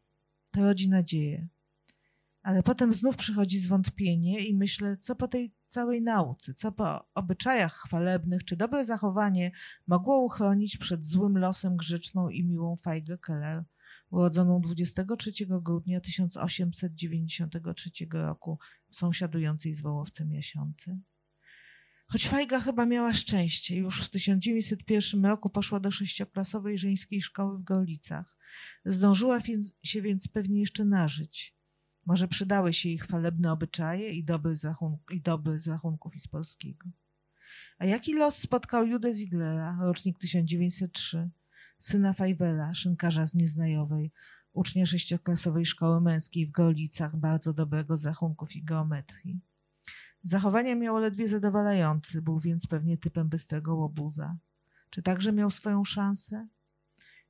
To 0.51 0.63
rodzi 0.63 0.89
nadzieję. 0.89 1.47
Ale 2.41 2.63
potem 2.63 2.93
znów 2.93 3.15
przychodzi 3.15 3.59
zwątpienie 3.59 4.47
i 4.47 4.55
myślę, 4.55 4.97
co 4.97 5.15
po 5.15 5.27
tej 5.27 5.53
całej 5.67 6.01
nauce, 6.01 6.53
co 6.53 6.71
po 6.71 7.07
obyczajach 7.13 7.73
chwalebnych, 7.73 8.45
czy 8.45 8.55
dobre 8.55 8.85
zachowanie 8.85 9.51
mogło 9.87 10.23
uchronić 10.25 10.77
przed 10.77 11.05
złym 11.05 11.37
losem 11.37 11.77
grzeczną 11.77 12.29
i 12.29 12.43
miłą 12.43 12.75
Feigę 12.75 13.17
Keller, 13.17 13.63
urodzoną 14.09 14.61
23 14.61 15.31
grudnia 15.61 16.01
1893 16.01 17.89
roku 18.11 18.59
w 18.89 18.95
sąsiadującej 18.95 19.73
z 19.73 19.81
Wołowcem 19.81 20.33
Jasiący. 20.33 20.99
Choć 22.07 22.27
Fajga 22.27 22.59
chyba 22.59 22.85
miała 22.85 23.13
szczęście, 23.13 23.75
już 23.75 24.05
w 24.05 24.09
1901 24.09 25.25
roku 25.25 25.49
poszła 25.49 25.79
do 25.79 25.91
sześcioklasowej 25.91 26.77
żeńskiej 26.77 27.21
szkoły 27.21 27.59
w 27.59 27.63
Gorlicach. 27.63 28.37
Zdążyła 28.85 29.39
się 29.83 30.01
więc 30.01 30.27
pewnie 30.27 30.59
jeszcze 30.59 30.85
nażyć. 30.85 31.56
Może 32.07 32.27
przydały 32.27 32.73
się 32.73 32.89
jej 32.89 32.97
chwalebne 32.97 33.51
obyczaje 33.51 34.11
i 34.11 34.25
zachun- 34.25 34.97
i 35.11 35.21
dobry 35.21 35.59
z 35.59 35.67
rachunków 35.67 36.15
i 36.15 36.19
z 36.19 36.27
polskiego. 36.27 36.89
A 37.77 37.85
jaki 37.85 38.13
los 38.13 38.37
spotkał 38.37 38.87
Judę 38.87 39.13
Ziglera, 39.13 39.77
rocznik 39.81 40.17
1903, 40.17 41.29
syna 41.79 42.13
Fajwela, 42.13 42.73
szynkarza 42.73 43.25
z 43.25 43.33
Nieznajowej, 43.33 44.11
ucznia 44.53 44.85
sześcioklasowej 44.85 45.65
szkoły 45.65 46.01
męskiej 46.01 46.45
w 46.45 46.51
Gorlicach, 46.51 47.15
bardzo 47.15 47.53
dobrego 47.53 47.97
z 47.97 48.05
rachunków 48.05 48.55
i 48.55 48.63
geometrii. 48.63 49.39
Zachowania 50.23 50.75
miał 50.75 50.97
ledwie 50.97 51.27
zadowalający, 51.27 52.21
był 52.21 52.39
więc 52.39 52.67
pewnie 52.67 52.97
typem 52.97 53.29
bystrego 53.29 53.75
łobuza. 53.75 54.37
Czy 54.89 55.01
także 55.01 55.31
miał 55.31 55.51
swoją 55.51 55.83
szansę? 55.83 56.47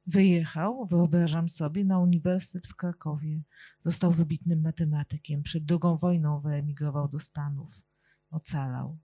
Wyjechał, 0.08 0.86
wyobrażam 0.86 1.50
sobie, 1.50 1.86
na 1.86 2.00
uniwersytet 2.00 2.68
w 2.68 2.76
Krakowie. 2.76 3.42
Został 3.86 4.12
wybitnym 4.12 4.62
matematykiem. 4.62 5.44
Przed 5.44 5.66
drugą 5.66 5.96
wojną 5.96 6.40
wyemigrował 6.40 7.08
do 7.08 7.20
Stanów. 7.20 7.82
Ocalał. 8.30 8.98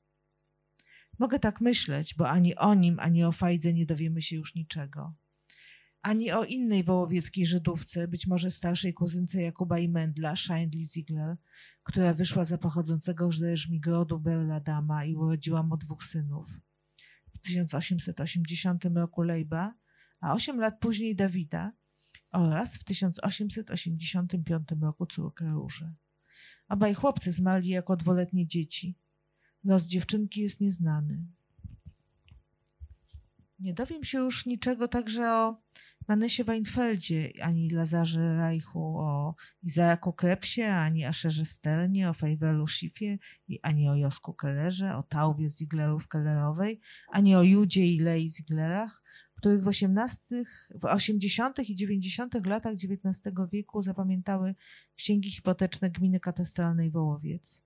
Mogę 1.20 1.40
tak 1.40 1.62
myśleć, 1.62 2.16
bo 2.16 2.30
ani 2.30 2.56
o 2.56 2.74
nim, 2.74 3.00
ani 3.00 3.24
o 3.24 3.32
Fajdze 3.32 3.74
nie 3.74 3.86
dowiemy 3.86 4.22
się 4.22 4.36
już 4.36 4.56
niczego. 4.56 5.14
Ani 6.02 6.32
o 6.32 6.44
innej 6.44 6.84
wołowieckiej 6.84 7.46
Żydówce, 7.46 8.08
być 8.08 8.28
może 8.28 8.52
starszej 8.52 8.94
kuzynce 8.94 9.42
Jakuba 9.42 9.80
i 9.80 9.90
Mendla, 9.90 10.36
Scheindli 10.36 10.86
Ziegler, 10.86 11.38
która 11.84 12.14
wyszła 12.14 12.46
za 12.46 12.58
pochodzącego 12.58 13.32
z 13.32 13.58
Żmigrodu 13.58 14.20
Berla 14.20 14.60
Dama 14.60 15.06
i 15.06 15.16
urodziła 15.16 15.64
mu 15.64 15.78
dwóch 15.78 16.04
synów. 16.04 16.50
W 17.34 17.38
1880 17.38 18.86
roku 18.86 19.22
Lejba, 19.22 19.74
a 20.24 20.34
osiem 20.34 20.60
lat 20.60 20.80
później 20.80 21.16
Dawida 21.16 21.72
oraz 22.32 22.78
w 22.78 22.84
1885 22.84 24.68
roku 24.82 25.06
córkę 25.06 25.50
Różę. 25.50 25.94
Obaj 26.68 26.94
chłopcy 26.94 27.32
zmarli 27.32 27.70
jako 27.70 27.96
dwuletnie 27.96 28.48
dzieci. 28.48 28.96
Los 29.64 29.86
dziewczynki 29.86 30.42
jest 30.42 30.62
nieznany. 30.62 31.26
Nie 33.60 33.74
dowiem 33.74 34.04
się 34.04 34.18
już 34.18 34.46
niczego 34.46 34.88
także 34.88 35.32
o 35.32 35.62
Manesie 36.08 36.44
Weinfeldzie, 36.44 37.32
ani 37.42 37.70
Lazarze 37.70 38.38
Reichu, 38.38 38.98
o 38.98 39.36
Izaaku 39.64 40.14
Krepsie, 40.14 40.64
ani 40.64 41.06
Asherze 41.06 41.46
Sternie, 41.46 42.10
o 42.10 42.14
Fajwelu 42.14 42.68
Schiffie, 42.68 43.18
ani 43.62 43.90
o 43.90 43.96
Josku 43.96 44.34
Kellerze, 44.34 44.96
o 44.96 45.04
Taubie 45.04 45.50
Ziglerów 45.50 46.08
Kellerowej, 46.08 46.80
ani 47.12 47.36
o 47.36 47.44
Judzie 47.44 47.88
i 47.88 48.00
Lei 48.00 48.30
Ziglerach, 48.30 49.03
których 49.44 49.64
w, 49.64 49.68
18, 49.68 50.44
w 50.70 50.86
80. 50.86 51.70
i 51.70 51.76
90. 51.76 52.46
latach 52.46 52.74
XIX 52.74 53.36
wieku 53.52 53.82
zapamiętały 53.82 54.56
księgi 54.96 55.32
hipoteczne 55.32 55.92
gminy 55.92 56.20
katastralnej 56.20 56.92
Wołowiec. 56.92 57.64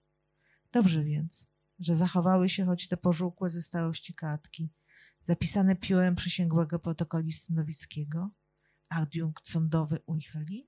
Dobrze 0.71 1.03
więc, 1.03 1.47
że 1.79 1.95
zachowały 1.95 2.49
się 2.49 2.65
choć 2.65 2.87
te 2.87 2.97
pożółkłe 2.97 3.49
ze 3.49 3.61
starości 3.61 4.13
kartki, 4.13 4.69
zapisane 5.21 5.75
piórem 5.75 6.15
przysięgłego 6.15 6.79
protokolisty 6.79 7.53
Nowickiego, 7.53 8.29
adiunkt 8.89 9.47
sądowy 9.47 9.99
Ujheli, 10.05 10.67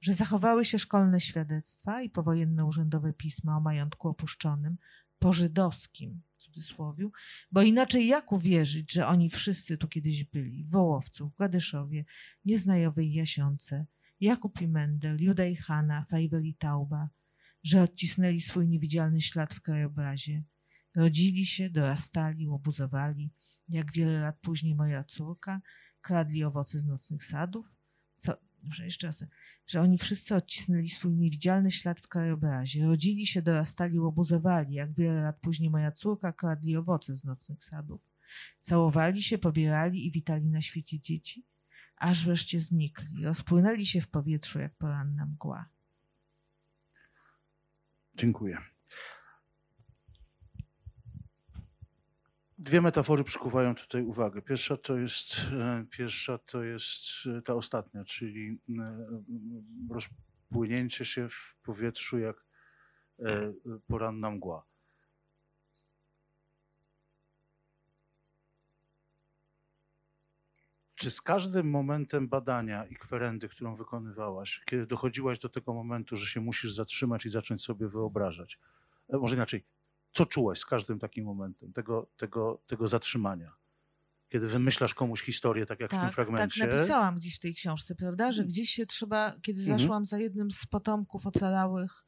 że 0.00 0.14
zachowały 0.14 0.64
się 0.64 0.78
szkolne 0.78 1.20
świadectwa 1.20 2.02
i 2.02 2.10
powojenne 2.10 2.64
urzędowe 2.64 3.12
pisma 3.12 3.56
o 3.56 3.60
majątku 3.60 4.08
opuszczonym, 4.08 4.76
pożydowskim, 5.18 6.22
w 6.44 6.46
cudzysłowie, 6.46 7.08
bo 7.52 7.62
inaczej 7.62 8.06
jak 8.06 8.32
uwierzyć, 8.32 8.92
że 8.92 9.06
oni 9.06 9.30
wszyscy 9.30 9.78
tu 9.78 9.88
kiedyś 9.88 10.24
byli, 10.24 10.64
w 10.64 10.70
Wołowcu, 10.70 11.28
w 11.28 11.36
Gadyszowie, 11.36 12.04
Nieznajowej 12.44 13.12
Jasiące, 13.12 13.86
Jakub 14.20 14.60
i 14.60 14.68
Mendel, 14.68 15.22
Juda 15.22 15.46
i 15.46 15.56
Hanna, 15.56 16.06
Fajwel 16.10 16.44
i 16.44 16.54
Tauba, 16.54 17.08
że 17.62 17.82
odcisnęli 17.82 18.40
swój 18.40 18.68
niewidzialny 18.68 19.20
ślad 19.20 19.54
w 19.54 19.60
krajobrazie, 19.60 20.42
rodzili 20.94 21.46
się, 21.46 21.70
dorastali, 21.70 22.48
łobuzowali, 22.48 23.30
jak 23.68 23.92
wiele 23.92 24.20
lat 24.20 24.38
później 24.40 24.74
moja 24.74 25.04
córka, 25.04 25.60
kradli 26.00 26.44
owoce 26.44 26.78
z 26.78 26.86
nocnych 26.86 27.24
sadów, 27.24 27.76
co, 28.16 28.32
jeszcze 28.84 29.06
raz, 29.06 29.24
że 29.66 29.80
oni 29.80 29.98
wszyscy 29.98 30.34
odcisnęli 30.34 30.88
swój 30.88 31.16
niewidzialny 31.16 31.70
ślad 31.70 32.00
w 32.00 32.08
krajobrazie, 32.08 32.86
rodzili 32.86 33.26
się, 33.26 33.42
dorastali, 33.42 33.98
łobuzowali, 33.98 34.74
jak 34.74 34.94
wiele 34.94 35.22
lat 35.22 35.40
później 35.40 35.70
moja 35.70 35.92
córka, 35.92 36.32
kradli 36.32 36.76
owoce 36.76 37.16
z 37.16 37.24
nocnych 37.24 37.64
sadów, 37.64 38.12
całowali 38.60 39.22
się, 39.22 39.38
pobierali 39.38 40.06
i 40.06 40.10
witali 40.10 40.50
na 40.50 40.62
świecie 40.62 41.00
dzieci, 41.00 41.46
aż 41.96 42.24
wreszcie 42.24 42.60
znikli, 42.60 43.24
rozpłynęli 43.24 43.86
się 43.86 44.00
w 44.00 44.08
powietrzu 44.08 44.58
jak 44.58 44.74
poranna 44.74 45.26
mgła. 45.26 45.68
Dziękuję. 48.14 48.73
Dwie 52.64 52.80
metafory 52.80 53.24
przykuwają 53.24 53.74
tutaj 53.74 54.02
uwagę. 54.02 54.42
Pierwsza 54.42 54.76
to 54.76 54.98
jest, 54.98 55.36
e, 55.52 55.84
pierwsza 55.90 56.38
to 56.38 56.62
jest 56.62 57.04
e, 57.38 57.42
ta 57.42 57.54
ostatnia, 57.54 58.04
czyli 58.04 58.58
e, 58.78 59.06
rozpłynięcie 59.90 61.04
się 61.04 61.28
w 61.28 61.56
powietrzu 61.62 62.18
jak 62.18 62.44
poranna 63.86 64.30
mgła. 64.30 64.66
Czy 70.94 71.10
z 71.10 71.22
każdym 71.22 71.70
momentem 71.70 72.28
badania 72.28 72.86
i 72.86 72.96
kwerendy, 72.96 73.48
którą 73.48 73.76
wykonywałaś, 73.76 74.62
kiedy 74.64 74.86
dochodziłaś 74.86 75.38
do 75.38 75.48
tego 75.48 75.74
momentu, 75.74 76.16
że 76.16 76.26
się 76.26 76.40
musisz 76.40 76.74
zatrzymać 76.74 77.26
i 77.26 77.28
zacząć 77.28 77.62
sobie 77.62 77.88
wyobrażać, 77.88 78.58
może 79.08 79.36
inaczej, 79.36 79.64
co 80.14 80.26
czułaś 80.26 80.58
z 80.58 80.66
każdym 80.66 80.98
takim 80.98 81.24
momentem 81.24 81.72
tego, 81.72 82.10
tego, 82.16 82.62
tego 82.66 82.86
zatrzymania? 82.88 83.52
Kiedy 84.28 84.48
wymyślasz 84.48 84.94
komuś 84.94 85.22
historię, 85.22 85.66
tak 85.66 85.80
jak 85.80 85.90
w 85.90 85.94
tym 85.94 86.00
Tak, 86.00 86.14
fragmencie. 86.14 86.60
tak 86.60 86.70
napisałam 86.72 87.16
gdzieś 87.16 87.36
w 87.36 87.40
tej 87.40 87.54
książce, 87.54 87.94
prawda, 87.94 88.32
że 88.32 88.44
gdzieś 88.44 88.70
się 88.70 88.86
trzeba, 88.86 89.34
kiedy 89.42 89.60
Mhm. 89.60 89.78
zaszłam 89.78 90.06
za 90.06 90.18
jednym 90.18 90.50
z 90.50 90.66
potomków 90.66 91.26
ocalałych 91.26 92.04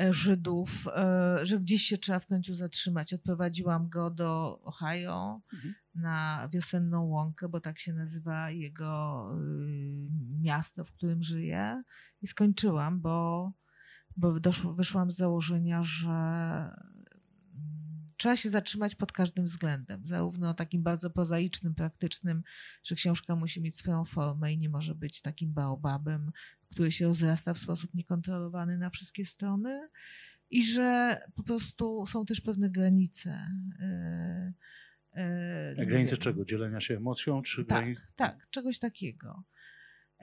e, 0.00 0.12
Żydów, 0.12 0.70
e, 0.96 1.38
że 1.46 1.60
gdzieś 1.60 1.82
się 1.82 1.98
trzeba 1.98 2.18
w 2.18 2.26
końcu 2.26 2.54
zatrzymać. 2.54 3.14
Odprowadziłam 3.14 3.88
go 3.88 4.10
do 4.10 4.60
Ohio 4.62 5.40
Mhm. 5.54 5.74
na 5.94 6.48
wiosenną 6.52 7.04
łąkę, 7.04 7.48
bo 7.48 7.60
tak 7.60 7.78
się 7.78 7.92
nazywa 7.92 8.50
jego 8.50 9.28
y, 9.34 10.08
miasto, 10.42 10.84
w 10.84 10.92
którym 10.92 11.22
żyje 11.22 11.82
i 12.22 12.26
skończyłam, 12.26 13.00
bo, 13.00 13.52
bo 14.16 14.40
doszło, 14.40 14.74
wyszłam 14.74 15.10
z 15.10 15.16
założenia, 15.16 15.82
że 15.82 16.10
mm, 16.10 16.91
trzeba 18.16 18.36
się 18.36 18.50
zatrzymać 18.50 18.94
pod 18.94 19.12
każdym 19.12 19.44
względem, 19.44 20.06
zarówno 20.06 20.54
takim 20.54 20.82
bardzo 20.82 21.10
prozaicznym, 21.10 21.74
praktycznym, 21.74 22.42
że 22.84 22.94
książka 22.94 23.36
musi 23.36 23.60
mieć 23.62 23.76
swoją 23.76 24.04
formę 24.04 24.52
i 24.52 24.58
nie 24.58 24.68
może 24.68 24.94
być 24.94 25.20
takim 25.20 25.52
baobabem, 25.52 26.32
który 26.70 26.92
się 26.92 27.06
rozrasta 27.06 27.54
w 27.54 27.58
sposób 27.58 27.94
niekontrolowany 27.94 28.78
na 28.78 28.90
wszystkie 28.90 29.26
strony 29.26 29.88
i 30.50 30.64
że 30.64 31.20
po 31.34 31.42
prostu 31.42 32.06
są 32.06 32.24
też 32.26 32.40
pewne 32.40 32.70
granice. 32.70 33.48
A 35.16 35.80
nie 35.80 35.86
granice 35.86 36.16
czego? 36.16 36.44
Dzielenia 36.44 36.80
się 36.80 36.96
emocją? 36.96 37.42
Czy 37.42 37.64
Tak, 37.64 37.84
granic- 37.84 38.00
tak, 38.16 38.46
czegoś 38.50 38.78
takiego. 38.78 39.44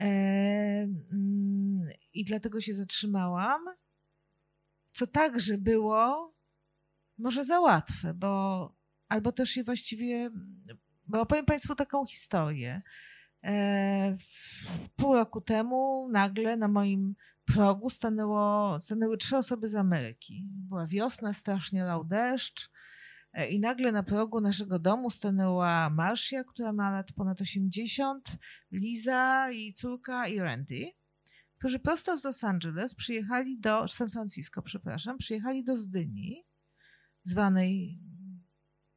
E, 0.00 0.04
mm, 1.12 1.88
I 2.12 2.24
dlatego 2.24 2.60
się 2.60 2.74
zatrzymałam, 2.74 3.60
co 4.92 5.06
także 5.06 5.58
było 5.58 6.34
może 7.20 7.44
za 7.44 7.60
łatwe, 7.60 8.14
bo 8.14 8.74
albo 9.08 9.32
też 9.32 9.56
je 9.56 9.64
właściwie, 9.64 10.30
bo 11.06 11.20
opowiem 11.20 11.44
Państwu 11.44 11.74
taką 11.74 12.06
historię. 12.06 12.82
E, 13.44 14.16
Pół 14.96 15.14
roku 15.14 15.40
temu 15.40 16.08
nagle 16.12 16.56
na 16.56 16.68
moim 16.68 17.14
progu 17.44 17.90
stanęło, 17.90 18.80
stanęły 18.80 19.16
trzy 19.16 19.36
osoby 19.36 19.68
z 19.68 19.74
Ameryki. 19.74 20.44
Była 20.46 20.86
wiosna, 20.86 21.32
strasznie 21.32 21.84
lał 21.84 22.04
deszcz. 22.04 22.70
E, 23.32 23.48
I 23.48 23.60
nagle 23.60 23.92
na 23.92 24.02
progu 24.02 24.40
naszego 24.40 24.78
domu 24.78 25.10
stanęła 25.10 25.90
Marcia, 25.90 26.44
która 26.44 26.72
ma 26.72 26.90
lat 26.90 27.12
ponad 27.12 27.40
80, 27.40 28.36
Liza 28.72 29.50
i 29.50 29.72
córka 29.72 30.28
i 30.28 30.38
Randy, 30.38 30.92
którzy 31.58 31.78
prosto 31.78 32.18
z 32.18 32.24
Los 32.24 32.44
Angeles 32.44 32.94
przyjechali 32.94 33.58
do 33.58 33.88
San 33.88 34.10
Francisco, 34.10 34.62
przepraszam, 34.62 35.18
przyjechali 35.18 35.64
do 35.64 35.76
Zdyni, 35.76 36.44
zwanej 37.24 38.00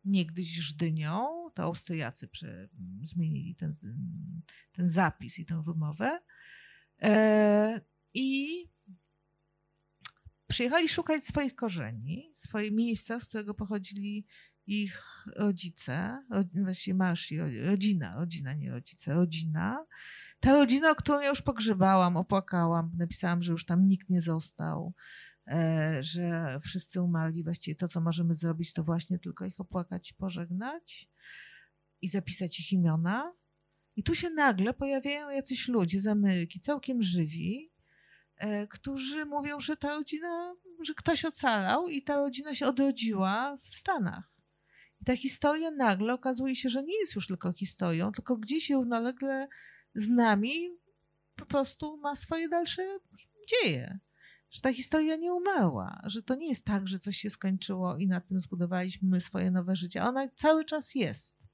niegdyś 0.03 0.47
Żdynią. 0.47 1.27
To 1.53 1.63
Austriacy 1.63 2.27
prze, 2.27 2.69
zmienili 3.03 3.55
ten, 3.55 3.73
ten 4.71 4.89
zapis 4.89 5.39
i 5.39 5.45
tę 5.45 5.61
wymowę. 5.61 6.19
E, 7.01 7.81
I 8.13 8.47
przyjechali 10.47 10.89
szukać 10.89 11.25
swoich 11.25 11.55
korzeni, 11.55 12.31
swoje 12.33 12.71
miejsca, 12.71 13.19
z 13.19 13.25
którego 13.25 13.53
pochodzili 13.53 14.25
ich 14.67 15.25
rodzice, 15.35 16.23
ro- 16.31 16.63
właściwie 16.63 16.95
marsi, 16.95 17.39
ro- 17.39 17.65
rodzina, 17.65 18.15
rodzina, 18.15 18.53
nie 18.53 18.71
rodzice, 18.71 19.13
rodzina. 19.13 19.85
Ta 20.39 20.51
rodzina, 20.51 20.91
o 20.91 20.95
którą 20.95 21.19
ja 21.19 21.29
już 21.29 21.41
pogrzebałam, 21.41 22.17
opłakałam, 22.17 22.91
napisałam, 22.97 23.41
że 23.41 23.51
już 23.51 23.65
tam 23.65 23.87
nikt 23.87 24.09
nie 24.09 24.21
został, 24.21 24.93
że 25.99 26.59
wszyscy 26.63 27.01
umarli. 27.01 27.43
Właściwie 27.43 27.75
to, 27.75 27.87
co 27.87 28.01
możemy 28.01 28.35
zrobić, 28.35 28.73
to 28.73 28.83
właśnie 28.83 29.19
tylko 29.19 29.45
ich 29.45 29.59
opłakać 29.59 30.11
i 30.11 30.13
pożegnać 30.13 31.09
i 32.01 32.07
zapisać 32.07 32.59
ich 32.59 32.71
imiona. 32.71 33.33
I 33.95 34.03
tu 34.03 34.15
się 34.15 34.29
nagle 34.29 34.73
pojawiają 34.73 35.29
jacyś 35.29 35.67
ludzie 35.67 36.01
z 36.01 36.07
Ameryki, 36.07 36.59
całkiem 36.59 37.01
żywi, 37.01 37.71
e, 38.37 38.67
którzy 38.67 39.25
mówią, 39.25 39.59
że 39.59 39.77
ta 39.77 39.89
rodzina, 39.89 40.55
że 40.81 40.93
ktoś 40.93 41.25
ocalał 41.25 41.87
i 41.87 42.03
ta 42.03 42.15
rodzina 42.15 42.53
się 42.53 42.67
odrodziła 42.67 43.57
w 43.61 43.75
Stanach. 43.75 44.33
I 45.01 45.05
ta 45.05 45.15
historia 45.15 45.71
nagle 45.71 46.13
okazuje 46.13 46.55
się, 46.55 46.69
że 46.69 46.83
nie 46.83 46.99
jest 46.99 47.15
już 47.15 47.27
tylko 47.27 47.53
historią, 47.53 48.11
tylko 48.11 48.37
gdzieś 48.37 48.69
równolegle 48.69 49.47
z 49.95 50.09
nami 50.09 50.69
po 51.35 51.45
prostu 51.45 51.97
ma 51.97 52.15
swoje 52.15 52.49
dalsze 52.49 52.99
dzieje. 53.49 53.99
Że 54.53 54.61
ta 54.61 54.73
historia 54.73 55.15
nie 55.15 55.33
umarła, 55.33 56.01
że 56.03 56.23
to 56.23 56.35
nie 56.35 56.47
jest 56.47 56.65
tak, 56.65 56.87
że 56.87 56.99
coś 56.99 57.17
się 57.17 57.29
skończyło 57.29 57.97
i 57.97 58.07
na 58.07 58.21
tym 58.21 58.39
zbudowaliśmy 58.39 59.09
my 59.09 59.21
swoje 59.21 59.51
nowe 59.51 59.75
życie. 59.75 60.03
Ona 60.03 60.27
cały 60.35 60.65
czas 60.65 60.95
jest. 60.95 61.47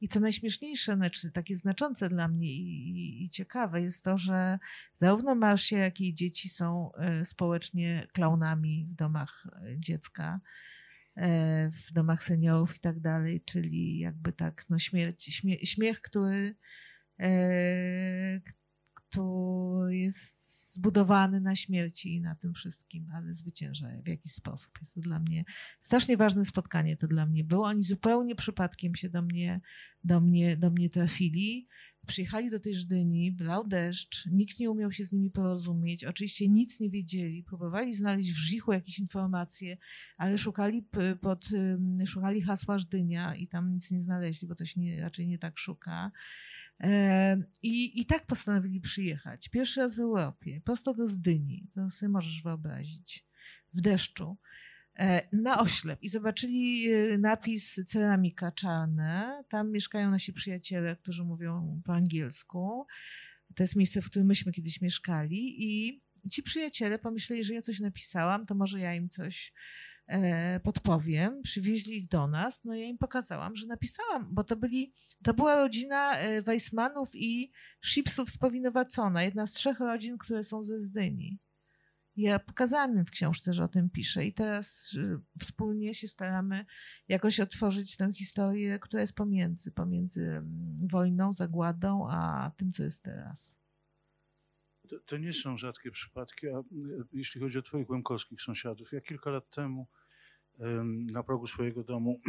I 0.00 0.08
co 0.08 0.20
najśmieszniejsze, 0.20 0.96
znaczy 0.96 1.30
takie 1.30 1.56
znaczące 1.56 2.08
dla 2.08 2.28
mnie 2.28 2.52
i, 2.52 2.90
i, 2.90 3.24
i 3.24 3.30
ciekawe 3.30 3.82
jest 3.82 4.04
to, 4.04 4.18
że 4.18 4.58
zarówno 4.94 5.34
Marsia, 5.34 5.78
jak 5.78 6.00
i 6.00 6.14
dzieci 6.14 6.48
są 6.48 6.92
e, 6.94 7.24
społecznie 7.24 8.08
klaunami 8.12 8.88
w 8.90 8.94
domach 8.94 9.46
e, 9.46 9.78
dziecka, 9.78 10.40
e, 11.16 11.70
w 11.70 11.92
domach 11.92 12.22
seniorów 12.22 12.76
i 12.76 12.80
tak 12.80 13.00
dalej, 13.00 13.42
czyli 13.44 13.98
jakby 13.98 14.32
tak, 14.32 14.70
no 14.70 14.78
śmierć, 14.78 15.24
śmie, 15.24 15.66
śmiech, 15.66 16.00
który, 16.00 16.54
który 19.12 19.96
jest 19.96 20.72
zbudowany 20.74 21.40
na 21.40 21.56
śmierci 21.56 22.14
i 22.14 22.20
na 22.20 22.34
tym 22.34 22.54
wszystkim, 22.54 23.10
ale 23.14 23.34
zwycięża 23.34 23.88
w 24.04 24.08
jakiś 24.08 24.32
sposób. 24.32 24.72
Jest 24.80 24.94
to 24.94 25.00
dla 25.00 25.18
mnie 25.18 25.44
strasznie 25.80 26.16
ważne 26.16 26.44
spotkanie 26.44 26.96
to 26.96 27.08
dla 27.08 27.26
mnie 27.26 27.44
było. 27.44 27.66
Oni 27.66 27.82
zupełnie 27.82 28.34
przypadkiem 28.34 28.94
się 28.94 29.08
do 29.08 29.22
mnie, 29.22 29.60
do 30.04 30.20
mnie, 30.20 30.56
do 30.56 30.70
mnie 30.70 30.90
trafili. 30.90 31.68
Przyjechali 32.06 32.50
do 32.50 32.60
tej 32.60 32.74
Żdyni, 32.74 33.32
brał 33.32 33.66
deszcz, 33.68 34.26
nikt 34.26 34.60
nie 34.60 34.70
umiał 34.70 34.92
się 34.92 35.04
z 35.04 35.12
nimi 35.12 35.30
porozumieć, 35.30 36.04
oczywiście 36.04 36.48
nic 36.48 36.80
nie 36.80 36.90
wiedzieli, 36.90 37.42
próbowali 37.42 37.94
znaleźć 37.94 38.32
w 38.32 38.36
Żichu 38.36 38.72
jakieś 38.72 38.98
informacje, 38.98 39.76
ale 40.16 40.38
szukali, 40.38 40.82
pod, 41.20 41.48
szukali 42.06 42.42
hasła 42.42 42.78
Żdynia 42.78 43.34
i 43.34 43.48
tam 43.48 43.72
nic 43.72 43.90
nie 43.90 44.00
znaleźli, 44.00 44.48
bo 44.48 44.54
to 44.54 44.64
się 44.64 44.80
nie, 44.80 45.00
raczej 45.00 45.26
nie 45.26 45.38
tak 45.38 45.58
szuka. 45.58 46.10
I, 47.62 48.00
I 48.00 48.06
tak 48.06 48.26
postanowili 48.26 48.80
przyjechać. 48.80 49.48
Pierwszy 49.48 49.80
raz 49.80 49.96
w 49.96 50.00
Europie, 50.00 50.60
prosto 50.64 50.94
do 50.94 51.06
Zdyni, 51.06 51.66
to 51.74 51.90
sobie 51.90 52.10
możesz 52.10 52.42
wyobrazić, 52.42 53.26
w 53.74 53.80
deszczu 53.80 54.36
e, 54.98 55.28
na 55.32 55.60
oślep 55.60 56.02
i 56.02 56.08
zobaczyli 56.08 56.92
e, 56.92 57.18
napis 57.18 57.80
ceramika 57.86 58.52
czarne. 58.52 59.42
Tam 59.48 59.70
mieszkają 59.70 60.10
nasi 60.10 60.32
przyjaciele, 60.32 60.96
którzy 60.96 61.24
mówią 61.24 61.82
po 61.84 61.94
angielsku. 61.94 62.86
To 63.54 63.62
jest 63.62 63.76
miejsce, 63.76 64.02
w 64.02 64.06
którym 64.06 64.28
myśmy 64.28 64.52
kiedyś 64.52 64.80
mieszkali 64.80 65.64
i 65.64 66.02
ci 66.30 66.42
przyjaciele 66.42 66.98
pomyśleli, 66.98 67.44
że 67.44 67.54
ja 67.54 67.62
coś 67.62 67.80
napisałam, 67.80 68.46
to 68.46 68.54
może 68.54 68.80
ja 68.80 68.94
im 68.94 69.08
coś 69.08 69.52
podpowiem. 70.62 71.42
Przywieźli 71.42 71.96
ich 71.96 72.08
do 72.08 72.26
nas, 72.26 72.64
no 72.64 72.74
ja 72.74 72.84
im 72.84 72.98
pokazałam, 72.98 73.56
że 73.56 73.66
napisałam, 73.66 74.28
bo 74.34 74.44
to 74.44 74.56
byli, 74.56 74.92
to 75.22 75.34
była 75.34 75.56
rodzina 75.56 76.16
e, 76.16 76.42
Weissmanów 76.42 77.10
i 77.14 77.52
Shipsów 77.84 78.30
z 78.30 78.38
Powinowacona, 78.38 79.22
jedna 79.22 79.46
z 79.46 79.52
trzech 79.52 79.80
rodzin, 79.80 80.18
które 80.18 80.44
są 80.44 80.64
ze 80.64 80.80
Zdyni. 80.80 81.38
Ja 82.16 82.38
pokazałam 82.38 82.96
im 82.96 83.04
w 83.04 83.10
książce, 83.10 83.54
że 83.54 83.64
o 83.64 83.68
tym 83.68 83.90
piszę 83.90 84.24
i 84.26 84.32
teraz 84.32 84.92
y, 84.94 85.20
wspólnie 85.40 85.94
się 85.94 86.08
staramy 86.08 86.64
jakoś 87.08 87.40
otworzyć 87.40 87.96
tę 87.96 88.12
historię, 88.14 88.78
która 88.78 89.00
jest 89.00 89.14
pomiędzy, 89.14 89.72
pomiędzy 89.72 90.22
mm, 90.22 90.88
wojną, 90.90 91.32
zagładą, 91.32 92.08
a 92.10 92.50
tym, 92.56 92.72
co 92.72 92.84
jest 92.84 93.02
teraz. 93.02 93.61
To, 94.92 94.98
to 95.06 95.16
nie 95.16 95.32
są 95.32 95.56
rzadkie 95.56 95.90
przypadki, 95.90 96.48
a 96.48 96.58
y, 96.58 96.62
jeśli 97.12 97.40
chodzi 97.40 97.58
o 97.58 97.62
twoich 97.62 97.90
łemkowskich 97.90 98.42
sąsiadów. 98.42 98.92
Ja 98.92 99.00
kilka 99.00 99.30
lat 99.30 99.50
temu 99.50 99.86
na 101.12 101.22
progu 101.22 101.46
swojego 101.46 101.84
domu 101.84 102.20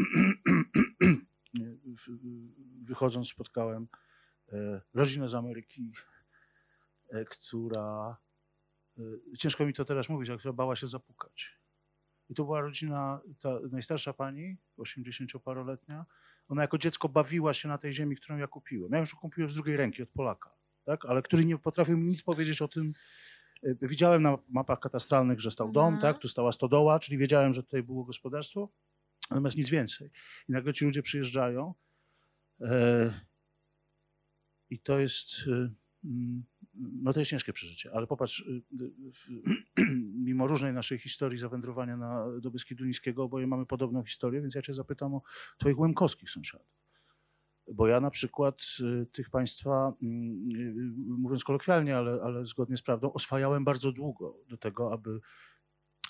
wychodząc 2.83 3.29
spotkałem 3.29 3.87
e, 4.51 4.81
rodzinę 4.93 5.29
z 5.29 5.35
Ameryki, 5.35 5.93
e, 7.09 7.25
która, 7.25 8.17
e, 8.97 9.01
ciężko 9.37 9.65
mi 9.65 9.73
to 9.73 9.85
teraz 9.85 10.09
mówić, 10.09 10.29
ale 10.29 10.37
która 10.37 10.53
bała 10.53 10.75
się 10.75 10.87
zapukać. 10.87 11.59
I 12.29 12.35
to 12.35 12.43
była 12.43 12.61
rodzina, 12.61 13.21
ta 13.39 13.59
najstarsza 13.71 14.13
pani, 14.13 14.57
80-paroletnia, 14.77 16.05
ona 16.47 16.61
jako 16.61 16.77
dziecko 16.77 17.09
bawiła 17.09 17.53
się 17.53 17.67
na 17.67 17.77
tej 17.77 17.93
ziemi, 17.93 18.15
którą 18.15 18.37
ja 18.37 18.47
kupiłem. 18.47 18.91
Ja 18.91 18.99
już 18.99 19.13
ją 19.13 19.19
kupiłem 19.19 19.49
z 19.49 19.53
drugiej 19.53 19.77
ręki 19.77 20.03
od 20.03 20.09
Polaka, 20.09 20.55
tak? 20.85 21.05
ale 21.05 21.21
który 21.21 21.45
nie 21.45 21.57
potrafił 21.57 21.97
mi 21.97 22.07
nic 22.07 22.23
powiedzieć 22.23 22.61
o 22.61 22.67
tym, 22.67 22.93
y, 23.63 23.77
widziałem 23.81 24.21
na 24.23 24.37
mapach 24.49 24.79
katastralnych, 24.79 25.39
że 25.39 25.51
stał 25.51 25.71
dom, 25.71 25.93
Mhm. 25.93 26.01
tak, 26.13 26.21
tu 26.21 26.27
stała 26.27 26.51
stodoła, 26.51 26.99
czyli 26.99 27.17
wiedziałem, 27.17 27.53
że 27.53 27.63
tutaj 27.63 27.83
było 27.83 28.03
gospodarstwo, 28.03 28.69
natomiast 29.31 29.57
nic 29.57 29.69
więcej. 29.69 30.09
I 30.49 30.51
nagle 30.51 30.73
ci 30.73 30.85
ludzie 30.85 31.01
przyjeżdżają 31.01 31.73
e, 32.61 33.13
i 34.69 34.79
to 34.79 34.99
jest, 34.99 35.47
y, 35.47 35.71
mm, 36.05 36.43
no 36.75 37.13
to 37.13 37.19
jest 37.19 37.31
ciężkie 37.31 37.53
przeżycie, 37.53 37.91
ale 37.93 38.07
popatrz, 38.07 38.43
w- 39.13 39.27
mimo 40.27 40.47
różnej 40.47 40.73
naszej 40.73 40.99
historii 40.99 41.39
zawędrowania 41.39 41.97
na, 41.97 42.25
do 42.41 42.51
Beskidu 42.51 42.85
Niskiego, 42.85 43.23
oboje 43.23 43.47
mamy 43.47 43.65
podobną 43.65 44.03
historię, 44.03 44.41
więc 44.41 44.55
ja 44.55 44.61
cię 44.61 44.73
zapytam 44.73 45.15
o 45.15 45.21
twoich 45.57 45.79
łemkowskich 45.79 46.29
sąsiadów. 46.29 46.82
Bo 47.71 47.87
ja 47.87 47.99
na 47.99 48.09
przykład 48.09 48.61
y, 48.79 49.05
tych 49.05 49.29
państwa, 49.29 49.93
mm, 50.01 50.51
y, 50.51 50.73
mówiąc 51.17 51.43
kolokwialnie, 51.43 51.97
ale, 51.97 52.21
ale 52.23 52.45
zgodnie 52.45 52.77
z 52.77 52.81
prawdą, 52.81 53.13
oswajałem 53.13 53.63
bardzo 53.63 53.91
długo 53.91 54.37
do 54.47 54.57
tego, 54.57 54.93
aby, 54.93 55.19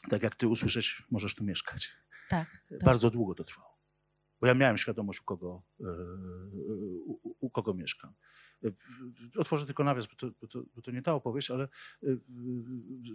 tak 0.10 0.24
jak 0.24 0.36
ty 0.36 0.48
usłyszeć, 0.48 1.04
możesz 1.12 1.36
tu 1.36 1.44
mieszkać. 1.44 1.92
Tak. 2.30 2.64
tak. 2.70 2.84
Bardzo 2.84 3.10
długo 3.10 3.36
to 3.36 3.44
trwało. 3.44 3.74
Bo 4.42 4.48
ja 4.48 4.54
miałem 4.54 4.78
świadomość, 4.78 5.22
u 5.22 5.24
kogo, 5.24 5.64
e, 5.80 5.84
u, 7.06 7.36
u 7.40 7.50
kogo 7.50 7.74
mieszkam. 7.74 8.14
Otworzę 9.38 9.66
tylko 9.66 9.84
nawias, 9.84 10.08
bo 10.08 10.16
to, 10.16 10.32
bo, 10.42 10.48
to, 10.48 10.64
bo 10.76 10.82
to 10.82 10.92
nie 10.92 11.02
ta 11.02 11.14
opowieść, 11.14 11.52
ale 11.52 11.68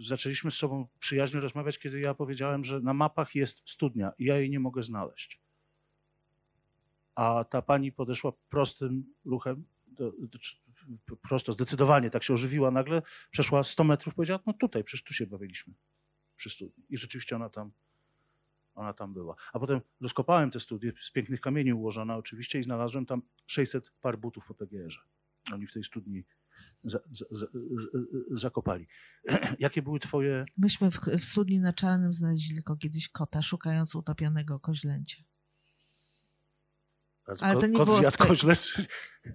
zaczęliśmy 0.01 0.51
z 0.51 0.53
sobą 0.53 0.87
przyjaźnie 0.99 1.39
rozmawiać, 1.39 1.79
kiedy 1.79 1.99
ja 1.99 2.13
powiedziałem, 2.13 2.63
że 2.63 2.79
na 2.79 2.93
mapach 2.93 3.35
jest 3.35 3.61
studnia 3.65 4.13
i 4.17 4.25
ja 4.25 4.37
jej 4.37 4.49
nie 4.49 4.59
mogę 4.59 4.83
znaleźć. 4.83 5.41
A 7.19 7.43
ta 7.43 7.61
pani 7.61 7.91
podeszła 7.91 8.31
prostym 8.49 9.13
ruchem, 9.25 9.65
do, 9.87 10.11
do, 11.07 11.15
prosto, 11.15 11.51
zdecydowanie 11.51 12.09
tak 12.09 12.23
się 12.23 12.33
ożywiła 12.33 12.71
nagle, 12.71 13.01
przeszła 13.31 13.63
100 13.63 13.83
metrów, 13.83 14.15
powiedziała, 14.15 14.39
no 14.45 14.53
tutaj, 14.53 14.83
przecież 14.83 15.03
tu 15.03 15.13
się 15.13 15.27
bawiliśmy 15.27 15.73
przy 16.35 16.49
studni. 16.49 16.83
I 16.89 16.97
rzeczywiście 16.97 17.35
ona 17.35 17.49
tam, 17.49 17.71
ona 18.75 18.93
tam 18.93 19.13
była. 19.13 19.35
A 19.53 19.59
potem 19.59 19.81
rozkopałem 20.01 20.51
te 20.51 20.59
studnie, 20.59 20.93
z 21.01 21.11
pięknych 21.11 21.41
kamieni 21.41 21.73
ułożone 21.73 22.15
oczywiście 22.15 22.59
i 22.59 22.63
znalazłem 22.63 23.05
tam 23.05 23.21
600 23.47 23.91
par 24.01 24.19
butów 24.19 24.45
po 24.47 24.53
PGR-ze. 24.53 24.99
Oni 25.53 25.67
w 25.67 25.73
tej 25.73 25.83
studni 25.83 26.23
za, 26.79 26.99
za, 27.11 27.25
za, 27.31 27.47
zakopali. 28.31 28.87
Jakie 29.59 29.81
były 29.81 29.99
twoje... 29.99 30.43
Myśmy 30.57 30.91
w, 30.91 30.99
w 30.99 31.23
studni 31.23 31.59
na 31.59 31.73
Czarnym 31.73 32.13
znaleźli 32.13 32.55
tylko 32.55 32.77
kiedyś 32.77 33.09
kota, 33.09 33.41
szukając 33.41 33.95
utopionego 33.95 34.59
koźlęcia. 34.59 35.23
Ale 37.41 37.61
to 37.61 37.67
nie 37.67 37.77
kot 37.77 37.85
było 37.85 37.99
zjadł 37.99 38.17
spe- 38.17 38.27
koźle, 38.27 38.55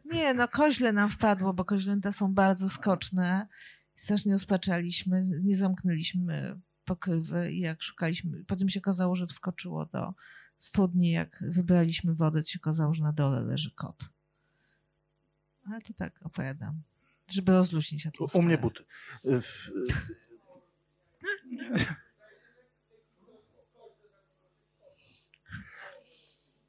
Nie, 0.05 0.35
no 0.35 0.49
koźle 0.49 0.93
nam 0.93 1.11
wpadło, 1.11 1.55
bo 1.55 1.65
koźlęta 1.65 2.13
są 2.13 2.35
bardzo 2.35 2.69
skoczne. 2.69 3.49
Strasznie 3.97 4.35
ospaczaliśmy, 4.35 5.23
nie 5.45 5.57
zamknęliśmy 5.57 6.61
pokrywy 6.85 7.53
i 7.53 7.61
jak 7.61 7.83
szukaliśmy, 7.83 8.45
potem 8.45 8.69
się 8.69 8.81
okazało, 8.81 9.17
że 9.17 9.27
wskoczyło 9.27 9.87
do 9.87 10.15
studni, 10.59 11.11
jak 11.11 11.45
wybraliśmy 11.49 12.15
wodę, 12.15 12.43
to 12.43 12.49
się 12.49 12.59
okazało, 12.63 12.95
że 12.95 13.05
na 13.05 13.13
dole 13.13 13.41
leży 13.41 13.71
kot. 13.71 14.05
Ale 15.67 15.81
to 15.81 15.95
tak 15.95 16.21
opowiadam, 16.23 16.83
żeby 17.33 17.53
rozluźnić 17.53 18.07
atmosferę. 18.07 18.45
U 18.45 18.47
mnie 18.47 18.59
buty. 18.59 18.85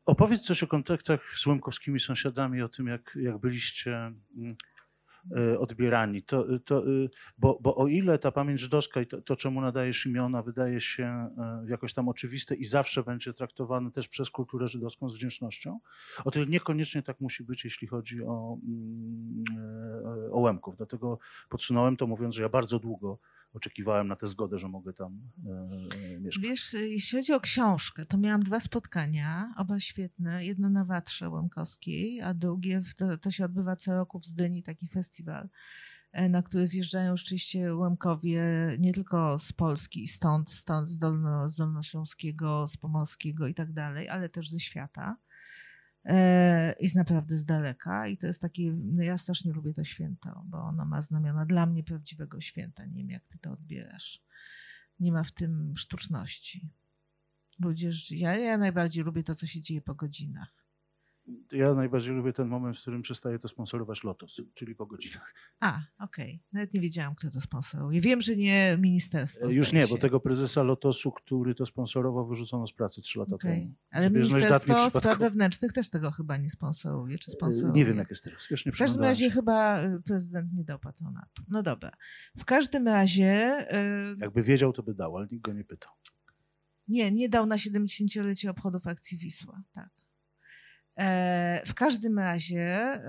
Opowiedz 0.06 0.42
coś 0.42 0.64
o 0.64 0.68
kontaktach 0.68 1.34
z 1.36 1.48
łemkowskimi 1.48 2.00
sąsiadami, 2.00 2.62
o 2.62 2.70
tym, 2.70 2.88
jak, 2.88 3.18
jak 3.22 3.38
byliście 3.38 3.96
mm, 3.96 4.56
e, 5.38 5.60
odbierani. 5.60 6.24
To, 6.24 6.46
to, 6.66 6.88
y, 6.88 7.10
bo, 7.38 7.60
bo 7.62 7.76
o 7.76 7.88
ile 7.88 8.20
ta 8.20 8.32
pamięć 8.32 8.62
żydowska 8.62 9.02
i 9.02 9.08
to, 9.08 9.22
to, 9.22 9.36
czemu 9.36 9.62
nadajesz 9.62 10.06
imiona, 10.06 10.42
wydaje 10.42 10.82
się 10.82 11.04
e, 11.04 11.66
jakoś 11.68 11.94
tam 11.94 12.10
oczywiste 12.10 12.56
i 12.56 12.64
zawsze 12.64 13.04
będzie 13.04 13.34
traktowane 13.34 13.92
też 13.92 14.08
przez 14.08 14.30
kulturę 14.30 14.68
żydowską 14.68 15.10
z 15.10 15.16
wdzięcznością, 15.16 15.80
o 16.26 16.32
tyle 16.32 16.48
niekoniecznie 16.48 17.04
tak 17.04 17.22
musi 17.22 17.44
być, 17.44 17.64
jeśli 17.64 17.88
chodzi 17.88 18.24
o, 18.24 18.58
mm, 18.68 19.44
e, 20.28 20.32
o 20.32 20.40
Łemków. 20.40 20.78
Dlatego 20.78 21.20
podsunąłem 21.50 21.98
to 21.98 22.08
mówiąc, 22.08 22.36
że 22.36 22.42
ja 22.42 22.50
bardzo 22.50 22.80
długo 22.80 23.20
oczekiwałem 23.56 24.08
na 24.08 24.16
tę 24.16 24.28
zgodę, 24.28 24.58
że 24.58 24.68
mogę 24.68 24.94
tam 24.94 25.22
e, 26.14 26.20
mieszkać. 26.20 26.44
Wiesz, 26.44 26.74
jeśli 26.74 27.20
chodzi 27.20 27.34
o 27.34 27.40
książkę, 27.40 28.06
to 28.06 28.18
miałam 28.18 28.44
dwa 28.44 28.60
spotkania, 28.60 29.54
oba 29.58 29.80
świetne. 29.80 30.46
Jedno 30.46 30.70
na 30.70 30.86
Watrze 30.86 31.30
Łemkowskiej, 31.30 32.22
a 32.22 32.34
drugie, 32.34 32.82
to, 32.98 33.18
to 33.18 33.32
się 33.32 33.46
odbywa 33.46 33.76
co 33.76 33.96
roku 33.96 34.20
w 34.20 34.26
Zdyni, 34.26 34.64
taki 34.64 34.88
festiwal, 34.88 35.50
e, 36.12 36.30
na 36.30 36.44
który 36.44 36.68
zjeżdżają 36.68 37.18
rzeczywiście 37.18 37.76
Łemkowie 37.76 38.44
nie 38.80 38.94
tylko 38.94 39.40
z 39.40 39.54
Polski, 39.54 40.08
stąd, 40.08 40.52
stąd 40.52 40.90
z, 40.90 40.98
Dolno, 40.98 41.50
z 41.50 41.58
Dolnośląskiego, 41.58 42.68
z 42.68 42.78
Pomorskiego 42.78 43.48
i 43.48 43.54
tak 43.54 43.74
dalej, 43.74 44.10
ale 44.10 44.30
też 44.30 44.50
ze 44.50 44.60
świata. 44.60 45.18
E, 46.06 46.76
z 46.88 46.96
naprawdę 46.96 47.38
z 47.38 47.46
daleka. 47.46 48.08
I 48.08 48.18
to 48.18 48.28
jest 48.28 48.42
takie, 48.42 48.72
no 48.74 49.04
ja 49.04 49.18
strasznie 49.18 49.54
lubię 49.54 49.74
to 49.74 49.84
święto, 49.84 50.44
bo 50.46 50.58
ono 50.58 50.86
ma 50.86 51.02
znamiona 51.02 51.46
dla 51.46 51.66
mnie 51.66 51.84
prawdziwego 51.84 52.42
święta. 52.42 52.86
Nie 52.86 52.98
wiem, 52.98 53.10
jak 53.10 53.28
ty 53.28 53.38
to 53.38 53.52
odbierasz 53.52 54.26
nie 55.00 55.12
ma 55.12 55.24
w 55.24 55.32
tym 55.32 55.78
sztuczności. 55.78 56.70
Ludzie, 57.60 57.92
ja, 58.12 58.38
ja 58.38 58.58
najbardziej 58.58 59.04
lubię 59.04 59.24
to, 59.24 59.36
co 59.36 59.48
się 59.48 59.62
dzieje 59.62 59.82
po 59.82 59.96
godzinach. 59.96 60.65
Ja 61.52 61.74
najbardziej 61.74 62.14
lubię 62.14 62.34
ten 62.34 62.48
moment, 62.48 62.78
w 62.78 62.82
którym 62.82 63.02
przestaje 63.02 63.40
to 63.40 63.48
sponsorować 63.48 64.04
Lotos, 64.04 64.42
czyli 64.54 64.76
po 64.76 64.86
godzinach. 64.86 65.34
A, 65.60 65.82
okej. 66.00 66.44
Nawet 66.54 66.74
nie 66.74 66.82
wiedziałam, 66.82 67.16
kto 67.16 67.30
to 67.32 67.42
sponsoruje. 67.42 68.02
Wiem, 68.02 68.22
że 68.22 68.36
nie 68.36 68.78
ministerstwo. 68.80 69.46
E, 69.50 69.54
Już 69.54 69.74
nie, 69.74 69.82
bo 69.82 69.88
się. 69.96 69.98
tego 69.98 70.20
prezesa 70.20 70.64
Lotosu, 70.64 71.12
który 71.12 71.56
to 71.56 71.66
sponsorował, 71.66 72.28
wyrzucono 72.28 72.68
z 72.68 72.74
pracy 72.74 73.02
trzy 73.02 73.20
lata 73.20 73.36
Okej. 73.36 73.62
temu. 73.62 73.74
Ale 73.92 74.10
Ministerstwo 74.12 74.90
Spraw 74.90 75.20
Wewnętrznych 75.20 75.74
też 75.74 75.90
tego 75.90 76.12
chyba 76.12 76.38
nie 76.38 76.50
sponsoruje, 76.50 77.18
czy 77.18 77.32
E, 77.32 77.34
sponsoruje? 77.34 77.74
Nie 77.74 77.86
wiem, 77.86 77.98
jak 77.98 78.10
jest 78.10 78.24
teraz. 78.24 78.48
Wiesz, 78.52 78.66
nie 78.66 78.72
W 78.72 78.78
każdym 78.78 79.02
razie 79.02 79.26
się. 79.26 79.32
chyba 79.32 79.84
y, 79.84 80.02
prezydent 80.02 80.54
nie 80.54 80.64
dał 80.64 80.80
patronatu. 80.80 81.44
No 81.48 81.64
dobra. 81.64 81.92
W 82.38 82.46
każdym 82.46 82.88
razie 82.88 83.66
Jakby 84.20 84.44
wiedział, 84.44 84.74
to 84.74 84.84
by 84.84 84.94
dał, 84.94 85.18
ale 85.18 85.28
nikt 85.32 85.44
go 85.46 85.54
nie 85.54 85.64
pytał. 85.64 85.92
Nie, 86.88 87.12
nie 87.12 87.30
dał 87.30 87.46
na 87.46 87.56
70-lecie 87.56 88.50
obchodów 88.50 88.88
akcji 88.88 89.18
Wisła. 89.18 89.62
Tak. 89.72 89.90
E, 90.98 91.62
w 91.66 91.74
każdym 91.74 92.20
razie 92.20 93.00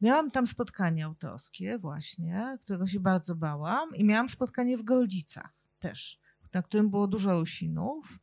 miałam 0.00 0.30
tam 0.30 0.46
spotkanie 0.46 1.04
autorskie 1.04 1.78
właśnie, 1.78 2.58
którego 2.64 2.86
się 2.86 3.00
bardzo 3.00 3.34
bałam 3.34 3.96
i 3.96 4.04
miałam 4.04 4.28
spotkanie 4.28 4.78
w 4.78 4.82
Goldzicach 4.82 5.58
też, 5.78 6.20
na 6.54 6.62
którym 6.62 6.90
było 6.90 7.06
dużo 7.08 7.40
Rusinów. 7.40 8.18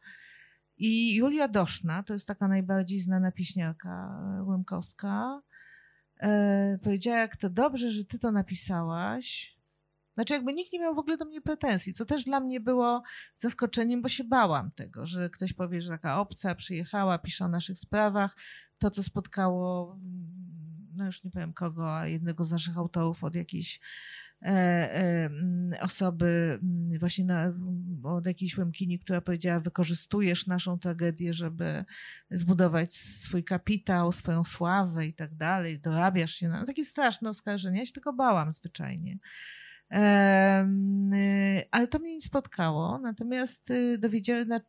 I 0.78 1.16
Julia 1.16 1.48
Doszna, 1.48 2.04
to 2.04 2.14
jest 2.14 2.28
taka 2.28 2.48
najbardziej 2.48 3.00
znana 3.00 3.32
pieśniarka 3.32 4.20
e, 4.40 4.44
łemkowska, 4.44 5.42
e, 6.20 6.80
powiedziała, 6.84 7.18
jak 7.18 7.36
to 7.36 7.50
dobrze, 7.50 7.92
że 7.92 8.06
ty 8.06 8.20
to 8.20 8.32
napisałaś. 8.32 9.55
Znaczy 10.16 10.34
jakby 10.34 10.54
nikt 10.54 10.74
nie 10.74 10.80
miał 10.80 10.96
w 10.96 11.00
ogóle 11.00 11.18
do 11.18 11.26
mnie 11.26 11.42
pretensji, 11.42 11.94
co 11.94 12.06
też 12.06 12.24
dla 12.24 12.40
mnie 12.40 12.60
było 12.60 13.04
zaskoczeniem, 13.36 14.02
bo 14.02 14.10
się 14.10 14.24
bałam 14.24 14.72
tego, 14.72 15.06
że 15.06 15.30
ktoś 15.30 15.54
powie, 15.54 15.82
że 15.82 15.90
taka 15.90 16.20
obca 16.20 16.56
przyjechała, 16.56 17.18
pisze 17.18 17.46
o 17.46 17.48
naszych 17.48 17.78
sprawach. 17.78 18.38
To, 18.78 18.92
co 18.92 19.04
spotkało, 19.04 20.00
no 20.96 21.06
już 21.06 21.24
nie 21.24 21.32
powiem 21.32 21.54
kogo, 21.54 21.98
a 21.98 22.08
jednego 22.08 22.46
z 22.46 22.52
naszych 22.52 22.78
autorów 22.78 23.24
od 23.24 23.36
jakiejś 23.36 23.80
e, 24.42 24.46
e, 24.46 25.26
mm, 25.26 25.74
osoby, 25.82 26.60
mm, 26.64 27.00
właśnie 27.00 27.26
na, 27.26 27.54
od 28.04 28.26
jakiejś 28.26 28.58
łemkini, 28.58 29.00
która 29.00 29.22
powiedziała, 29.22 29.60
wykorzystujesz 29.60 30.48
naszą 30.48 30.80
tragedię, 30.80 31.34
żeby 31.34 31.86
zbudować 32.32 32.94
swój 32.94 33.44
kapitał, 33.44 34.12
swoją 34.12 34.44
sławę 34.44 35.06
i 35.06 35.14
tak 35.14 35.36
dalej, 35.36 35.80
dorabiasz 35.80 36.32
się 36.32 36.50
no, 36.50 36.66
takie 36.66 36.86
straszne 36.86 37.30
oskarżenia. 37.30 37.80
Ja 37.80 37.86
się 37.86 37.94
tego 37.94 38.14
bałam 38.14 38.54
zwyczajnie. 38.54 39.18
Y, 39.92 39.98
Ale 41.72 41.88
to 41.88 42.00
mnie 42.00 42.16
nie 42.16 42.22
spotkało. 42.22 43.00
Natomiast 43.00 43.72
y, 43.72 44.00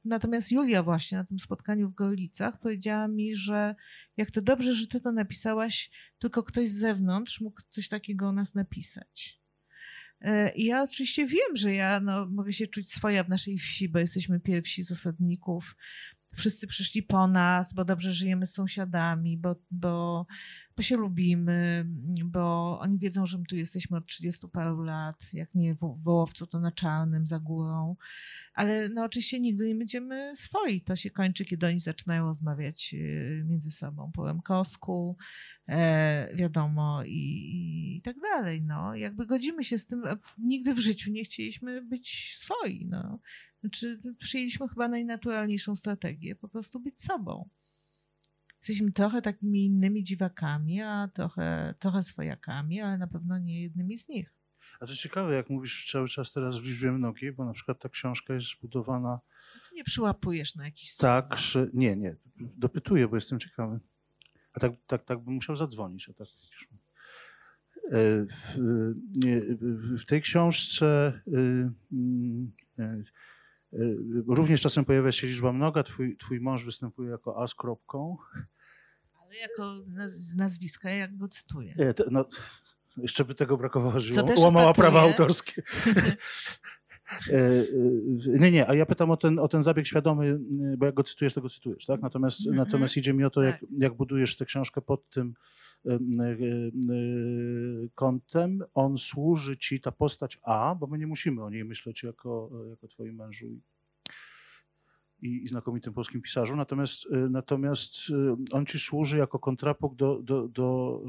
natomiast 0.05 0.53
Julia 0.53 0.83
właśnie 0.83 1.19
na 1.19 1.25
tym 1.25 1.39
spotkaniu 1.39 1.89
w 1.89 1.95
Gorlicach 1.95 2.61
powiedziała 2.61 3.09
mi, 3.09 3.35
że 3.35 3.75
jak 4.17 4.31
to 4.31 4.43
dobrze, 4.43 4.75
że 4.75 4.87
ty 4.87 5.01
to 5.01 5.13
napisałaś, 5.13 5.91
tylko 6.19 6.43
ktoś 6.43 6.71
z 6.71 6.79
zewnątrz 6.79 7.41
mógł 7.41 7.61
coś 7.69 7.89
takiego 7.89 8.29
o 8.29 8.33
nas 8.33 8.55
napisać. 8.55 9.41
E, 10.21 10.55
I 10.55 10.65
ja 10.65 10.83
oczywiście 10.83 11.27
wiem, 11.27 11.57
że 11.57 11.75
ja 11.75 12.01
no, 12.01 12.27
mogę 12.27 12.53
się 12.53 12.67
czuć 12.67 12.91
swoja 12.91 13.25
w 13.25 13.29
naszej 13.29 13.59
wsi, 13.59 13.89
bo 13.89 13.99
jesteśmy 13.99 14.41
pierwsi 14.41 14.83
z 14.83 14.93
osadników. 14.93 15.77
Wszyscy 16.35 16.67
przyszli 16.67 17.03
po 17.03 17.27
nas, 17.29 17.75
bo 17.75 17.85
dobrze 17.85 18.13
żyjemy 18.13 18.47
z 18.47 18.55
sąsiadami, 18.55 19.37
bo, 19.37 19.57
bo 19.71 20.27
bo 20.77 20.83
się 20.83 20.97
lubimy, 20.97 21.87
bo 22.25 22.79
oni 22.81 22.99
wiedzą, 22.99 23.27
że 23.27 23.39
my 23.39 23.45
tu 23.45 23.57
jesteśmy 23.57 23.97
od 23.97 24.07
30 24.07 24.49
paru 24.49 24.83
lat, 24.83 25.33
jak 25.33 25.55
nie 25.55 25.75
w 25.75 26.03
Wołowcu, 26.03 26.47
to 26.47 26.61
na 26.61 26.73
Czarnym, 26.73 27.27
za 27.27 27.39
górą. 27.39 27.97
Ale 28.55 28.89
no 28.89 29.05
oczywiście 29.05 29.41
nigdy 29.41 29.69
nie 29.69 29.75
będziemy 29.75 30.33
swoi. 30.37 30.81
To 30.81 30.97
się 30.97 31.11
kończy, 31.11 31.45
kiedy 31.45 31.67
oni 31.67 31.81
zaczynają 31.81 32.25
rozmawiać 32.25 32.95
y, 32.95 33.45
między 33.47 33.71
sobą 33.71 34.11
po 34.15 34.23
Łemkowsku, 34.23 35.17
e, 35.69 36.37
wiadomo, 36.37 37.03
i, 37.05 37.97
i 37.97 38.03
tak 38.03 38.17
dalej. 38.21 38.63
No. 38.63 38.95
Jakby 38.95 39.27
godzimy 39.27 39.65
się 39.65 39.79
z 39.79 39.87
tym, 39.87 40.03
nigdy 40.39 40.75
w 40.75 40.79
życiu 40.79 41.11
nie 41.11 41.25
chcieliśmy 41.25 41.83
być 41.83 42.37
swoi. 42.37 42.87
No. 42.87 43.19
Znaczy, 43.61 43.99
przyjęliśmy 44.19 44.69
chyba 44.69 44.89
najnaturalniejszą 44.89 45.77
strategię, 45.77 46.37
po 46.37 46.49
prostu 46.49 46.81
być 46.81 47.01
sobą 47.01 47.49
jesteśmy 48.69 48.93
trochę 48.93 49.23
takimi 49.23 49.65
innymi 49.65 50.03
dziwakami, 50.03 50.81
a 50.81 51.09
trochę, 51.15 51.75
trochę 51.79 52.03
swojakami, 52.03 52.81
ale 52.81 52.99
na 52.99 53.07
pewno 53.07 53.39
nie 53.39 53.63
jednymi 53.63 53.99
z 53.99 54.09
nich. 54.09 54.37
A 54.81 54.87
to 54.87 54.95
ciekawe, 54.95 55.35
jak 55.35 55.51
mówisz 55.51 55.91
cały 55.93 56.09
czas 56.09 56.33
teraz 56.33 56.59
w 56.59 56.65
liczbie 56.65 56.93
mnogiej, 56.93 57.33
bo 57.33 57.45
na 57.45 57.53
przykład 57.53 57.79
ta 57.79 57.89
książka 57.89 58.35
jest 58.35 58.47
zbudowana. 58.51 59.21
Ty 59.69 59.75
nie 59.75 59.85
przyłapujesz 59.85 60.55
na 60.55 60.65
jakiś 60.65 60.97
Tak, 60.97 61.39
że. 61.39 61.69
Nie, 61.75 61.97
nie. 61.97 62.17
Dopytuję, 62.37 63.09
bo 63.09 63.17
jestem 63.17 63.39
ciekawy. 63.39 63.81
A 64.53 64.61
tak, 64.61 64.73
tak, 64.87 65.05
tak 65.05 65.19
bym 65.19 65.35
musiał 65.35 65.57
zadzwonić. 65.57 66.09
A 66.09 66.13
tak, 66.13 66.27
e, 67.93 68.27
w, 68.27 68.57
w 70.01 70.05
tej 70.05 70.23
książce 70.23 71.13
y, 71.29 71.71
e, 72.79 72.83
e, 72.83 73.05
również 74.27 74.61
czasem 74.61 74.85
pojawia 74.85 75.13
się 75.13 75.27
liczba 75.27 75.53
mnoga. 75.53 75.83
Twój, 75.83 76.17
twój 76.17 76.41
mąż 76.41 76.65
występuje 76.65 77.11
jako 77.11 77.43
A 77.43 77.47
z 77.47 77.55
kropką 77.55 78.17
jako 79.41 79.85
z 80.07 80.37
nazwiska, 80.37 80.91
jak 80.91 81.17
go 81.17 81.29
cytuję. 81.29 81.75
Nie, 81.79 81.95
to, 81.95 82.05
no, 82.11 82.25
jeszcze 82.97 83.25
by 83.25 83.35
tego 83.35 83.57
brakowało, 83.57 84.01
że 84.01 84.25
łamała 84.39 84.73
prawa 84.73 85.01
autorskie. 85.01 85.63
E, 87.31 87.35
e, 87.35 88.39
nie, 88.39 88.51
nie, 88.51 88.69
a 88.69 88.75
ja 88.75 88.87
pytam 88.87 89.11
o 89.11 89.17
ten, 89.17 89.39
o 89.39 89.49
ten 89.49 89.63
zabieg 89.63 89.87
świadomy, 89.87 90.39
bo 90.79 90.87
jak 90.87 90.95
go 90.95 91.03
cytujesz, 91.03 91.35
to 91.35 91.41
go 91.41 91.49
cytujesz, 91.49 91.87
tak? 91.87 92.03
Natomiast, 92.03 92.47
mm 92.47 92.55
-hmm. 92.55 92.59
natomiast 92.59 92.97
idzie 92.97 93.13
mi 93.13 93.25
o 93.25 93.31
to, 93.31 93.43
jak, 93.43 93.61
tak. 93.61 93.69
jak 93.79 93.95
budujesz 93.95 94.37
tę 94.37 94.45
książkę 94.45 94.81
pod 94.81 95.11
tym 95.11 95.35
e, 95.87 96.01
kątem. 97.95 98.65
On 98.75 98.99
służy 98.99 99.57
ci, 99.57 99.81
ta 99.81 99.93
postać 99.93 100.39
A, 100.43 100.75
bo 100.75 100.87
my 100.87 100.99
nie 100.99 101.07
musimy 101.07 101.45
o 101.45 101.51
niej 101.51 101.65
myśleć 101.65 102.03
jako, 102.03 102.51
jako 102.71 102.89
twoim 102.89 103.15
mężu 103.15 103.47
i, 105.23 105.45
i 105.45 105.49
znakomitym 105.49 105.93
polskim 105.93 106.23
pisarzu, 106.23 106.57
natomiast, 106.57 107.07
y, 107.07 107.31
natomiast 107.31 107.95
y, 108.11 108.13
on 108.53 108.67
ci 108.67 108.79
służy 108.79 109.19
jako 109.19 109.39
kontrapunkt 109.39 109.99
do, 109.99 110.23
do, 110.23 110.49
do, 110.49 111.01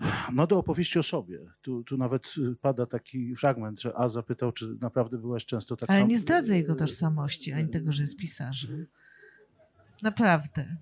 y, 0.00 0.04
no 0.32 0.46
do 0.46 0.58
opowieści 0.58 0.98
o 0.98 1.02
sobie. 1.02 1.40
Tu, 1.62 1.84
tu 1.84 1.96
nawet 1.96 2.34
pada 2.60 2.86
taki 2.86 3.36
fragment, 3.36 3.80
że 3.80 3.96
A 3.96 4.08
zapytał, 4.08 4.52
czy 4.52 4.76
naprawdę 4.80 5.18
byłaś 5.18 5.44
często 5.44 5.76
tak 5.76 5.90
Ale 5.90 6.04
nie 6.04 6.18
zdradza 6.18 6.54
jego 6.54 6.74
tożsamości, 6.74 7.52
ani 7.52 7.68
tego, 7.68 7.92
że 7.92 8.02
jest 8.02 8.16
pisarzem. 8.16 8.86
Naprawdę. 10.02 10.76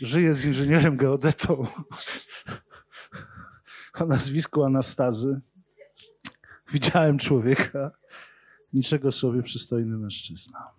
Żyje 0.00 0.34
z 0.34 0.44
inżynierem 0.44 0.96
geodetą 0.96 1.66
o 4.00 4.06
nazwisku 4.06 4.64
Anastazy. 4.64 5.40
Widziałem 6.72 7.18
człowieka, 7.18 7.90
niczego 8.72 9.12
sobie 9.12 9.42
przystojny 9.42 9.98
mężczyzna. 9.98 10.70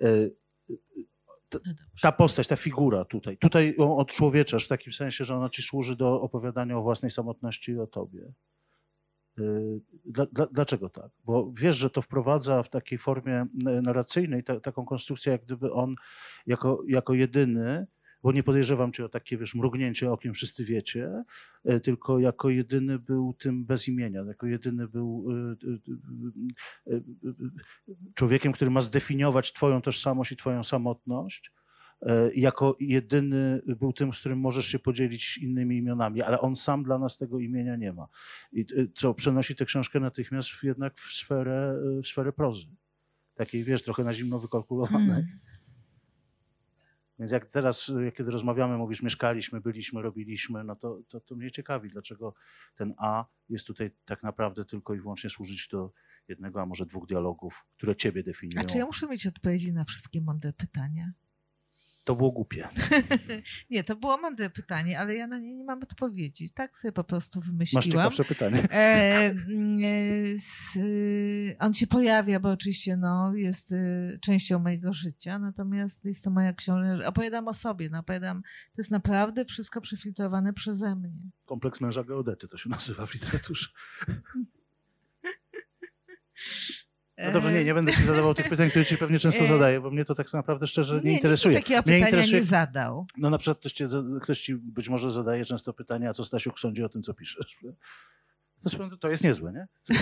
E, 0.00 0.06
ta, 1.48 1.58
no 1.66 1.72
ta 2.00 2.12
postać, 2.12 2.46
ta 2.46 2.56
figura 2.56 3.04
tutaj, 3.04 3.38
tutaj 3.38 3.74
ją 3.78 3.96
odczłowieczasz 3.96 4.64
w 4.64 4.68
takim 4.68 4.92
sensie, 4.92 5.24
że 5.24 5.36
ona 5.36 5.48
ci 5.48 5.62
służy 5.62 5.96
do 5.96 6.20
opowiadania 6.20 6.78
o 6.78 6.82
własnej 6.82 7.10
samotności 7.10 7.72
i 7.72 7.78
o 7.78 7.86
tobie. 7.86 8.32
E, 9.38 9.42
dla, 10.04 10.26
dla, 10.26 10.46
dlaczego 10.46 10.90
tak? 10.90 11.10
Bo 11.24 11.52
wiesz, 11.56 11.76
że 11.76 11.90
to 11.90 12.02
wprowadza 12.02 12.62
w 12.62 12.68
takiej 12.68 12.98
formie 12.98 13.46
narracyjnej 13.82 14.44
ta, 14.44 14.60
taką 14.60 14.84
konstrukcję, 14.84 15.32
jak 15.32 15.44
gdyby 15.44 15.72
on 15.72 15.94
jako, 16.46 16.82
jako 16.88 17.14
jedyny 17.14 17.86
bo 18.26 18.32
nie 18.32 18.42
podejrzewam 18.42 18.92
cię 18.92 19.04
o 19.04 19.08
takie, 19.08 19.38
wiesz, 19.38 19.54
mrugnięcie 19.54 20.12
okiem, 20.12 20.34
wszyscy 20.34 20.64
wiecie, 20.64 21.24
e, 21.64 21.80
tylko 21.80 22.18
jako 22.18 22.50
jedyny 22.50 22.98
był 22.98 23.34
tym 23.34 23.64
bez 23.64 23.88
imienia, 23.88 24.22
jako 24.22 24.46
jedyny 24.46 24.88
był 24.88 25.26
e, 25.30 26.92
e, 26.92 27.00
człowiekiem, 28.14 28.52
który 28.52 28.70
ma 28.70 28.80
zdefiniować 28.80 29.52
twoją 29.52 29.82
tożsamość 29.82 30.32
i 30.32 30.36
twoją 30.36 30.64
samotność, 30.64 31.52
jako 32.34 32.76
jedyny 32.80 33.62
był 33.66 33.92
tym, 33.92 34.12
z 34.12 34.20
którym 34.20 34.38
możesz 34.40 34.66
się 34.66 34.78
podzielić 34.78 35.38
innymi 35.38 35.76
imionami, 35.76 36.22
ale 36.22 36.40
on 36.40 36.56
sam 36.56 36.82
dla 36.82 36.98
nas 36.98 37.18
tego 37.18 37.38
imienia 37.38 37.76
nie 37.76 37.92
ma. 37.92 38.08
I 38.52 38.66
co 38.94 39.14
przenosi 39.14 39.56
tę 39.56 39.64
książkę 39.64 40.00
natychmiast 40.00 40.50
jednak 40.62 41.00
w 41.00 41.12
sferę, 41.12 41.76
w 42.02 42.06
sferę 42.06 42.32
prozy. 42.32 42.66
Takiej, 43.34 43.64
wiesz, 43.64 43.82
trochę 43.82 44.04
na 44.04 44.14
zimno 44.14 44.38
wykalkulowanej. 44.38 45.08
Hmm. 45.08 45.55
Więc 47.18 47.30
jak 47.30 47.46
teraz, 47.46 47.88
y, 47.88 48.12
kiedy 48.16 48.30
rozmawiamy, 48.30 48.78
mówisz, 48.78 49.02
mieszkaliśmy, 49.02 49.60
byliśmy, 49.60 50.02
robiliśmy, 50.02 50.64
no 50.64 50.76
to, 50.76 51.00
to, 51.08 51.20
to 51.20 51.36
mnie 51.36 51.50
ciekawi, 51.50 51.90
dlaczego 51.90 52.34
ten 52.76 52.94
A 52.98 53.24
jest 53.48 53.66
tutaj 53.66 53.90
tak 54.04 54.22
naprawdę 54.22 54.64
tylko 54.64 54.94
i 54.94 55.00
wyłącznie 55.00 55.30
służyć 55.30 55.68
do 55.68 55.92
jednego, 56.28 56.62
a 56.62 56.66
może 56.66 56.86
dwóch 56.86 57.06
dialogów, 57.06 57.64
które 57.76 57.96
ciebie 57.96 58.22
definiują. 58.22 58.62
A 58.62 58.64
czy 58.64 58.78
ja 58.78 58.86
muszę 58.86 59.06
mieć 59.06 59.26
odpowiedzi 59.26 59.72
na 59.72 59.84
wszystkie 59.84 60.20
mądre 60.20 60.52
pytania? 60.52 61.12
To 62.06 62.16
było 62.16 62.30
głupie. 62.30 62.68
nie, 63.70 63.84
to 63.84 63.96
było 63.96 64.18
mądre 64.18 64.50
pytanie, 64.50 65.00
ale 65.00 65.14
ja 65.14 65.26
na 65.26 65.38
nie 65.38 65.54
nie 65.54 65.64
mam 65.64 65.82
odpowiedzi. 65.82 66.50
Tak 66.50 66.76
sobie 66.76 66.92
po 66.92 67.04
prostu 67.04 67.40
wymyśliłam. 67.40 67.84
Masz 67.84 67.92
ciekawsze 67.92 68.24
pytanie. 68.24 68.62
E, 68.70 68.74
e, 68.74 69.34
s, 70.34 70.78
on 71.58 71.72
się 71.72 71.86
pojawia, 71.86 72.40
bo 72.40 72.50
oczywiście 72.50 72.96
no, 72.96 73.34
jest 73.34 73.72
y, 73.72 74.18
częścią 74.22 74.58
mojego 74.58 74.92
życia, 74.92 75.38
natomiast 75.38 76.04
jest 76.04 76.24
to 76.24 76.30
moja 76.30 76.52
książka. 76.52 77.08
Opowiadam 77.08 77.48
o 77.48 77.54
sobie, 77.54 77.90
no, 77.90 77.98
opowiadam, 77.98 78.42
to 78.42 78.80
jest 78.80 78.90
naprawdę 78.90 79.44
wszystko 79.44 79.80
przefiltrowane 79.80 80.52
przeze 80.52 80.96
mnie. 80.96 81.30
Kompleks 81.44 81.80
męża 81.80 82.04
geodety 82.04 82.48
to 82.48 82.58
się 82.58 82.68
nazywa 82.68 83.06
w 83.06 83.14
literaturze. 83.14 83.66
No 87.18 87.30
dobrze, 87.30 87.52
nie, 87.52 87.64
nie 87.64 87.74
będę 87.74 87.92
ci 87.92 88.02
zadawał 88.02 88.34
tych 88.34 88.48
pytań, 88.48 88.70
które 88.70 88.84
ci 88.84 88.98
pewnie 88.98 89.18
często 89.18 89.44
e, 89.44 89.46
zadaję, 89.46 89.80
bo 89.80 89.90
mnie 89.90 90.04
to 90.04 90.14
tak 90.14 90.32
naprawdę 90.32 90.66
szczerze 90.66 90.96
nie, 90.96 91.10
nie 91.10 91.16
interesuje. 91.16 91.54
Nie, 91.54 91.60
takiego 91.60 91.82
pytania 91.82 92.06
interesuje... 92.06 92.40
nie 92.40 92.44
zadał. 92.44 93.06
No 93.16 93.30
na 93.30 93.38
przykład 93.38 93.58
ktoś, 93.58 93.72
cię, 93.72 93.88
ktoś 94.22 94.40
ci 94.40 94.54
być 94.54 94.88
może 94.88 95.10
zadaje 95.10 95.44
często 95.44 95.72
pytania, 95.72 96.10
a 96.10 96.12
co 96.12 96.24
Stasiuk 96.24 96.60
sądzi 96.60 96.82
o 96.82 96.88
tym, 96.88 97.02
co 97.02 97.14
piszesz. 97.14 97.58
To, 98.62 98.96
to 98.96 99.10
jest 99.10 99.24
niezłe, 99.24 99.52
nie? 99.52 99.68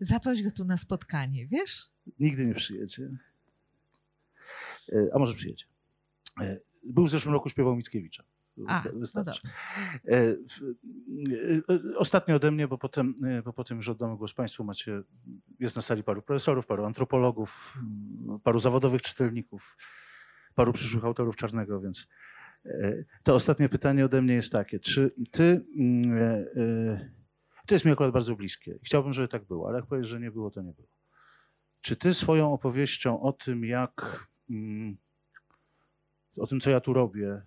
Zaproś 0.00 0.42
go 0.42 0.50
tu 0.50 0.64
na 0.64 0.76
spotkanie, 0.76 1.46
wiesz? 1.46 1.90
Nigdy 2.20 2.46
nie 2.46 2.54
przyjedzie. 2.54 3.10
E, 4.92 5.08
a 5.14 5.18
może 5.18 5.34
przyjedzie. 5.34 5.64
E, 6.40 6.58
był 6.84 7.06
w 7.06 7.10
zeszłym 7.10 7.34
roku, 7.34 7.48
śpiewał 7.48 7.76
Mickiewicza. 7.76 8.24
A, 8.66 8.82
no 8.92 9.00
wystarczy. 9.00 9.40
No 11.68 11.76
Ostatnio 11.96 12.36
ode 12.36 12.50
mnie, 12.50 12.68
bo 12.68 12.78
potem, 12.78 13.14
bo 13.44 13.52
potem 13.52 13.76
już 13.76 13.88
oddamy 13.88 14.16
głos 14.16 14.34
Państwu. 14.34 14.64
Macie, 14.64 15.02
jest 15.60 15.76
na 15.76 15.82
sali 15.82 16.04
paru 16.04 16.22
profesorów, 16.22 16.66
paru 16.66 16.84
antropologów, 16.84 17.78
paru 18.42 18.58
zawodowych 18.58 19.02
czytelników, 19.02 19.76
paru 20.54 20.72
przyszłych 20.72 21.04
autorów 21.04 21.36
czarnego, 21.36 21.80
więc 21.80 22.08
to 23.22 23.34
ostatnie 23.34 23.68
pytanie 23.68 24.04
ode 24.04 24.22
mnie 24.22 24.34
jest 24.34 24.52
takie. 24.52 24.80
Czy 24.80 25.14
ty, 25.30 25.64
mm, 25.78 27.08
to 27.66 27.74
jest 27.74 27.84
mi 27.84 27.92
akurat 27.92 28.12
bardzo 28.12 28.36
bliskie. 28.36 28.78
Chciałbym, 28.82 29.12
żeby 29.12 29.28
tak 29.28 29.44
było, 29.44 29.68
ale 29.68 29.76
jak 29.76 29.86
powiesz, 29.86 30.08
że 30.08 30.20
nie 30.20 30.30
było, 30.30 30.50
to 30.50 30.62
nie 30.62 30.72
było. 30.72 30.88
Czy 31.80 31.96
ty 31.96 32.14
swoją 32.14 32.52
opowieścią 32.52 33.22
o 33.22 33.32
tym, 33.32 33.64
jak 33.64 34.26
mm, 34.50 34.96
o 36.36 36.46
tym, 36.46 36.60
co 36.60 36.70
ja 36.70 36.80
tu 36.80 36.92
robię, 36.92 37.42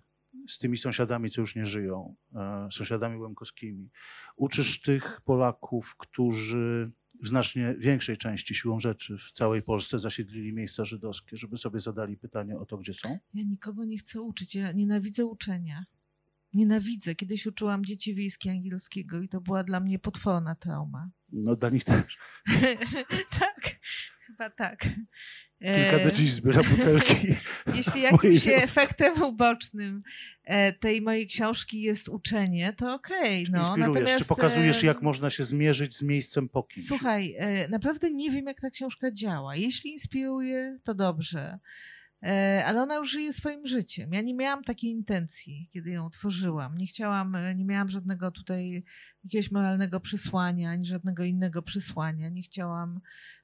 z 0.48 0.58
tymi 0.58 0.76
sąsiadami, 0.76 1.30
co 1.30 1.40
już 1.40 1.56
nie 1.56 1.66
żyją, 1.66 2.16
e, 2.34 2.68
sąsiadami 2.72 3.18
łemkowskimi. 3.18 3.90
Uczysz 4.36 4.80
tych 4.80 5.20
Polaków, 5.20 5.96
którzy 5.96 6.92
w 7.22 7.28
znacznie 7.28 7.74
większej 7.78 8.16
części 8.16 8.54
siłą 8.54 8.80
rzeczy 8.80 9.18
w 9.18 9.32
całej 9.32 9.62
Polsce 9.62 9.98
zasiedlili 9.98 10.52
miejsca 10.52 10.84
żydowskie, 10.84 11.36
żeby 11.36 11.56
sobie 11.56 11.80
zadali 11.80 12.16
pytanie 12.16 12.58
o 12.58 12.66
to, 12.66 12.78
gdzie 12.78 12.92
są? 12.92 13.18
Ja 13.34 13.44
nikogo 13.44 13.84
nie 13.84 13.98
chcę 13.98 14.20
uczyć. 14.20 14.54
Ja 14.54 14.72
nienawidzę 14.72 15.24
uczenia. 15.24 15.84
Nienawidzę. 16.52 17.14
Kiedyś 17.14 17.46
uczyłam 17.46 17.84
dzieci 17.84 18.14
wiejskie 18.14 18.50
angielskiego 18.50 19.22
i 19.22 19.28
to 19.28 19.40
była 19.40 19.64
dla 19.64 19.80
mnie 19.80 19.98
potworna 19.98 20.54
trauma. 20.54 21.10
No 21.32 21.56
dla 21.56 21.70
nich 21.70 21.84
też. 21.84 22.18
tak, 23.40 23.80
chyba 24.26 24.50
tak. 24.50 24.86
Kilka 25.64 25.96
E, 25.96 26.04
do 26.04 26.10
dziś 26.10 26.32
zbiera 26.32 26.62
butelki. 26.62 27.36
Jeśli 27.74 28.02
jakimś 28.12 28.46
efektem 28.46 29.22
ubocznym 29.22 30.02
e, 30.44 30.72
tej 30.72 31.02
mojej 31.02 31.26
książki 31.26 31.82
jest 31.82 32.08
uczenie, 32.08 32.72
to 32.72 32.94
okej. 32.94 33.46
no. 33.50 33.58
Inspirujesz, 33.58 33.88
Natomiast, 33.88 34.18
czy 34.18 34.24
pokazujesz, 34.24 34.84
e, 34.84 34.86
jak 34.86 35.02
można 35.02 35.30
się 35.30 35.44
zmierzyć 35.44 35.96
z 35.96 36.02
miejscem 36.02 36.48
po 36.48 36.62
kimś. 36.62 36.86
Słuchaj, 36.86 37.34
e, 37.38 37.68
naprawdę 37.68 38.10
nie 38.10 38.30
wiem, 38.30 38.46
jak 38.46 38.60
ta 38.60 38.70
książka 38.70 39.10
działa. 39.10 39.56
Jeśli 39.56 39.92
inspiruje, 39.92 40.78
to 40.84 40.94
dobrze. 40.94 41.58
E, 42.24 42.64
Ale 42.66 42.82
ona 42.82 42.94
już 42.94 43.10
żyje 43.10 43.32
swoim 43.32 43.66
życiem. 43.66 44.12
Ja 44.12 44.20
nie 44.20 44.34
miałam 44.34 44.64
takiej 44.64 44.90
intencji, 44.90 45.68
kiedy 45.72 45.90
ją 45.90 46.10
tworzyłam. 46.10 46.78
Nie 46.78 46.86
chciałam, 46.86 47.34
e, 47.34 47.54
nie 47.54 47.64
miałam 47.64 47.88
żadnego 47.88 48.30
tutaj 48.30 48.84
jakiegoś 49.24 49.50
moralnego 49.50 50.00
przesłania, 50.00 50.70
ani 50.70 50.84
żadnego 50.84 51.24
innego 51.24 51.62
przesłania. 51.62 52.28
Nie 52.28 52.42
chciałam 52.42 53.00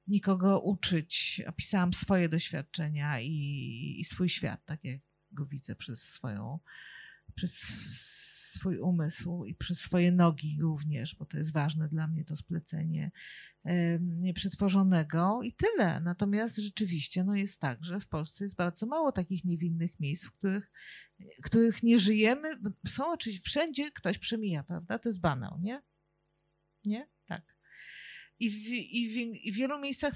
nikogo 0.06 0.60
uczyć. 0.60 1.42
Opisałam 1.46 1.92
swoje 1.92 2.28
doświadczenia 2.28 3.20
i, 3.20 3.96
i 3.98 4.04
swój 4.04 4.28
świat, 4.28 4.64
tak 4.64 4.84
jak 4.84 5.00
go 5.32 5.46
widzę 5.46 5.76
przez 5.76 6.02
swoją, 6.02 6.58
przez 7.34 8.29
swój 8.50 8.78
umysł 8.78 9.44
i 9.44 9.54
przez 9.54 9.78
swoje 9.80 10.12
nogi 10.12 10.58
również, 10.60 11.14
bo 11.14 11.26
to 11.26 11.38
jest 11.38 11.52
ważne 11.52 11.88
dla 11.88 12.06
mnie 12.06 12.24
to 12.24 12.36
splecenie 12.36 13.10
przetworzonego 14.34 15.40
i 15.42 15.52
tyle. 15.52 16.00
Natomiast 16.00 16.56
rzeczywiście 16.56 17.24
no 17.24 17.34
jest 17.34 17.60
tak, 17.60 17.84
że 17.84 18.00
w 18.00 18.08
Polsce 18.08 18.44
jest 18.44 18.56
bardzo 18.56 18.86
mało 18.86 19.12
takich 19.12 19.44
niewinnych 19.44 20.00
miejsc, 20.00 20.26
w 20.26 20.32
których, 20.32 20.70
których 21.42 21.82
nie 21.82 21.98
żyjemy. 21.98 22.60
Są 22.88 23.12
oczywiście, 23.12 23.44
wszędzie 23.44 23.90
ktoś 23.90 24.18
przemija, 24.18 24.62
prawda? 24.62 24.98
To 24.98 25.08
jest 25.08 25.20
banał, 25.20 25.58
nie? 25.60 25.82
Nie? 26.84 27.08
I 28.40 28.50
w, 28.50 28.68
i, 28.68 29.08
w, 29.08 29.16
I 29.16 29.52
w 29.52 29.54
wielu 29.54 29.80
miejscach 29.80 30.14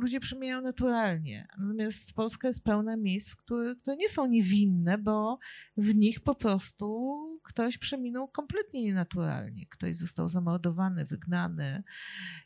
ludzie 0.00 0.20
przemijają 0.20 0.62
naturalnie. 0.62 1.48
Natomiast 1.58 2.12
Polska 2.12 2.48
jest 2.48 2.64
pełna 2.64 2.96
miejsc, 2.96 3.30
w 3.30 3.36
których, 3.36 3.78
które 3.78 3.96
nie 3.96 4.08
są 4.08 4.26
niewinne, 4.26 4.98
bo 4.98 5.38
w 5.76 5.94
nich 5.94 6.20
po 6.20 6.34
prostu 6.34 7.16
ktoś 7.42 7.78
przeminął 7.78 8.28
kompletnie 8.28 8.82
nienaturalnie. 8.82 9.66
Ktoś 9.66 9.96
został 9.96 10.28
zamordowany, 10.28 11.04
wygnany. 11.04 11.82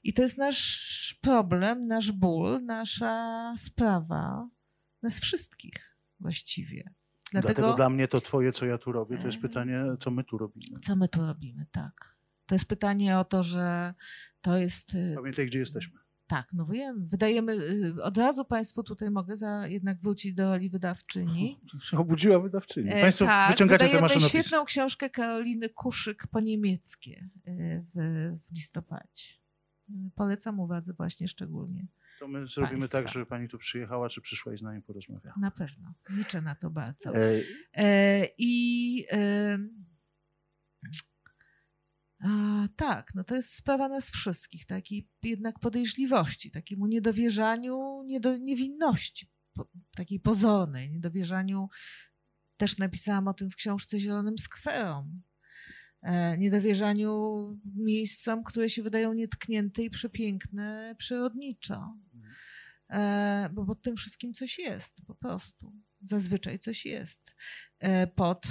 I 0.02 0.12
to 0.12 0.22
jest 0.22 0.38
nasz 0.38 1.18
problem, 1.20 1.86
nasz 1.86 2.12
ból, 2.12 2.64
nasza 2.64 3.54
sprawa, 3.58 4.48
nas 5.02 5.20
wszystkich 5.20 5.96
właściwie. 6.20 6.90
Dlatego, 7.32 7.54
Dlatego, 7.54 7.76
dla 7.76 7.90
mnie 7.90 8.08
to 8.08 8.20
twoje, 8.20 8.52
co 8.52 8.66
ja 8.66 8.78
tu 8.78 8.92
robię, 8.92 9.18
to 9.18 9.26
jest 9.26 9.38
E. 9.38 9.40
pytanie, 9.40 9.84
co 10.00 10.10
my 10.10 10.24
tu 10.24 10.38
robimy. 10.38 10.80
co 10.80 10.96
my 10.96 11.08
tu 11.08 11.26
robimy, 11.26 11.66
tak. 11.72 12.14
To 12.46 12.54
jest 12.54 12.64
pytanie 12.64 13.18
o 13.18 13.24
to, 13.24 13.42
że 13.42 13.94
to 14.40 14.58
jest 14.58 14.94
y, 14.94 15.12
Pamiętaj, 15.16 15.46
gdzie 15.46 15.58
jesteśmy. 15.58 15.98
Tak, 16.26 16.46
no 16.52 16.66
wiem. 16.66 17.06
Wydajemy, 17.08 17.52
y, 17.52 18.02
od 18.02 18.18
razu 18.18 18.44
Państwu 18.44 18.82
tutaj 18.82 19.10
mogę 19.10 19.36
za, 19.36 19.66
jednak 19.66 20.00
wrócić 20.00 20.34
do 20.34 20.50
roli 20.50 20.70
wydawczyni. 20.70 21.60
Obudziła 21.98 22.38
wydawczyni. 22.38 22.90
E, 22.92 23.00
Państwo 23.00 23.24
tak, 23.24 23.50
wyciągacie 23.50 23.78
te 23.78 23.84
wydajemy 23.84 24.00
maszynopisy. 24.00 24.38
świetną 24.38 24.64
książkę 24.64 25.10
Karoliny 25.10 25.68
Kuszyk 25.68 26.26
po 26.26 26.40
niemieckie 26.40 27.28
y, 27.48 27.82
w, 27.94 27.94
w 28.46 28.52
listopadzie. 28.54 29.28
Polecam 30.14 30.60
uwadze 30.60 30.92
właśnie 30.92 31.28
szczególnie. 31.28 31.86
To 32.20 32.28
my 32.28 32.46
zrobimy 32.46 32.78
państwa. 32.78 32.98
tak, 32.98 33.08
żeby 33.08 33.26
pani 33.26 33.48
tu 33.48 33.58
przyjechała, 33.58 34.08
czy 34.08 34.20
przyszła 34.20 34.52
i 34.54 34.58
z 34.58 34.62
nami 34.62 34.82
porozmawiała. 34.82 35.34
Na 35.40 35.50
pewno. 35.50 35.94
Liczę 36.10 36.42
na 36.42 36.54
to 36.54 36.70
bardzo. 36.70 37.14
E, 37.16 37.40
E, 37.76 38.28
I 38.38 39.04
a, 42.24 42.68
tak, 42.76 43.14
no 43.14 43.24
to 43.24 43.34
jest 43.34 43.54
sprawa 43.54 43.88
nas 43.88 44.10
wszystkich, 44.10 44.66
takiej 44.66 45.08
jednak 45.22 45.58
podejrzliwości, 45.58 46.50
takiemu 46.50 46.86
niedowierzaniu, 46.86 48.02
niedo, 48.06 48.36
niewinności, 48.36 49.28
po, 49.54 49.68
takiej 49.96 50.20
pozornej, 50.20 50.90
niedowierzaniu. 50.90 51.68
Też 52.56 52.78
napisałam 52.78 53.28
o 53.28 53.34
tym 53.34 53.50
w 53.50 53.56
książce 53.56 53.98
Zielonym 53.98 54.38
Skwerom. 54.38 55.22
E, 56.02 56.38
niedowierzaniu 56.38 57.36
miejscom, 57.76 58.44
które 58.44 58.70
się 58.70 58.82
wydają 58.82 59.12
nietknięte 59.12 59.82
i 59.82 59.90
przepiękne 59.90 60.94
przyrodniczo. 60.98 61.96
E, 62.90 63.50
bo 63.52 63.64
pod 63.64 63.82
tym 63.82 63.96
wszystkim 63.96 64.34
coś 64.34 64.58
jest, 64.58 65.02
po 65.06 65.14
prostu. 65.14 65.72
Zazwyczaj 66.04 66.58
coś 66.58 66.86
jest. 66.86 67.34
E, 67.78 68.06
Pod, 68.06 68.46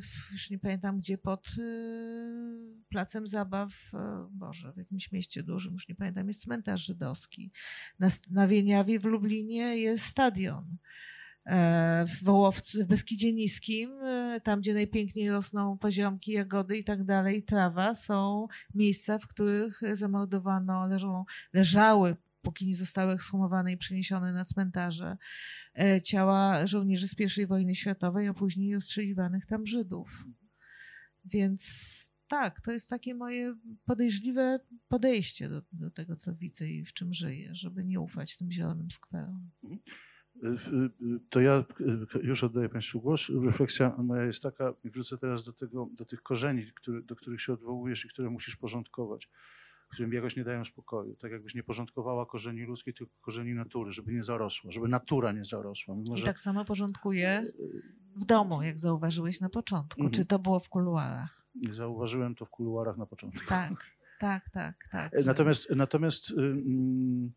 w- 0.00 0.32
już 0.32 0.50
nie 0.50 0.58
pamiętam 0.58 0.98
gdzie, 0.98 1.18
pod 1.18 1.48
y, 1.58 2.82
placem 2.88 3.26
zabaw, 3.26 3.72
e, 3.94 4.28
Boże, 4.30 4.72
w 4.72 4.76
jakimś 4.76 5.12
mieście 5.12 5.42
dużym, 5.42 5.72
już 5.72 5.88
nie 5.88 5.94
pamiętam, 5.94 6.28
jest 6.28 6.40
cmentarz 6.42 6.84
żydowski. 6.86 7.52
Na, 7.98 8.08
na 8.30 8.46
Wieniawie 8.46 9.00
w 9.00 9.04
Lublinie 9.04 9.76
jest 9.76 10.04
stadion. 10.04 10.76
E, 11.46 12.04
W 12.06 12.24
Wołowcu, 12.24 12.84
w 12.84 12.86
Beskidzie 12.86 13.32
Niskim, 13.32 13.90
e, 14.02 14.40
tam 14.44 14.60
gdzie 14.60 14.74
najpiękniej 14.74 15.30
rosną 15.30 15.78
poziomki, 15.78 16.32
jagody 16.32 16.78
i 16.78 16.84
tak 16.84 17.04
dalej, 17.04 17.42
trawa, 17.42 17.94
są 17.94 18.46
miejsca, 18.74 19.18
w 19.18 19.26
których 19.28 19.80
zamordowano, 19.92 20.86
leżą, 20.86 21.24
leżały 21.52 22.16
póki 22.48 22.66
nie 22.66 22.74
zostały 22.74 23.12
ekshumowane 23.12 23.72
i 23.72 23.76
przeniesione 23.76 24.32
na 24.32 24.44
cmentarze 24.44 25.16
e, 25.78 26.00
ciała 26.00 26.66
żołnierzy 26.66 27.08
z 27.08 27.38
I 27.38 27.46
wojny 27.46 27.74
światowej, 27.74 28.28
a 28.28 28.34
później 28.34 28.76
ostrzeliwanych 28.76 29.46
tam 29.46 29.66
Żydów. 29.66 30.24
Więc 31.24 31.62
tak, 32.28 32.60
to 32.60 32.72
jest 32.72 32.90
takie 32.90 33.14
moje 33.14 33.54
podejrzliwe 33.84 34.60
podejście 34.88 35.48
do, 35.48 35.62
do 35.72 35.90
tego, 35.90 36.16
co 36.16 36.34
widzę 36.34 36.68
i 36.68 36.84
w 36.84 36.92
czym 36.92 37.12
żyję, 37.12 37.54
żeby 37.54 37.84
nie 37.84 38.00
ufać 38.00 38.36
tym 38.36 38.50
zielonym 38.50 38.90
skwerom. 38.90 39.50
w- 40.42 40.88
To 41.30 41.40
ja 41.40 41.52
e, 41.54 41.64
już 42.22 42.44
oddaję 42.44 42.68
Państwu 42.68 43.00
głos. 43.00 43.28
Refleksja 43.44 43.96
moja 43.98 44.24
jest 44.24 44.42
taka, 44.42 44.74
wrócę 44.84 45.18
teraz 45.18 45.44
do, 45.44 45.52
tego, 45.52 45.88
do 45.92 46.04
tych 46.04 46.22
korzeni, 46.22 46.66
który, 46.74 47.02
do 47.02 47.16
których 47.16 47.40
się 47.42 47.52
odwołujesz 47.52 48.04
i 48.04 48.08
które 48.08 48.30
musisz 48.30 48.56
porządkować, 48.56 49.28
którym 49.88 50.12
jakoś 50.12 50.36
nie 50.36 50.44
dają 50.44 50.64
spokoju. 50.64 51.16
Tak 51.16 51.32
jakbyś 51.32 51.54
nie 51.54 51.62
porządkowała 51.62 52.26
korzeni 52.26 52.62
ludzkiej, 52.62 52.94
tylko 52.94 53.12
korzeni 53.20 53.54
natury, 53.54 53.92
żeby 53.92 54.12
nie 54.12 54.22
zarosła, 54.22 54.72
żeby 54.72 54.88
natura 54.88 55.32
nie 55.32 55.44
zarosła. 55.44 55.94
Mimo, 55.94 56.14
I 56.14 56.18
że, 56.18 56.26
tak 56.26 56.38
samo 56.38 56.64
porządkuję 56.64 57.52
w 58.16 58.24
domu, 58.24 58.62
jak 58.62 58.78
zauważyłeś 58.78 59.40
na 59.40 59.48
początku. 59.48 60.00
Mhm. 60.00 60.14
Czy 60.14 60.24
to 60.24 60.38
było 60.38 60.60
w 60.60 60.68
kuluarach? 60.68 61.38
nie 61.54 61.74
zauważyłem 61.74 62.34
to 62.34 62.44
w 62.44 62.50
kuluarach 62.50 62.96
na 62.96 63.06
początku. 63.06 63.46
Tak, 63.48 63.86
tak, 64.18 64.50
tak, 64.50 64.88
tak. 64.92 65.14
E, 65.14 65.22
Natomiast, 65.24 65.70
natomiast 65.70 66.30
ym, 66.30 66.38
ym, 66.38 67.32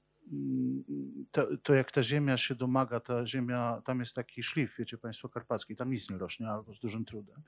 to, 1.32 1.58
to 1.64 1.74
jak 1.74 1.92
ta 1.92 2.04
ziemia 2.04 2.38
się 2.38 2.56
domaga, 2.56 3.00
ta 3.00 3.26
ziemia, 3.26 3.82
tam 3.86 4.00
jest 4.00 4.16
taki 4.16 4.44
szlif, 4.44 4.76
wiecie 4.80 4.98
Państwo, 4.98 5.30
karpacki, 5.30 5.76
tam 5.76 5.92
nic 5.92 6.10
nie 6.10 6.18
rośnie 6.18 6.50
albo 6.50 6.74
z 6.74 6.80
dużym 6.80 7.06
trudem. 7.06 7.42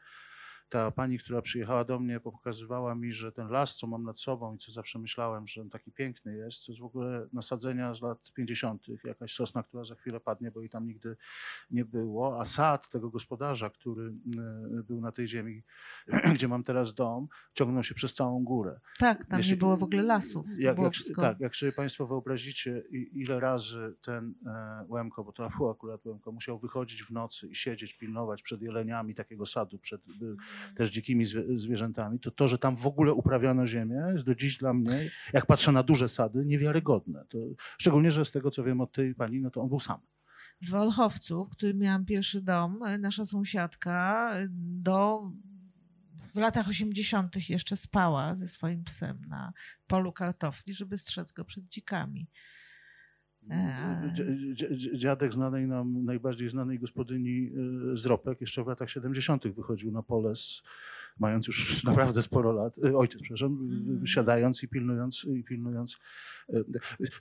Ta 0.70 0.92
pani, 0.92 1.20
która 1.20 1.42
przyjechała 1.42 1.84
do 1.84 2.00
mnie, 2.00 2.20
pokazywała 2.20 2.96
mi, 2.96 3.14
że 3.14 3.32
ten 3.32 3.48
las, 3.48 3.76
co 3.76 3.88
mam 3.88 4.04
nad 4.04 4.20
sobą 4.20 4.56
i 4.56 4.58
co 4.58 4.72
zawsze 4.72 5.00
myślałem, 5.00 5.48
że 5.48 5.62
on 5.62 5.70
taki 5.70 5.92
piękny 5.92 6.36
jest, 6.38 6.66
to 6.66 6.72
jest 6.72 6.82
w 6.82 6.86
ogóle 6.86 7.28
nasadzenia 7.34 7.94
z 7.94 8.02
lat 8.02 8.32
50., 8.34 8.86
jakaś 9.04 9.34
sosna, 9.34 9.64
która 9.64 9.84
za 9.84 9.96
chwilę 9.96 10.20
padnie, 10.20 10.52
bo 10.52 10.60
jej 10.60 10.70
tam 10.70 10.86
nigdy 10.88 11.18
nie 11.72 11.86
było, 11.86 12.42
a 12.42 12.46
sad 12.46 12.90
tego 12.90 13.10
gospodarza, 13.10 13.70
który 13.70 14.04
y, 14.04 14.84
był 14.84 15.02
na 15.02 15.12
tej 15.12 15.28
ziemi, 15.28 15.64
gdzie 16.36 16.48
mam 16.48 16.64
teraz 16.64 16.94
dom, 16.94 17.28
ciągnął 17.54 17.84
się 17.84 17.96
przez 17.96 18.14
całą 18.14 18.44
górę. 18.44 18.80
tak, 19.00 19.26
tam 19.26 19.40
Jeśli- 19.40 19.54
nie 19.54 19.58
było 19.58 19.78
w 19.78 19.84
ogóle 19.84 20.04
lasów. 20.04 20.46
Jak, 20.58 20.78
jak, 20.78 20.94
tak, 21.16 21.40
jak 21.40 21.56
sobie 21.56 21.72
Państwo 21.72 22.08
wyobrazicie, 22.08 22.84
ile 23.14 23.40
razy 23.40 23.96
ten 24.02 24.34
e, 24.46 24.86
Łemko, 24.90 25.24
bo 25.24 25.32
to 25.34 25.50
było 25.58 25.72
akurat 25.72 26.06
Łemko, 26.06 26.32
musiał 26.32 26.60
wychodzić 26.60 27.04
w 27.04 27.12
nocy 27.12 27.48
i 27.48 27.56
siedzieć, 27.56 27.94
pilnować 27.98 28.44
przed 28.44 28.62
jeleniami 28.62 29.16
takiego 29.16 29.46
sadu, 29.46 29.80
przed 29.80 30.02
też 30.76 30.92
dzikimi 30.92 31.26
zwie, 31.26 31.44
zwierzętami, 31.56 32.20
to 32.20 32.32
to, 32.32 32.48
że 32.48 32.58
tam 32.58 32.76
w 32.76 32.88
ogóle 32.88 33.14
uprawiano 33.14 33.68
ziemię, 33.68 34.04
jest 34.14 34.26
do 34.26 34.36
dziś 34.36 34.58
dla 34.58 34.74
mnie, 34.74 35.10
jak 35.34 35.46
patrzę 35.46 35.72
na 35.72 35.84
duże 35.84 36.08
sady, 36.08 36.46
niewiarygodne. 36.46 37.26
To, 37.30 37.38
szczególnie, 37.78 38.12
że 38.12 38.26
z 38.26 38.32
tego, 38.32 38.52
co 38.52 38.64
wiem 38.64 38.82
od 38.82 38.92
tej 38.92 39.16
pani, 39.16 39.42
no 39.42 39.52
to 39.52 39.62
on 39.62 39.70
był 39.70 39.80
sam. 39.80 40.00
w 40.62 40.74
Olchowcu, 40.74 41.46
w 41.46 41.50
którym 41.50 41.78
miałam 41.78 42.06
pierwszy 42.06 42.42
dom, 42.42 42.84
e, 42.84 42.98
nasza 42.98 43.26
sąsiadka 43.26 44.32
e, 44.34 44.48
do 44.52 45.32
w 46.34 46.38
latach 46.38 46.68
80. 46.68 47.50
jeszcze 47.50 47.78
spała 47.78 48.36
ze 48.36 48.48
swoim 48.48 48.84
psem 48.84 49.22
na 49.28 49.54
polu 49.88 50.12
kartofli, 50.12 50.74
żeby 50.74 50.98
strzec 50.98 51.32
go 51.32 51.46
przed 51.46 51.68
dzikami. 51.68 52.28
Dzi- 54.14 54.98
Dziadek 54.98 55.34
znanej 55.34 55.68
nam, 55.68 56.06
najbardziej 56.06 56.50
znanej 56.50 56.80
gospodyni 56.80 57.52
y, 57.94 57.98
z 57.98 58.06
Ropek, 58.06 58.42
jeszcze 58.42 58.64
w 58.64 58.68
latach 58.68 58.90
70. 58.90 59.48
wychodził 59.48 59.92
na 59.92 60.04
pole, 60.04 60.36
z, 60.36 60.64
mając 61.20 61.48
już 61.48 61.84
naprawdę 61.84 62.22
sporo 62.22 62.52
lat, 62.52 62.78
y, 62.78 62.98
ojciec, 62.98 63.22
przepraszam, 63.22 63.52
Mhm. 63.52 64.08
siadając 64.08 64.64
i 64.64 64.68
pilnując, 64.68 65.26
i 65.26 65.44
pilnując. 65.44 66.00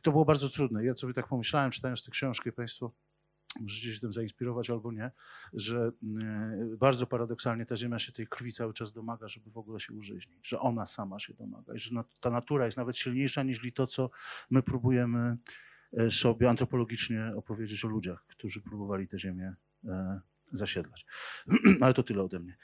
To 0.03 0.13
było 0.13 0.25
bardzo 0.25 0.49
trudne. 0.49 0.85
Ja 0.85 0.95
sobie 0.95 1.15
tak 1.15 1.29
pomyślałem, 1.29 1.71
czytając 1.71 2.05
tę 2.05 2.11
książkę, 2.11 2.53
Państwo 2.53 2.93
możecie 3.61 3.93
się 3.95 4.01
tym 4.01 4.13
zainspirować 4.13 4.71
albo 4.71 4.93
nie, 4.93 5.11
że 5.53 5.93
bardzo 6.79 7.07
paradoksalnie 7.07 7.67
ta 7.67 7.77
ziemia 7.77 7.99
się 7.99 8.13
tej 8.13 8.27
krwi 8.27 8.53
cały 8.53 8.75
czas 8.75 8.93
domaga, 8.93 9.29
żeby 9.29 9.51
w 9.51 9.59
ogóle 9.59 9.81
się 9.81 9.93
użyźnić, 9.93 10.49
że 10.49 10.61
ona 10.61 10.87
sama 10.87 11.19
się 11.19 11.35
domaga 11.35 11.75
i 11.75 11.79
że 11.79 11.91
ta 12.21 12.31
natura 12.31 12.65
jest 12.67 12.77
nawet 12.79 12.97
silniejsza 12.97 13.43
niż 13.43 13.61
to, 13.75 13.87
co 13.87 14.11
my 14.51 14.63
próbujemy 14.63 15.19
e, 15.19 15.37
sobie 16.11 16.51
antropologicznie 16.51 17.33
opowiedzieć 17.37 17.85
o 17.85 17.89
ludziach, 17.89 18.27
którzy 18.27 18.61
próbowali 18.61 19.09
tę 19.09 19.19
ziemię 19.19 19.55
e, 19.85 20.21
zasiedlać. 20.53 21.07
Ale 21.81 21.95
to 21.95 22.03
tyle 22.03 22.23
ode 22.23 22.41
mnie. 22.41 22.57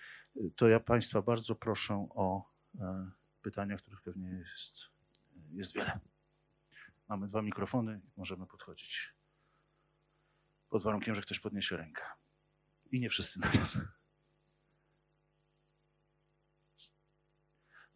To 0.56 0.68
ja 0.68 0.80
Państwa 0.80 1.22
bardzo 1.22 1.54
proszę 1.54 2.08
o 2.10 2.50
e, 2.80 3.10
pytania, 3.42 3.76
których 3.76 4.02
pewnie 4.02 4.28
jest, 4.28 4.74
jest 5.50 5.74
wiele. 5.74 5.98
Mamy 7.08 7.28
dwa 7.28 7.42
mikrofony, 7.42 8.00
możemy 8.16 8.46
podchodzić. 8.46 9.14
Pod 10.68 10.82
warunkiem, 10.82 11.14
że 11.14 11.22
ktoś 11.22 11.40
podniesie 11.40 11.76
rękę. 11.76 12.02
I 12.92 13.00
nie 13.00 13.10
wszyscy 13.10 13.40
naraz. 13.40 13.78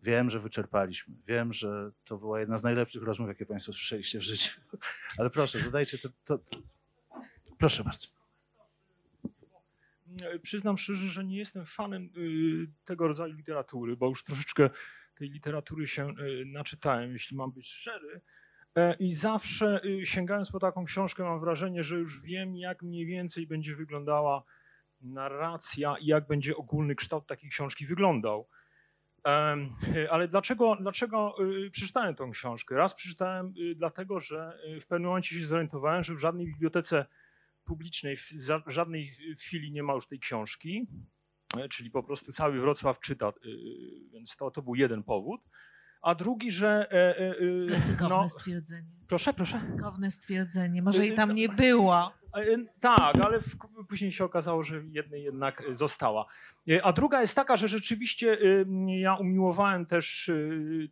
Wiem, 0.02 0.30
że 0.30 0.40
wyczerpaliśmy. 0.40 1.14
Wiem, 1.26 1.52
że 1.52 1.90
to 2.04 2.18
była 2.18 2.40
jedna 2.40 2.56
z 2.56 2.62
najlepszych 2.62 3.02
rozmów, 3.02 3.28
jakie 3.28 3.46
Państwo 3.46 3.72
słyszeliście 3.72 4.18
w 4.18 4.22
życiu. 4.22 4.60
Ale 5.18 5.30
proszę, 5.30 5.58
zadajcie 5.58 5.98
to. 5.98 6.08
to. 6.24 6.38
Proszę 7.58 7.84
bardzo. 7.84 8.08
Przyznam 10.42 10.78
szczerze, 10.78 11.06
że 11.06 11.24
nie 11.24 11.38
jestem 11.38 11.66
fanem 11.66 12.10
y, 12.16 12.84
tego 12.84 13.08
rodzaju 13.08 13.34
literatury, 13.34 13.96
bo 13.96 14.08
już 14.08 14.24
troszeczkę 14.24 14.70
tej 15.14 15.30
literatury 15.30 15.86
się 15.86 16.10
y, 16.10 16.44
naczytałem, 16.46 17.12
jeśli 17.12 17.36
mam 17.36 17.52
być 17.52 17.68
szczery. 17.68 18.20
E, 18.76 18.94
I 18.94 19.12
zawsze 19.12 19.80
y, 19.84 20.06
sięgając 20.06 20.50
po 20.50 20.60
taką 20.60 20.84
książkę, 20.84 21.22
mam 21.22 21.40
wrażenie, 21.40 21.84
że 21.84 21.96
już 21.96 22.20
wiem, 22.20 22.56
jak 22.56 22.82
mniej 22.82 23.06
więcej 23.06 23.46
będzie 23.46 23.76
wyglądała 23.76 24.42
narracja 25.00 25.96
i 26.00 26.06
jak 26.06 26.26
będzie 26.26 26.56
ogólny 26.56 26.94
kształt 26.94 27.26
takiej 27.26 27.50
książki 27.50 27.86
wyglądał. 27.86 28.48
Ale 30.10 30.28
dlaczego, 30.28 30.76
dlaczego 30.80 31.36
przeczytałem 31.70 32.14
tą 32.14 32.30
książkę? 32.30 32.76
Raz 32.76 32.94
przeczytałem 32.94 33.54
dlatego, 33.76 34.20
że 34.20 34.58
w 34.80 34.86
pewnym 34.86 35.08
momencie 35.08 35.38
się 35.38 35.46
zorientowałem, 35.46 36.04
że 36.04 36.14
w 36.14 36.18
żadnej 36.18 36.46
bibliotece 36.46 37.06
publicznej 37.64 38.16
w 38.66 38.70
żadnej 38.70 39.06
chwili 39.38 39.72
nie 39.72 39.82
ma 39.82 39.94
już 39.94 40.06
tej 40.06 40.18
książki, 40.18 40.86
e, 41.56 41.68
czyli 41.68 41.90
po 41.90 42.02
prostu 42.02 42.32
cały 42.32 42.60
Wrocław 42.60 43.00
czyta, 43.00 43.32
więc 44.12 44.36
to, 44.36 44.50
to 44.50 44.62
był 44.62 44.74
jeden 44.74 45.02
powód. 45.02 45.40
A 46.02 46.14
drugi, 46.14 46.50
że. 46.50 46.92
E, 46.92 47.18
e, 47.18 47.34
Ryzykowne 47.66 48.16
no, 48.16 48.28
stwierdzenie. 48.28 48.88
Proszę, 49.08 49.32
proszę. 49.32 49.60
Ryzykowne 49.68 50.10
stwierdzenie. 50.10 50.82
Może 50.82 51.06
i 51.06 51.14
tam 51.14 51.34
nie 51.34 51.48
było. 51.48 52.12
Tak, 52.80 53.16
ale 53.24 53.40
później 53.88 54.12
się 54.12 54.24
okazało, 54.24 54.64
że 54.64 54.82
jednej 54.88 55.22
jednak 55.22 55.62
została. 55.72 56.26
A 56.82 56.92
druga 56.92 57.20
jest 57.20 57.36
taka, 57.36 57.56
że 57.56 57.68
rzeczywiście 57.68 58.38
ja 58.86 59.14
umiłowałem 59.14 59.86
też 59.86 60.30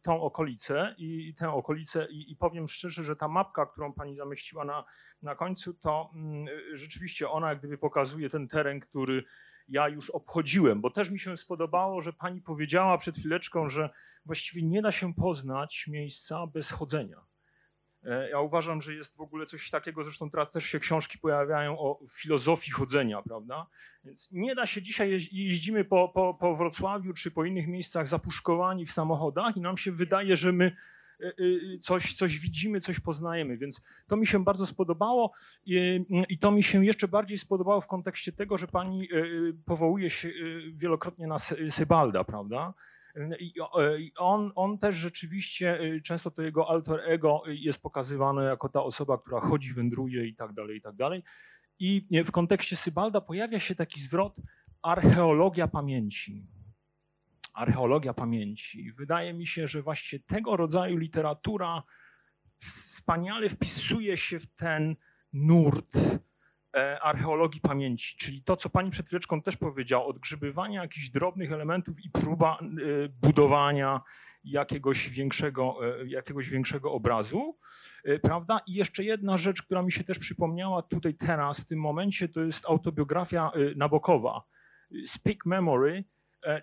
tą 0.03 0.23
okolicę 0.23 0.95
i 0.99 1.35
tę 1.35 1.51
okolicę 1.51 2.07
i, 2.11 2.33
i 2.33 2.37
powiem 2.37 2.69
szczerze, 2.69 3.03
że 3.03 3.17
ta 3.17 3.29
mapka, 3.29 3.67
którą 3.67 3.93
pani 3.93 4.17
zamieściła 4.17 4.65
na, 4.65 4.85
na 5.23 5.35
końcu, 5.35 5.75
to 5.75 6.11
mm, 6.15 6.47
rzeczywiście 6.73 7.31
ona 7.31 7.49
jak 7.49 7.59
gdyby 7.59 7.79
pokazuje 7.79 8.31
ten 8.31 8.49
teren, 8.49 8.81
który 8.81 9.25
ja 9.69 9.89
już 9.89 10.11
obchodziłem, 10.11 10.81
bo 10.81 10.91
też 10.91 11.11
mi 11.11 11.19
się 11.19 11.37
spodobało, 11.37 12.01
że 12.01 12.13
pani 12.13 12.43
powiedziała 12.43 12.99
przed 12.99 13.19
chwileczką, 13.19 13.71
że 13.71 13.91
właściwie 14.27 14.63
nie 14.63 14.83
da 14.83 14.93
się 14.93 15.15
poznać 15.15 15.87
miejsca 15.87 16.47
bez 16.47 16.71
chodzenia. 16.71 17.30
E, 18.05 18.31
ja 18.31 18.41
uważam, 18.41 18.83
że 18.83 18.95
jest 18.95 19.17
w 19.17 19.21
ogóle 19.21 19.47
coś 19.47 19.71
takiego, 19.71 20.05
zresztą 20.05 20.31
teraz 20.31 20.51
też 20.51 20.65
się 20.65 20.81
książki 20.81 21.19
pojawiają 21.19 21.79
o 21.79 22.01
filozofii 22.11 22.71
chodzenia, 22.71 23.23
prawda? 23.23 23.67
Więc 24.05 24.29
nie 24.33 24.55
da 24.55 24.67
się 24.67 24.83
dzisiaj, 24.83 25.29
jeździmy 25.33 25.85
po, 25.85 26.09
po, 26.09 26.35
po 26.35 26.57
Wrocławiu 26.57 27.13
czy 27.13 27.31
po 27.31 27.45
innych 27.45 27.69
miejscach 27.69 28.07
zapuszkowani 28.09 28.87
w 28.87 28.93
samochodach 28.93 29.57
i 29.57 29.61
nam 29.61 29.77
się 29.77 29.93
wydaje, 29.93 30.37
że 30.37 30.53
my 30.53 30.77
e, 31.21 31.27
e, 31.27 31.33
coś, 31.81 32.15
coś 32.15 32.39
widzimy, 32.39 32.81
coś 32.81 33.01
poznajemy, 33.01 33.59
więc 33.59 33.83
to 34.07 34.17
mi 34.17 34.27
się 34.27 34.45
bardzo 34.45 34.67
spodobało 34.67 35.33
i, 35.65 36.05
i 36.29 36.39
to 36.39 36.51
mi 36.51 36.63
się 36.63 36.85
jeszcze 36.85 37.09
bardziej 37.09 37.39
spodobało 37.39 37.81
w 37.81 37.87
kontekście 37.87 38.33
tego, 38.33 38.59
że 38.59 38.69
pani 38.69 39.09
powołuje 39.67 40.11
się 40.11 40.31
wielokrotnie 40.73 41.27
na 41.27 41.39
Sebalda, 41.71 42.25
prawda? 42.25 42.75
I 43.41 43.53
on, 44.19 44.53
on 44.55 44.79
też 44.79 44.97
rzeczywiście, 44.97 45.81
y, 45.81 46.01
często 46.03 46.31
to 46.31 46.43
jego 46.43 46.69
alter 46.69 47.01
ego 47.07 47.43
jest 47.47 47.83
pokazywane 47.83 48.45
jako 48.45 48.69
ta 48.69 48.83
osoba, 48.83 49.19
która 49.19 49.41
chodzi, 49.41 49.75
wędruje 49.75 50.27
i 50.27 50.35
tak 50.35 50.53
dalej, 50.53 50.77
i 50.77 50.81
tak 50.81 50.97
dalej. 50.97 51.23
I 51.79 52.07
w 52.27 52.31
kontekście 52.31 52.77
Sybalda 52.77 53.21
pojawia 53.21 53.61
się 53.61 53.75
taki 53.75 54.01
zwrot 54.01 54.37
archeologia 54.83 55.69
pamięci. 55.69 56.47
Archeologia 57.55 58.15
pamięci. 58.15 58.93
Wydaje 58.93 59.35
mi 59.35 59.47
się, 59.47 59.69
że 59.69 59.83
właśnie 59.83 60.21
tego 60.21 60.57
rodzaju 60.57 60.97
literatura 60.97 61.83
wspaniale 62.61 63.49
wpisuje 63.49 64.17
się 64.17 64.41
w 64.41 64.47
ten 64.47 64.97
nurt 65.33 65.97
E, 65.97 66.30
archeologii 67.03 67.61
pamięci, 67.61 68.17
czyli 68.17 68.43
to, 68.43 68.57
co 68.57 68.71
pani 68.71 68.91
przed 68.91 69.07
chwileczką 69.07 69.43
też 69.43 69.57
powiedziała, 69.57 70.05
odgrzybywania 70.05 70.83
jakichś 70.83 71.11
drobnych 71.11 71.53
elementów 71.53 72.05
i 72.05 72.11
próba 72.11 72.59
e, 72.61 72.65
budowania 73.09 74.01
jakiegoś 74.45 75.09
większego, 75.09 75.79
e, 76.01 76.07
jakiegoś 76.07 76.49
większego 76.49 76.93
obrazu, 76.93 77.59
prawda? 78.23 78.61
I 78.67 78.75
jeszcze 78.75 79.05
jedna 79.05 79.37
rzecz, 79.37 79.63
która 79.63 79.83
mi 79.83 79.93
się 79.93 80.05
też 80.05 80.19
przypomniała 80.19 80.83
tutaj 80.83 81.15
teraz, 81.15 81.61
w 81.61 81.67
tym 81.67 81.79
momencie, 81.79 82.29
to 82.29 82.41
jest 82.41 82.67
autobiografia 82.67 83.51
Nabokowa, 83.77 84.43
Speak 85.07 85.47
Memory, 85.47 86.05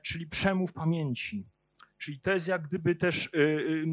czyli 0.02 0.28
przemów 0.28 0.74
pamięci. 0.74 1.48
Czyli 1.98 2.20
to 2.20 2.32
jest 2.32 2.48
jak 2.48 2.68
gdyby 2.68 2.96
też 2.96 3.26
y, 3.26 3.40
y, 3.40 3.86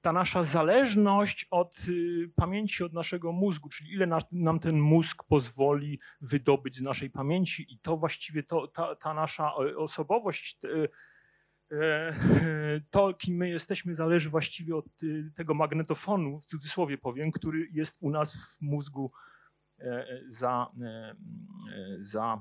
ta 0.00 0.12
nasza 0.12 0.42
zależność 0.42 1.46
od 1.50 1.78
y, 1.88 2.30
pamięci, 2.34 2.84
od 2.84 2.92
naszego 2.92 3.32
mózgu, 3.32 3.68
czyli 3.68 3.92
ile 3.92 4.06
nam 4.32 4.60
ten 4.60 4.80
mózg 4.80 5.24
pozwoli 5.24 6.00
wydobyć 6.20 6.76
z 6.76 6.80
naszej 6.80 7.10
pamięci 7.10 7.74
i 7.74 7.78
to 7.78 7.96
właściwie 7.96 8.42
to, 8.42 8.66
ta, 8.66 8.94
ta 8.94 9.14
nasza 9.14 9.54
osobowość, 9.76 10.58
to 12.90 13.14
kim 13.14 13.36
my 13.36 13.48
jesteśmy 13.48 13.94
zależy 13.94 14.30
właściwie 14.30 14.76
od 14.76 14.86
tego 15.36 15.54
magnetofonu, 15.54 16.40
w 16.40 16.46
cudzysłowie 16.46 16.98
powiem, 16.98 17.32
który 17.32 17.68
jest 17.72 17.96
u 18.00 18.10
nas 18.10 18.36
w 18.36 18.60
mózgu 18.60 19.12
za, 20.28 20.66
za, 22.00 22.38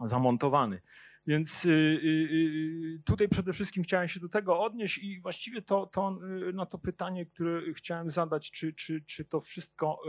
zamontowany. 0.00 0.80
Więc 1.26 1.64
y, 1.64 1.70
y, 1.70 1.72
y, 2.98 3.02
tutaj 3.04 3.28
przede 3.28 3.52
wszystkim 3.52 3.82
chciałem 3.82 4.08
się 4.08 4.20
do 4.20 4.28
tego 4.28 4.60
odnieść 4.60 4.98
i 4.98 5.20
właściwie 5.20 5.62
to, 5.62 5.86
to 5.86 6.18
na 6.54 6.66
to 6.66 6.78
pytanie, 6.78 7.26
które 7.26 7.72
chciałem 7.72 8.10
zadać, 8.10 8.50
czy, 8.50 8.72
czy, 8.72 9.04
czy 9.06 9.24
to 9.24 9.40
wszystko 9.40 10.02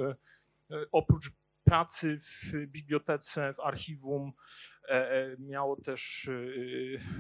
oprócz 0.92 1.32
pracy 1.64 2.20
w 2.20 2.68
bibliotece, 2.68 3.54
w 3.54 3.60
archiwum 3.60 4.34
e, 4.90 5.12
e, 5.12 5.36
miało 5.40 5.76
też, 5.76 6.30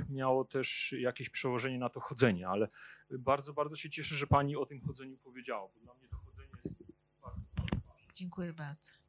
miało 0.09 0.45
też 0.45 0.95
jakieś 0.99 1.29
przełożenie 1.29 1.79
na 1.79 1.89
to 1.89 1.99
chodzenie, 1.99 2.47
ale 2.47 2.67
bardzo, 3.09 3.53
bardzo 3.53 3.75
się 3.75 3.89
cieszę, 3.89 4.15
że 4.15 4.27
Pani 4.27 4.55
o 4.55 4.65
tym 4.65 4.81
chodzeniu 4.81 5.17
powiedziała, 5.17 5.67
bo 5.73 5.79
dla 5.79 5.93
mnie 5.93 6.07
to 6.07 6.17
chodzenie 6.17 6.49
jest 6.65 7.21
bardzo, 7.21 7.43
bardzo 7.55 7.75
ważne. 7.87 8.13
Dziękuję 8.13 8.53
bardzo. 8.53 9.02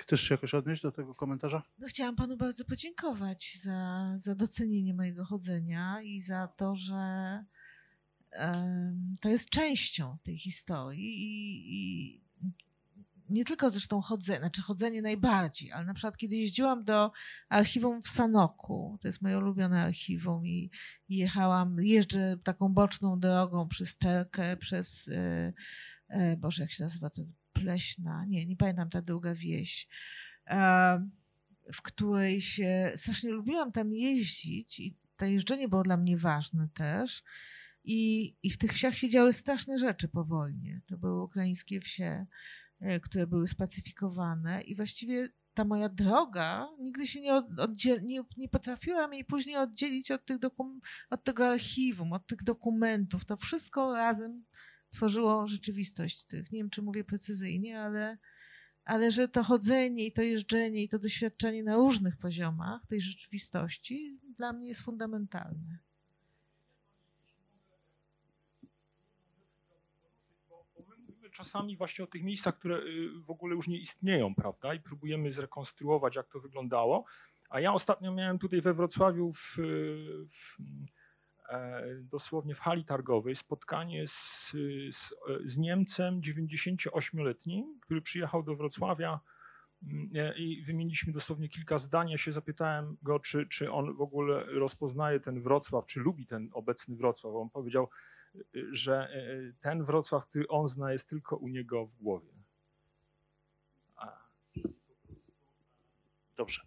Chcesz 0.00 0.20
się 0.20 0.34
jakoś 0.34 0.54
odnieść 0.54 0.82
do 0.82 0.92
tego 0.92 1.14
komentarza? 1.14 1.62
No 1.78 1.86
chciałam 1.88 2.16
panu 2.16 2.36
bardzo 2.36 2.64
podziękować 2.64 3.58
za, 3.62 4.10
za 4.18 4.34
docenienie 4.34 4.94
mojego 4.94 5.24
chodzenia 5.24 6.02
i 6.02 6.20
za 6.20 6.48
to, 6.48 6.76
że 6.76 7.44
to 9.20 9.28
jest 9.28 9.50
częścią 9.50 10.16
tej 10.22 10.38
historii 10.38 11.22
i, 11.22 11.74
i 11.74 12.20
nie 13.30 13.44
tylko 13.44 13.70
zresztą 13.70 14.00
chodzenie, 14.00 14.38
znaczy 14.38 14.62
chodzenie 14.62 15.02
najbardziej, 15.02 15.72
ale 15.72 15.86
na 15.86 15.94
przykład 15.94 16.16
kiedy 16.16 16.36
jeździłam 16.36 16.84
do 16.84 17.12
archiwum 17.48 18.02
w 18.02 18.08
Sanoku, 18.08 18.98
to 19.00 19.08
jest 19.08 19.22
moje 19.22 19.38
ulubione 19.38 19.82
archiwum 19.82 20.46
i, 20.46 20.70
i 21.08 21.16
jechałam, 21.16 21.76
jeżdżę 21.82 22.36
taką 22.44 22.68
boczną 22.68 23.20
drogą 23.20 23.68
przez 23.68 23.96
Terkę, 23.96 24.56
przez, 24.56 25.08
e, 25.08 25.52
e, 26.08 26.36
Boże, 26.36 26.62
jak 26.62 26.72
się 26.72 26.84
nazywa 26.84 27.10
ten 27.10 27.32
Pleśna, 27.60 28.24
nie, 28.24 28.46
nie 28.46 28.56
pamiętam 28.56 28.90
ta 28.90 29.02
druga 29.02 29.34
wieś, 29.34 29.88
w 31.72 31.82
której 31.82 32.40
się 32.40 32.92
strasznie 32.96 33.30
lubiłam 33.30 33.72
tam 33.72 33.92
jeździć 33.92 34.80
i 34.80 34.96
to 35.16 35.26
jeżdżenie 35.26 35.68
było 35.68 35.82
dla 35.82 35.96
mnie 35.96 36.16
ważne 36.16 36.68
też. 36.74 37.22
I, 37.84 38.34
I 38.42 38.50
w 38.50 38.58
tych 38.58 38.72
wsiach 38.72 38.94
się 38.94 39.08
działy 39.08 39.32
straszne 39.32 39.78
rzeczy 39.78 40.08
po 40.08 40.24
wojnie. 40.24 40.80
To 40.86 40.98
były 40.98 41.22
ukraińskie 41.22 41.80
wsie, 41.80 42.26
e, 42.80 43.00
które 43.00 43.26
były 43.26 43.48
spacyfikowane 43.48 44.62
i 44.62 44.76
właściwie 44.76 45.28
ta 45.54 45.64
moja 45.64 45.88
droga 45.88 46.68
nigdy 46.78 47.06
się 47.06 47.20
nie, 47.20 47.34
oddziel, 47.34 48.02
nie, 48.02 48.22
nie 48.36 48.48
potrafiłam 48.48 49.14
jej 49.14 49.24
później 49.24 49.56
oddzielić 49.56 50.10
od, 50.10 50.24
tych 50.24 50.38
dokum, 50.38 50.80
od 51.10 51.24
tego 51.24 51.48
archiwum, 51.48 52.12
od 52.12 52.26
tych 52.26 52.42
dokumentów. 52.42 53.24
To 53.24 53.36
wszystko 53.36 53.94
razem 53.94 54.44
tworzyło 54.90 55.46
rzeczywistość 55.46 56.24
tych. 56.24 56.52
Nie 56.52 56.58
wiem, 56.58 56.70
czy 56.70 56.82
mówię 56.82 57.04
precyzyjnie, 57.04 57.80
ale, 57.80 58.18
ale 58.84 59.10
że 59.10 59.28
to 59.28 59.42
chodzenie 59.42 60.06
i 60.06 60.12
to 60.12 60.22
jeżdżenie 60.22 60.82
i 60.82 60.88
to 60.88 60.98
doświadczenie 60.98 61.62
na 61.64 61.76
różnych 61.76 62.16
poziomach 62.16 62.86
tej 62.86 63.00
rzeczywistości 63.00 64.18
dla 64.36 64.52
mnie 64.52 64.68
jest 64.68 64.82
fundamentalne. 64.82 65.78
czasami 71.30 71.76
właśnie 71.76 72.04
o 72.04 72.08
tych 72.08 72.22
miejscach, 72.22 72.58
które 72.58 72.76
y, 72.76 73.10
w 73.26 73.30
ogóle 73.30 73.56
już 73.56 73.68
nie 73.68 73.78
istnieją, 73.78 74.34
prawda? 74.34 74.74
I 74.74 74.80
próbujemy 74.80 75.32
zrekonstruować, 75.32 76.16
jak 76.16 76.28
to 76.28 76.40
wyglądało. 76.40 77.04
A 77.50 77.60
ja 77.60 77.72
ostatnio 77.72 78.12
miałem 78.12 78.38
tutaj 78.38 78.60
we 78.60 78.74
Wrocławiu 78.74 79.32
w, 79.32 79.56
w, 80.30 80.58
dosłownie 82.00 82.54
w 82.54 82.60
hali 82.60 82.84
targowej 82.84 83.36
spotkanie 83.36 84.08
z, 84.08 84.50
z, 84.92 85.14
z 85.44 85.56
Niemcem 85.56 86.20
98-letnim, 86.20 87.78
który 87.80 88.02
przyjechał 88.02 88.42
do 88.42 88.56
Wrocławia 88.56 89.20
mm, 89.82 90.10
e, 90.14 90.38
i 90.38 90.62
wymieniliśmy 90.62 91.12
dosłownie 91.12 91.48
kilka 91.48 91.78
zdań. 91.78 92.10
Ja 92.10 92.18
się 92.18 92.32
zapytałem 92.32 92.96
go, 93.02 93.20
czy, 93.20 93.46
czy 93.46 93.72
on 93.72 93.96
w 93.96 94.00
ogóle 94.00 94.44
rozpoznaje 94.44 95.20
ten 95.20 95.42
Wrocław, 95.42 95.86
czy 95.86 96.00
lubi 96.00 96.26
ten 96.26 96.50
obecny 96.52 96.96
Wrocław. 96.96 97.34
On 97.34 97.50
powiedział, 97.50 97.88
że 98.72 99.08
e, 99.08 99.52
ten 99.60 99.84
Wrocław, 99.84 100.26
który 100.26 100.48
on 100.48 100.68
zna, 100.68 100.92
jest 100.92 101.08
tylko 101.08 101.36
u 101.36 101.48
niego 101.48 101.86
w 101.86 101.96
głowie. 101.96 102.30
Dobrze. 106.36 106.62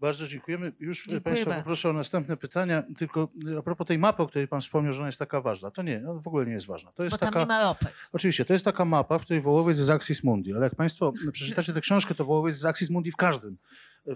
Bardzo 0.00 0.26
dziękujemy. 0.26 0.72
Już 0.80 0.98
Dziękuję 0.98 1.20
Państwa 1.20 1.46
bardzo. 1.46 1.62
poproszę 1.62 1.90
o 1.90 1.92
następne 1.92 2.36
pytania. 2.36 2.82
Tylko 2.96 3.28
a 3.58 3.62
propos 3.62 3.86
tej 3.86 3.98
mapy, 3.98 4.22
o 4.22 4.26
której 4.26 4.48
Pan 4.48 4.60
wspomniał, 4.60 4.92
że 4.92 4.98
ona 4.98 5.08
jest 5.08 5.18
taka 5.18 5.40
ważna. 5.40 5.70
To 5.70 5.82
nie, 5.82 6.00
no 6.00 6.14
w 6.20 6.28
ogóle 6.28 6.46
nie 6.46 6.52
jest 6.52 6.66
ważna. 6.66 6.92
To 6.92 7.04
jest 7.04 7.14
Bo 7.14 7.18
tam 7.18 7.28
taka, 7.28 7.40
nie 7.40 7.46
ma 7.46 7.62
ropek. 7.62 7.92
Oczywiście, 8.12 8.44
to 8.44 8.52
jest 8.52 8.64
taka 8.64 8.84
mapa, 8.84 9.18
w 9.18 9.22
której 9.22 9.42
Wołowiec 9.42 9.78
jest 9.78 9.90
Axis 9.90 10.24
Mundi, 10.24 10.52
ale 10.54 10.64
jak 10.64 10.74
Państwo 10.74 11.12
przeczytacie 11.32 11.72
tę 11.72 11.80
książkę, 11.80 12.14
to 12.14 12.24
Wołowiec 12.24 12.54
jest 12.54 12.66
Axis 12.66 12.90
Mundi 12.90 13.12
w 13.12 13.16
każdym, 13.16 13.56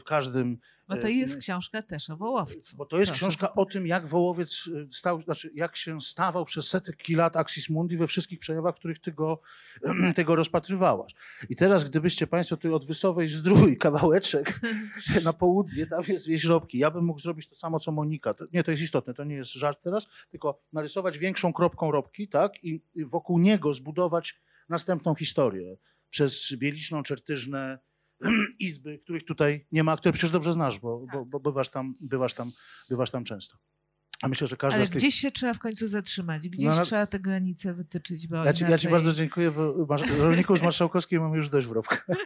w 0.00 0.04
każdym 0.04 0.58
Bo 0.88 0.96
to 0.96 1.08
E, 1.08 1.12
jest 1.12 1.36
książka 1.36 1.82
też 1.82 2.10
o 2.10 2.16
Wołowcu. 2.16 2.76
Bo 2.76 2.86
to 2.86 2.98
jest 2.98 3.10
Proszę 3.10 3.26
książka 3.26 3.54
o 3.54 3.66
tym, 3.66 3.86
jak 3.86 4.06
Wołowiec 4.06 4.66
y, 4.66 4.88
stał, 4.92 5.22
znaczy 5.22 5.50
jak 5.54 5.76
się 5.76 6.00
stawał 6.00 6.44
przez 6.44 6.68
setki 6.68 7.14
lat 7.14 7.36
Axis 7.36 7.70
Mundi 7.70 7.96
we 7.96 8.06
wszystkich 8.06 8.38
przejawach, 8.38 8.74
w 8.74 8.78
których 8.78 8.98
ty 8.98 9.12
go, 9.12 9.40
ty 10.16 10.24
go 10.24 10.36
rozpatrywałaś. 10.36 11.14
I 11.48 11.56
teraz, 11.56 11.84
gdybyście 11.84 12.26
Państwo 12.26 12.56
tu 12.56 12.74
od 12.74 12.86
Wysowej 12.86 13.28
zdrój 13.28 13.76
kawałeczek 13.76 14.60
na 15.24 15.32
południe, 15.32 15.86
tam 15.86 16.04
jest 16.08 16.26
wieś 16.26 16.42
Żobki. 16.42 16.78
Ja 16.78 16.90
bym 16.90 17.04
mógł 17.04 17.20
zrobić 17.20 17.48
to 17.48 17.54
samo, 17.54 17.80
co 17.80 17.92
Monika. 17.92 18.34
To, 18.34 18.44
nie, 18.52 18.64
to 18.64 18.70
jest 18.70 18.82
istotne, 18.82 19.14
to 19.14 19.24
nie 19.24 19.34
jest 19.34 19.52
żart 19.52 19.82
teraz, 19.82 20.06
tylko 20.30 20.62
narysować 20.72 21.18
większą 21.18 21.52
kropką 21.52 21.90
Robki, 21.90 22.28
tak? 22.28 22.64
I 22.64 22.82
i 22.94 23.04
wokół 23.04 23.38
niego 23.38 23.74
zbudować 23.74 24.40
następną 24.68 25.14
historię 25.14 25.76
przez 26.10 26.56
Bieliczną, 26.56 27.02
Czertyżnę, 27.02 27.78
izby, 28.60 28.98
których 28.98 29.24
tutaj 29.24 29.66
nie 29.72 29.84
ma, 29.84 29.96
które 29.96 30.12
przecież 30.12 30.30
dobrze 30.30 30.52
znasz, 30.52 30.78
bo, 30.80 31.06
bo, 31.12 31.24
bo 31.24 31.40
bywasz, 31.40 31.68
tam, 31.68 31.94
bywasz, 32.00 32.34
tam, 32.34 32.50
bywasz 32.90 33.10
tam 33.10 33.24
często. 33.24 33.56
A 34.22 34.28
myślę, 34.28 34.46
że 34.46 34.56
każda 34.56 34.76
Ale 34.76 34.86
tych... 34.86 34.96
gdzieś 34.96 35.14
się 35.14 35.30
trzeba 35.30 35.54
w 35.54 35.58
końcu 35.58 35.88
zatrzymać, 35.88 36.48
gdzieś 36.48 36.66
No, 36.66 36.76
no- 36.76 36.84
trzeba 36.84 37.06
te 37.06 37.20
granice 37.20 37.74
wytyczyć, 37.74 38.28
bo 38.28 38.36
Ja 38.36 38.42
ci, 38.42 38.48
ja 38.48 38.54
ci 38.54 38.64
inaczej- 38.86 38.90
bardzo 38.90 39.12
dziękuję, 39.12 39.50
bo 39.50 39.86
masz- 39.88 40.18
rolników 40.18 40.58
z 40.58 40.62
Marszałkowskiej 40.62 41.20
mamy 41.20 41.36
już 41.36 41.48
dość 41.48 41.66
w 41.66 41.72
Robkę. 41.72 41.96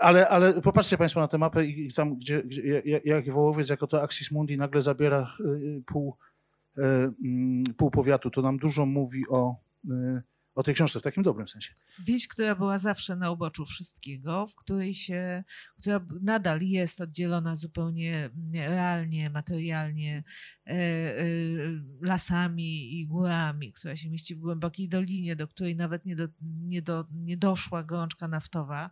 Ale, 0.00 0.28
ale 0.28 0.62
popatrzcie 0.62 0.98
Państwo 0.98 1.20
na 1.20 1.28
tę 1.28 1.38
mapę 1.38 1.64
i 1.66 1.92
tam, 1.92 2.16
gdzie, 2.16 2.42
gdzie 2.42 2.82
jak- 2.84 3.04
jak 3.06 3.30
Wołowiec 3.32 3.68
jako 3.68 3.86
to 3.86 4.02
Axis 4.02 4.30
Mundi 4.30 4.56
nagle 4.56 4.82
zabiera 4.82 5.36
y, 5.40 5.82
pół, 5.86 6.16
y, 6.78 6.82
mm, 7.24 7.64
pół 7.76 7.90
powiatu, 7.90 8.30
to 8.30 8.42
nam 8.42 8.58
dużo 8.58 8.86
mówi 8.86 9.24
o, 9.28 9.56
y, 9.84 10.22
o 10.54 10.62
tej 10.62 10.74
książce 10.74 11.00
w 11.00 11.02
takim 11.02 11.22
dobrym 11.22 11.48
sensie. 11.48 11.74
Wieś, 12.06 12.28
która 12.28 12.54
była 12.54 12.78
zawsze 12.78 13.16
na 13.16 13.30
uboczu 13.30 13.64
wszystkiego, 13.66 14.46
w 14.46 14.54
której 14.54 14.94
się, 14.94 15.44
która 15.78 16.06
nadal 16.22 16.62
jest 16.62 17.00
oddzielona 17.00 17.56
zupełnie 17.56 18.30
realnie, 18.52 19.30
materialnie 19.30 20.24
e, 20.66 20.70
e, 20.70 21.24
lasami 22.00 23.00
i 23.00 23.06
górami, 23.06 23.72
która 23.72 23.96
się 23.96 24.10
mieści 24.10 24.34
w 24.34 24.38
głębokiej 24.38 24.88
dolinie, 24.88 25.36
do 25.36 25.48
której 25.48 25.76
nawet 25.76 26.04
nie, 26.04 26.16
do, 26.16 26.28
nie, 26.42 26.82
do, 26.82 27.06
nie 27.12 27.36
doszła 27.36 27.82
gorączka 27.84 28.28
naftowa. 28.28 28.90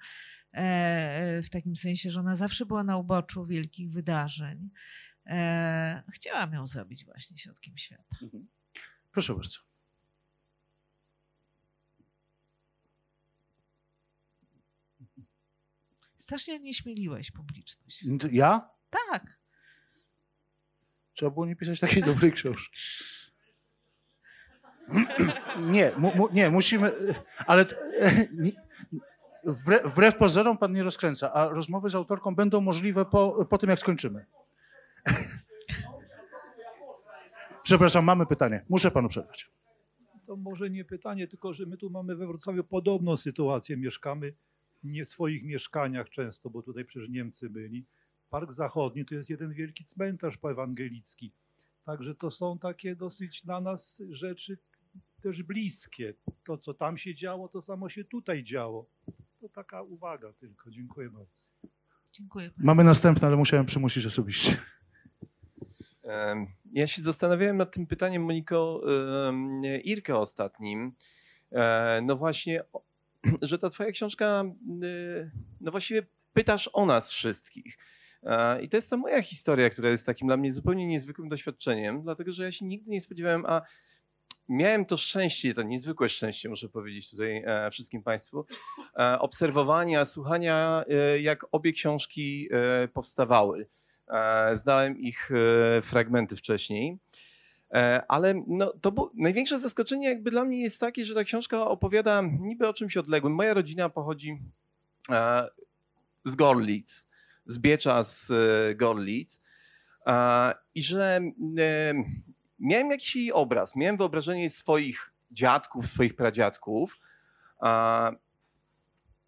e, 0.54 0.58
e, 0.58 1.42
W 1.42 1.50
takim 1.50 1.76
sensie, 1.76 2.10
że 2.10 2.20
ona 2.20 2.36
zawsze 2.36 2.66
była 2.66 2.84
na 2.84 2.96
uboczu 2.96 3.46
wielkich 3.46 3.90
wydarzeń. 3.90 4.70
E, 5.26 6.02
Chciałam 6.14 6.52
ją 6.52 6.66
zrobić 6.66 7.04
właśnie 7.04 7.36
środkiem 7.36 7.76
świata. 7.76 8.16
Proszę 9.12 9.34
bardzo. 9.34 9.67
Strasznie 16.28 16.60
nie 16.60 16.74
śmieliłeś 16.74 17.30
publiczność. 17.30 18.04
Ja? 18.32 18.70
Tak. 18.90 19.38
Trzeba 21.12 21.30
było 21.30 21.46
nie 21.46 21.56
pisać 21.56 21.80
takiej 21.80 22.02
dobrej 22.02 22.32
książki. 22.32 22.78
Nie, 25.60 25.92
mu, 25.96 26.16
mu, 26.16 26.28
nie, 26.32 26.50
musimy, 26.50 26.92
ale 27.46 27.66
nie, 28.32 28.52
wbrew, 29.44 29.92
wbrew 29.92 30.16
pozorom 30.16 30.58
pan 30.58 30.72
nie 30.72 30.82
rozkręca, 30.82 31.32
a 31.32 31.48
rozmowy 31.48 31.90
z 31.90 31.94
autorką 31.94 32.34
będą 32.34 32.60
możliwe 32.60 33.04
po, 33.04 33.46
po 33.50 33.58
tym, 33.58 33.70
jak 33.70 33.78
skończymy. 33.78 34.26
Przepraszam, 37.62 38.04
mamy 38.04 38.26
pytanie. 38.26 38.64
Muszę 38.68 38.90
panu 38.90 39.08
przerwać. 39.08 39.50
To 40.26 40.36
może 40.36 40.70
nie 40.70 40.84
pytanie, 40.84 41.28
tylko 41.28 41.52
że 41.52 41.66
my 41.66 41.76
tu 41.76 41.90
mamy 41.90 42.16
we 42.16 42.26
Wrocławiu 42.26 42.64
podobną 42.64 43.16
sytuację. 43.16 43.76
Mieszkamy 43.76 44.32
nie 44.84 45.04
swoich 45.04 45.44
mieszkaniach 45.44 46.10
często, 46.10 46.50
bo 46.50 46.62
tutaj 46.62 46.84
przecież 46.84 47.08
Niemcy 47.08 47.50
byli. 47.50 47.86
Park 48.30 48.52
Zachodni 48.52 49.04
to 49.04 49.14
jest 49.14 49.30
jeden 49.30 49.52
wielki 49.52 49.84
cmentarz 49.84 50.36
poewangelicki. 50.36 51.32
Także 51.84 52.14
to 52.14 52.30
są 52.30 52.58
takie 52.58 52.96
dosyć 52.96 53.42
dla 53.42 53.60
nas 53.60 54.02
rzeczy 54.10 54.58
też 55.22 55.42
bliskie. 55.42 56.14
To, 56.44 56.58
co 56.58 56.74
tam 56.74 56.98
się 56.98 57.14
działo, 57.14 57.48
to 57.48 57.62
samo 57.62 57.88
się 57.88 58.04
tutaj 58.04 58.44
działo. 58.44 58.90
To 59.40 59.48
taka 59.48 59.82
uwaga 59.82 60.32
tylko. 60.32 60.70
Dziękuję 60.70 61.10
bardzo. 61.10 61.42
Dziękuję. 62.12 62.50
Mamy 62.56 62.84
następne, 62.84 63.28
ale 63.28 63.36
musiałem 63.36 63.66
przymusić 63.66 64.06
osobiście. 64.06 64.56
Ja 66.72 66.86
się 66.86 67.02
zastanawiałem 67.02 67.56
nad 67.56 67.72
tym 67.72 67.86
pytaniem, 67.86 68.22
Moniko, 68.22 68.82
Irkę 69.84 70.18
ostatnim. 70.18 70.92
E, 71.52 72.00
No 72.02 72.16
właśnie, 72.16 72.64
że 73.42 73.58
ta 73.58 73.68
twoja 73.68 73.90
książka, 73.92 74.44
y, 74.84 75.30
no 75.60 75.70
właściwie 75.70 76.06
pytasz 76.32 76.70
o 76.72 76.86
nas 76.86 77.12
wszystkich. 77.12 77.78
I 78.62 78.68
to 78.68 78.76
jest 78.76 78.90
ta 78.90 78.96
moja 78.96 79.22
historia, 79.22 79.70
która 79.70 79.90
jest 79.90 80.06
takim 80.06 80.28
dla 80.28 80.36
mnie 80.36 80.52
zupełnie 80.52 80.86
niezwykłym 80.86 81.28
doświadczeniem, 81.28 82.02
dlatego 82.02 82.32
że 82.32 82.44
ja 82.44 82.52
się 82.52 82.64
nigdy 82.66 82.90
nie 82.90 83.00
spodziewałem, 83.00 83.46
a 83.46 83.62
miałem 84.48 84.84
to 84.84 84.96
szczęście, 84.96 85.54
to 85.54 85.62
niezwykłe 85.62 86.08
szczęście, 86.08 86.48
muszę 86.48 86.68
powiedzieć 86.68 87.10
tutaj 87.10 87.42
e, 87.46 87.70
wszystkim 87.70 88.02
Państwu, 88.02 88.46
e, 88.98 89.18
obserwowania, 89.18 90.04
słuchania, 90.04 90.84
e, 90.88 91.20
jak 91.20 91.46
obie 91.52 91.72
książki 91.72 92.48
powstawały. 92.92 93.68
Znałem 94.54 94.98
ich 94.98 95.30
fragmenty 95.82 96.36
wcześniej. 96.36 96.98
E, 97.74 98.02
Ale 98.08 98.34
no, 98.46 98.72
to 98.80 98.92
było, 98.92 99.10
największe 99.14 99.58
zaskoczenie 99.58 100.08
jakby 100.08 100.30
dla 100.30 100.44
mnie 100.44 100.62
jest 100.62 100.80
takie, 100.80 101.04
że 101.04 101.14
ta 101.14 101.24
książka 101.24 101.60
opowiada 101.66 102.22
niby 102.40 102.68
o 102.68 102.72
czymś 102.72 102.96
odległym. 102.96 103.34
Moja 103.34 103.54
rodzina 103.54 103.88
pochodzi 103.88 104.38
e, 105.10 105.48
z 106.24 106.34
Gorlic, 106.34 107.06
z 107.46 107.58
Biecza 107.58 108.02
z 108.02 108.30
e, 108.30 108.74
Gorlic 108.74 109.40
i 110.74 110.82
że 110.82 111.20
miałem 112.58 112.90
jakiś 112.90 113.16
jej 113.16 113.32
obraz, 113.32 113.76
miałem 113.76 113.96
wyobrażenie 113.96 114.50
swoich 114.50 115.12
dziadków, 115.30 115.86
swoich 115.86 116.16
pradziadków 116.16 116.98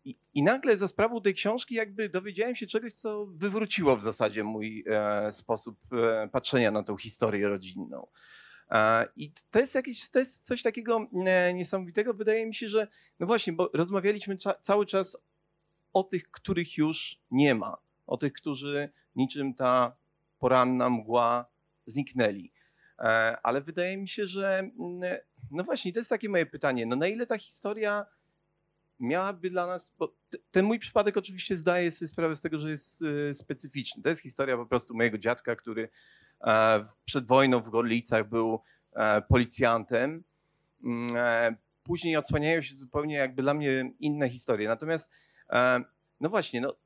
i, 0.05 0.17
I 0.35 0.43
nagle 0.43 0.77
za 0.77 0.89
sprawą 0.89 1.23
tej 1.23 1.35
książki 1.35 1.75
jakby 1.75 2.09
dowiedziałem 2.09 2.57
się 2.57 2.67
czegoś, 2.67 2.93
co 2.93 3.27
wywróciło 3.27 3.97
w 3.97 4.03
zasadzie 4.03 4.45
mój 4.45 4.85
e, 4.87 5.33
sposób 5.33 5.77
e, 5.93 6.29
patrzenia 6.29 6.71
na 6.71 6.83
tą 6.83 6.97
historię 6.97 7.49
rodzinną. 7.49 8.07
E, 8.71 9.09
I 9.17 9.33
to 9.51 9.59
jest, 9.59 9.75
jakieś, 9.75 10.09
to 10.11 10.19
jest 10.19 10.47
coś 10.47 10.63
takiego 10.63 11.07
e, 11.27 11.55
niesamowitego. 11.55 12.15
Wydaje 12.15 12.47
mi 12.47 12.55
się, 12.55 12.69
że 12.69 12.89
no 13.21 13.27
właśnie, 13.27 13.53
bo 13.53 13.71
rozmawialiśmy 13.75 14.37
cza, 14.37 14.55
cały 14.55 14.87
czas 14.87 15.17
o 15.93 16.03
tych, 16.03 16.31
których 16.31 16.79
już 16.79 17.21
nie 17.31 17.55
ma. 17.55 17.77
O 18.07 18.17
tych, 18.17 18.33
którzy 18.33 18.91
niczym 19.17 19.55
ta 19.55 19.97
poranna 20.39 20.91
mgła 20.91 21.47
zniknęli. 21.85 22.53
E, 22.99 23.03
ale 23.43 23.61
wydaje 23.61 23.97
mi 23.97 24.09
się, 24.09 24.27
że 24.27 24.59
mm, 24.59 25.19
no 25.51 25.65
właśnie, 25.65 25.93
to 25.93 25.99
jest 25.99 26.11
takie 26.11 26.29
moje 26.29 26.47
pytanie. 26.47 26.87
No 26.87 26.97
na 26.97 27.07
ile 27.07 27.27
ta 27.27 27.39
historia 27.39 28.07
miałaby 29.01 29.51
dla 29.51 29.67
nas, 29.67 29.95
ten 30.51 30.65
mój 30.65 30.79
przypadek 30.79 31.17
oczywiście 31.17 31.57
zdaje 31.57 31.91
sobie 31.91 32.09
sprawę 32.09 32.37
z 32.37 32.41
tego, 32.41 32.59
że 32.59 32.71
jest 32.71 33.03
e, 33.03 33.35
specyficzny. 33.35 34.03
To 34.03 34.09
jest 34.09 34.21
historia 34.21 34.57
po 34.57 34.67
prostu 34.67 34.95
mojego 34.95 35.19
dziadka, 35.19 35.57
który 35.57 35.89
e, 36.41 36.85
przed 37.05 37.27
wojną 37.27 37.61
w 37.61 37.71
Gorlicach 37.71 38.29
był 38.29 38.61
e, 38.93 39.23
policjantem. 39.23 40.25
Mm, 40.85 41.57
Później 41.83 42.17
odsłaniają 42.17 42.63
się 42.63 42.75
zupełnie 42.75 43.15
jakby 43.15 43.43
dla 43.43 43.55
mnie 43.55 43.93
inne 44.01 44.29
historie. 44.29 44.69
Natomiast 44.69 45.11
no 46.21 46.29
właśnie, 46.29 46.61
no, 46.61 46.77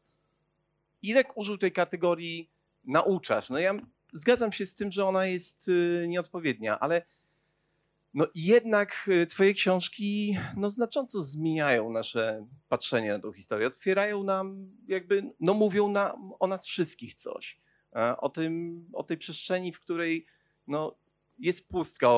Irek 1.02 1.36
użył 1.36 1.58
tej 1.58 1.72
kategorii 1.72 2.50
nauczasz. 2.84 3.50
No 3.50 3.58
ja 3.58 3.74
zgadzam 4.12 4.52
się 4.52 4.66
z 4.66 4.74
tym, 4.74 4.92
że 4.92 5.06
ona 5.06 5.26
jest 5.26 5.70
nieodpowiednia, 6.08 6.80
ale 6.80 7.02
no 8.14 8.26
jednak 8.34 9.08
y, 9.08 9.26
twoje 9.26 9.54
książki 9.54 10.36
no, 10.56 10.70
znacząco 10.70 11.22
zmieniają 11.22 11.90
nasze 11.90 12.46
patrzenie 12.68 13.12
na 13.12 13.18
tą 13.18 13.32
historię. 13.32 13.66
Otwierają 13.66 14.24
nam, 14.24 14.70
jakby, 14.88 15.34
no 15.40 15.54
mówią 15.54 15.88
nam 15.88 16.32
o 16.38 16.46
nas 16.46 16.66
wszystkich 16.66 17.14
coś. 17.14 17.60
O, 18.18 18.28
tym, 18.28 18.84
o 18.92 19.02
tej 19.02 19.18
przestrzeni, 19.18 19.72
w 19.72 19.80
której 19.80 20.26
no, 20.66 20.96
jest 21.38 21.68
pustka. 21.68 22.08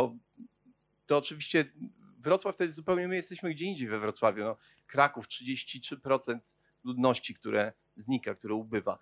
To 1.07 1.19
oczywiście 1.19 1.73
Wrocław 2.19 2.57
to 2.57 2.65
jest 2.65 2.77
zupełnie, 2.77 3.09
my 3.09 3.17
jesteśmy 3.17 3.51
gdzie 3.51 3.67
indziej 3.67 3.89
we 3.89 3.99
Wrocławiu. 3.99 4.45
No, 4.45 4.57
Kraków 4.87 5.29
33% 5.29 6.39
ludności, 6.85 7.35
które 7.35 7.73
znika, 7.97 8.35
które 8.35 8.55
ubywa. 8.55 8.99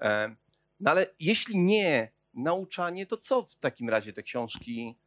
E, 0.00 0.36
No 0.80 0.90
ale 0.90 1.06
jeśli 1.20 1.58
nie 1.58 2.12
nauczanie, 2.34 3.06
to 3.06 3.16
co 3.16 3.42
w 3.42 3.56
takim 3.56 3.88
razie 3.88 4.12
te 4.12 4.22
książki 4.22 4.98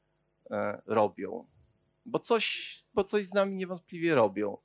robią? 0.86 1.48
Bo 2.06 2.20
coś, 2.20 2.76
bo 2.94 3.04
coś 3.04 3.26
z 3.26 3.34
nami 3.34 3.56
niewątpliwie 3.56 4.16
robią. 4.16 4.58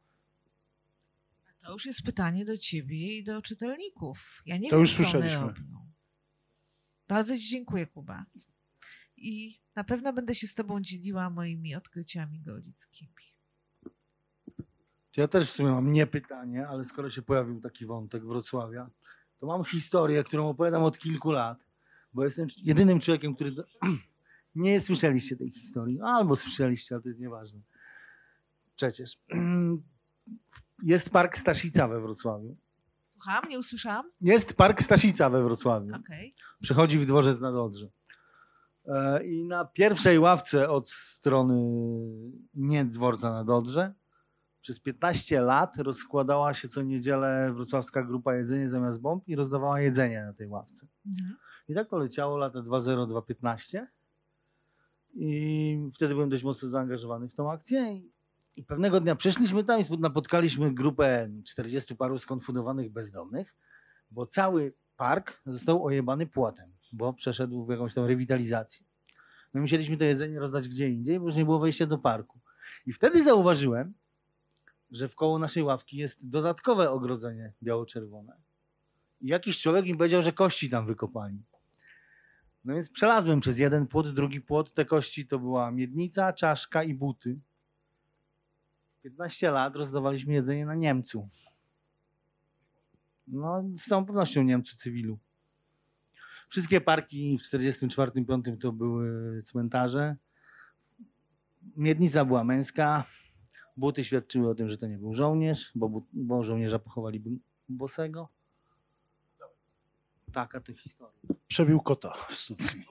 To 1.58 1.72
już 1.72 1.86
jest 1.86 2.02
pytanie 2.02 2.44
do 2.44 2.58
ciebie 2.58 3.16
i 3.16 3.24
do 3.24 3.42
czytelników. 3.42 4.42
Ja 4.46 4.56
nie 4.56 4.70
To 4.70 4.76
wiem, 4.76 4.80
już 4.80 4.92
co 4.92 4.96
one 5.02 5.10
słyszeliśmy. 5.10 5.40
robią. 5.40 5.92
Bardzo 7.08 7.36
ci 7.36 7.48
dziękuję, 7.48 7.86
Kuba. 7.86 8.24
I 9.16 9.60
na 9.74 9.84
pewno 9.84 10.12
będę 10.12 10.34
się 10.34 10.46
z 10.46 10.54
tobą 10.54 10.80
dzieliła 10.80 11.30
moimi 11.30 11.74
odkryciami 11.74 12.40
golickimi. 12.40 13.10
To 15.12 15.20
Ja 15.20 15.28
też 15.28 15.50
w 15.50 15.52
sumie 15.54 15.70
mam 15.70 15.92
nie 15.92 16.06
pytanie, 16.06 16.66
ale 16.68 16.84
skoro 16.84 17.10
się 17.10 17.22
pojawił 17.22 17.60
taki 17.60 17.86
wątek 17.86 18.24
Wrocławia, 18.24 18.90
to 19.38 19.46
mam 19.46 19.64
historię, 19.64 20.24
którą 20.24 20.48
opowiadam 20.48 20.82
od 20.82 20.98
kilku 20.98 21.30
lat, 21.32 21.58
bo 22.12 22.24
jestem 22.24 22.48
jedynym 22.56 23.00
człowiekiem, 23.00 23.34
który. 23.34 23.50
Nie 24.54 24.80
słyszeliście 24.80 25.36
tej 25.36 25.50
historii, 25.50 26.00
albo 26.00 26.36
słyszeliście, 26.36 26.94
ale 26.94 27.02
to 27.02 27.08
jest 27.08 27.20
nieważne. 27.20 27.60
Przecież. 28.76 29.18
Jest 30.82 31.10
park 31.10 31.38
Staszica 31.38 31.88
we 31.88 32.00
Wrocławiu. 32.00 32.56
Słucham, 33.12 33.48
nie 33.48 33.58
usłyszałam? 33.58 34.10
Jest 34.20 34.54
park 34.54 34.82
Staszica 34.82 35.30
we 35.30 35.42
Wrocławiu. 35.42 35.94
Okej. 35.94 36.34
Przechodzi 36.62 36.98
w 36.98 37.06
dworzec 37.06 37.40
na 37.40 37.52
Dodrze. 37.52 37.88
E, 38.86 39.26
I 39.26 39.44
na 39.44 39.64
pierwszej 39.64 40.18
ławce 40.18 40.70
od 40.70 40.90
strony 40.90 41.54
nie 42.54 42.84
dworca 42.84 43.32
na 43.32 43.44
Dodrze 43.44 43.94
przez 44.64 44.80
15 44.80 45.40
lat 45.40 45.76
rozkładała 45.76 46.54
się 46.54 46.68
co 46.68 46.82
niedzielę 46.82 47.52
wrocławska 47.52 48.02
grupa 48.02 48.34
jedzenie 48.34 48.70
zamiast 48.70 49.00
bomb 49.00 49.28
i 49.28 49.36
rozdawała 49.36 49.80
jedzenie 49.80 50.24
na 50.24 50.32
tej 50.32 50.48
ławce. 50.48 50.86
Mhm. 51.06 51.36
I 51.68 51.74
tak 51.74 51.88
to 51.88 51.98
leciało 51.98 52.36
lata 52.36 52.58
2.0-2.15 52.58 53.86
i 55.14 55.90
wtedy 55.94 56.14
byłem 56.14 56.28
dość 56.28 56.42
mocno 56.42 56.68
zaangażowany 56.68 57.28
w 57.28 57.34
tą 57.34 57.50
akcję 57.50 58.00
i, 58.56 58.64
pewnego 58.64 59.00
dnia 59.00 59.16
przyszliśmy 59.16 59.64
tam 59.64 59.80
i 59.80 59.98
napotkaliśmy 59.98 60.74
grupę 60.74 61.30
40 61.46 61.96
paru 61.96 62.18
skonfudowanych 62.18 62.92
bezdomnych, 62.92 63.54
bo 64.10 64.26
cały 64.26 64.74
park 64.96 65.42
został 65.46 65.84
ojebany 65.84 66.26
płotem, 66.26 66.72
bo 66.92 67.12
przeszedł 67.12 67.66
w 67.66 67.70
jakąś 67.70 67.94
tam 67.94 68.04
rewitalizację. 68.04 68.86
My 69.54 69.60
musieliśmy 69.60 69.96
to 69.96 70.04
jedzenie 70.04 70.40
rozdać 70.40 70.68
gdzie 70.68 70.90
indziej, 70.90 71.20
bo 71.20 71.26
już 71.26 71.34
nie 71.34 71.44
było 71.44 71.58
wejścia 71.58 71.86
do 71.86 71.98
parku. 71.98 72.40
I 72.86 72.92
wtedy 72.92 73.24
zauważyłem, 73.24 73.94
że 74.90 75.08
w 75.08 75.14
koło 75.14 75.38
naszej 75.38 75.62
ławki 75.62 75.96
jest 75.96 76.28
dodatkowe 76.28 76.90
ogrodzenie 76.90 77.52
biało-czerwone. 77.62 78.36
I 79.20 79.28
jakiś 79.28 79.62
człowiek 79.62 79.84
mi 79.84 79.96
powiedział, 79.96 80.22
że 80.22 80.32
kości 80.32 80.70
tam 80.70 80.86
wykopali. 80.86 81.42
No 82.64 82.74
więc 82.74 82.90
przelazłem 82.90 83.40
przez 83.40 83.58
jeden 83.58 83.86
płot, 83.86 84.14
drugi 84.14 84.40
płot. 84.40 84.74
Te 84.74 84.84
kości 84.84 85.26
to 85.26 85.38
była 85.38 85.70
miednica, 85.70 86.32
czaszka 86.32 86.82
i 86.82 86.94
buty. 86.94 87.40
15 89.02 89.50
lat 89.50 89.76
rozdawaliśmy 89.76 90.34
jedzenie 90.34 90.66
na 90.66 90.74
Niemcu. 90.74 91.28
No, 93.28 93.64
z 93.76 93.84
całą 93.84 94.06
pewnością 94.06 94.42
Niemcu 94.42 94.76
cywilu. 94.76 95.18
Wszystkie 96.48 96.80
parki 96.80 97.38
w 97.38 97.42
44-5 97.42 98.58
to 98.58 98.72
były 98.72 99.42
cmentarze. 99.42 100.16
Miednica 101.76 102.24
była 102.24 102.44
męska. 102.44 103.04
Buty 103.76 104.04
świadczyły 104.04 104.48
o 104.50 104.54
tym, 104.54 104.68
że 104.68 104.78
to 104.78 104.86
nie 104.86 104.98
był 104.98 105.14
żołnierz, 105.14 105.72
bo, 105.74 106.02
bo 106.12 106.42
żołnierza 106.42 106.78
pochowali 106.78 107.22
bosego. 107.68 108.28
Taka 110.34 110.60
to 110.60 110.74
historia. 110.74 111.20
Przebił 111.48 111.80
kota 111.80 112.12
w 112.28 112.34
stucji. 112.34 112.84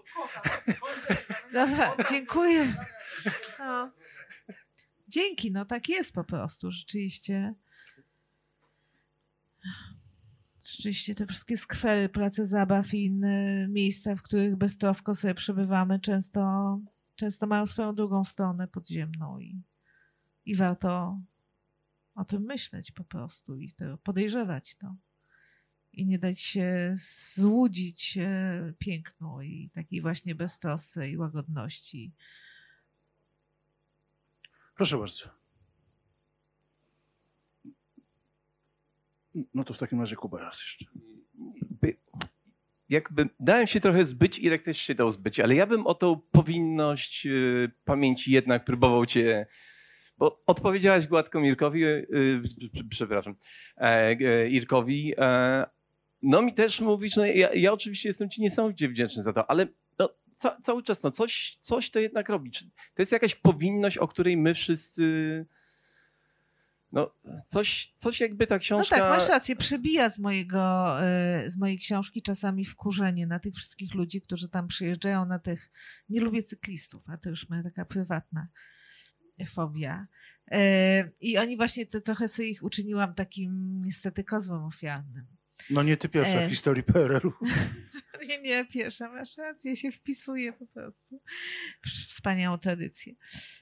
Dobra, 1.54 1.96
dziękuję. 2.10 2.76
No. 3.60 3.92
Dzięki, 5.08 5.52
no 5.52 5.66
tak 5.66 5.90
jest 5.90 6.14
po 6.14 6.24
prostu, 6.24 6.72
rzeczywiście. 6.72 7.56
Rzeczywiście 10.66 11.16
te 11.16 11.26
wszystkie 11.26 11.58
skwery, 11.58 12.10
place 12.10 12.46
zabaw 12.46 12.94
i 12.94 13.06
inne 13.06 13.68
miejsca, 13.68 14.16
w 14.16 14.22
których 14.22 14.56
beztrosko 14.56 15.16
sobie 15.16 15.36
przebywamy, 15.36 16.00
często, 16.00 16.80
często 17.16 17.48
mają 17.48 17.66
swoją 17.66 17.96
drugą 17.96 18.24
stronę 18.24 18.68
podziemną 18.68 19.40
i, 19.40 19.64
i 20.46 20.56
warto 20.56 21.20
o 22.16 22.26
tym 22.26 22.44
myśleć 22.44 22.92
po 22.92 23.04
prostu 23.04 23.58
i 23.58 23.74
to 23.74 23.98
podejrzewać 23.98 24.76
to. 24.76 24.96
I 25.94 26.06
nie 26.06 26.20
dać 26.20 26.40
się 26.40 26.94
złudzić 27.36 28.18
e, 28.18 28.74
pięknu 28.80 29.42
i 29.42 29.70
takiej 29.74 30.02
właśnie 30.02 30.36
beztrosce 30.36 31.10
i 31.10 31.18
łagodności. 31.18 32.12
Proszę 34.76 34.98
bardzo. 34.98 35.26
No 39.54 39.64
to 39.64 39.74
w 39.74 39.78
takim 39.78 40.00
razie 40.00 40.16
Kuba 40.16 40.40
raz 40.40 40.62
jeszcze. 40.62 40.86
Jakby- 41.62 41.98
Jakby 42.90 43.30
dałem 43.40 43.68
się 43.68 43.80
trochę 43.80 44.06
zbyć, 44.06 44.40
Irek 44.40 44.64
też 44.64 44.78
się 44.78 44.96
dał 44.96 45.12
zbyć, 45.12 45.40
ale 45.40 45.56
ja 45.56 45.68
bym 45.68 45.88
o 45.88 45.94
tą 45.94 46.20
powinność 46.32 47.26
y, 47.28 47.72
pamięci 47.86 48.32
jednak 48.32 48.66
próbował 48.66 49.06
cię. 49.06 49.46
Bo 50.18 50.44
odpowiedziałaś 50.46 51.08
gładko 51.08 51.40
Mirkowi, 51.42 51.86
y, 51.86 52.08
y, 52.80 52.84
przepraszam, 52.90 53.36
e, 53.78 53.82
e, 54.10 54.50
Irkowi. 54.50 55.14
E, 55.18 55.66
no 56.24 56.42
mi 56.42 56.54
też 56.54 56.82
mówisz, 56.82 57.16
no 57.16 57.26
ja, 57.26 57.54
ja 57.54 57.74
oczywiście 57.74 58.10
jestem 58.10 58.30
ci 58.30 58.42
niesamowicie 58.42 58.90
wdzięczny 58.90 59.24
za 59.24 59.34
to, 59.34 59.50
ale 59.50 59.68
no, 60.00 60.10
ca, 60.34 60.58
cały 60.62 60.84
czas 60.84 61.04
no 61.04 61.12
coś, 61.12 61.58
coś 61.60 61.90
to 61.90 62.00
jednak 62.00 62.30
robi. 62.30 62.52
To 62.52 63.02
jest 63.02 63.12
jakaś 63.12 63.36
powinność, 63.36 63.98
o 63.98 64.08
której 64.08 64.38
my 64.38 64.54
wszyscy. 64.54 65.46
No, 66.92 67.16
coś, 67.46 67.94
coś 67.96 68.20
jakby 68.20 68.48
ta 68.48 68.56
No 68.56 68.60
książka. 68.60 68.96
tak, 68.96 69.10
masz 69.20 69.30
rację, 69.30 69.56
przebija 69.56 70.10
z, 70.10 70.20
mojego, 70.20 70.96
e, 71.04 71.44
z 71.48 71.58
mojej 71.58 71.80
książki 71.80 72.22
czasami 72.22 72.66
wkurzenie 72.66 73.28
na 73.28 73.40
tych 73.40 73.56
wszystkich 73.56 73.94
ludzi, 73.94 74.22
którzy 74.22 74.50
tam 74.50 74.68
przyjeżdżają, 74.68 75.26
na 75.26 75.40
tych, 75.40 75.72
nie 76.10 76.22
lubię 76.22 76.44
cyklistów, 76.44 77.04
a 77.10 77.18
to 77.18 77.30
już 77.30 77.50
moja 77.50 77.64
taka 77.64 77.86
prywatna 77.86 78.48
fobia. 79.48 80.08
E, 80.52 81.10
I 81.22 81.38
oni 81.38 81.58
właśnie 81.58 81.86
to, 81.86 82.02
trochę 82.02 82.28
sobie 82.28 82.48
ich 82.48 82.64
uczyniłam 82.64 83.14
takim 83.14 83.82
niestety 83.86 84.24
kozłem 84.24 84.64
ofiarnym. 84.64 85.26
No 85.70 85.84
nie 85.84 85.98
ty 85.98 86.10
pierwsza 86.10 86.40
E. 86.40 86.48
w 86.48 86.50
historii 86.50 86.84
PRL-u. 86.84 87.34
Nie, 88.30 88.42
nie, 88.42 88.66
pierwsza, 88.66 89.10
masz 89.10 89.38
rację, 89.38 89.76
się 89.76 89.92
wpisuje 89.92 90.54
po 90.54 90.68
prostu 90.68 91.22
w 91.86 91.90
wspaniałą 91.90 92.58
tradycję. 92.58 93.14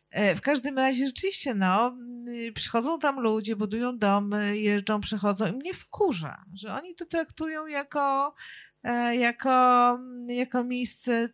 E, 0.10 0.36
W 0.36 0.42
każdym 0.42 0.78
razie 0.78 1.06
rzeczywiście, 1.06 1.54
no, 1.54 1.98
y, 2.28 2.52
przychodzą 2.54 3.00
tam 3.00 3.20
ludzie, 3.20 3.56
budują 3.56 3.98
domy, 3.98 4.58
jeżdżą, 4.58 5.02
przechodzą 5.02 5.48
i 5.48 5.52
mnie 5.56 5.74
wkurza, 5.74 6.46
że 6.54 6.74
oni 6.74 6.96
to 6.96 7.06
traktują 7.06 7.68
jako, 7.68 8.36
e, 8.84 9.16
jako, 9.16 10.00
jako 10.28 10.64
miejsce 10.64 11.30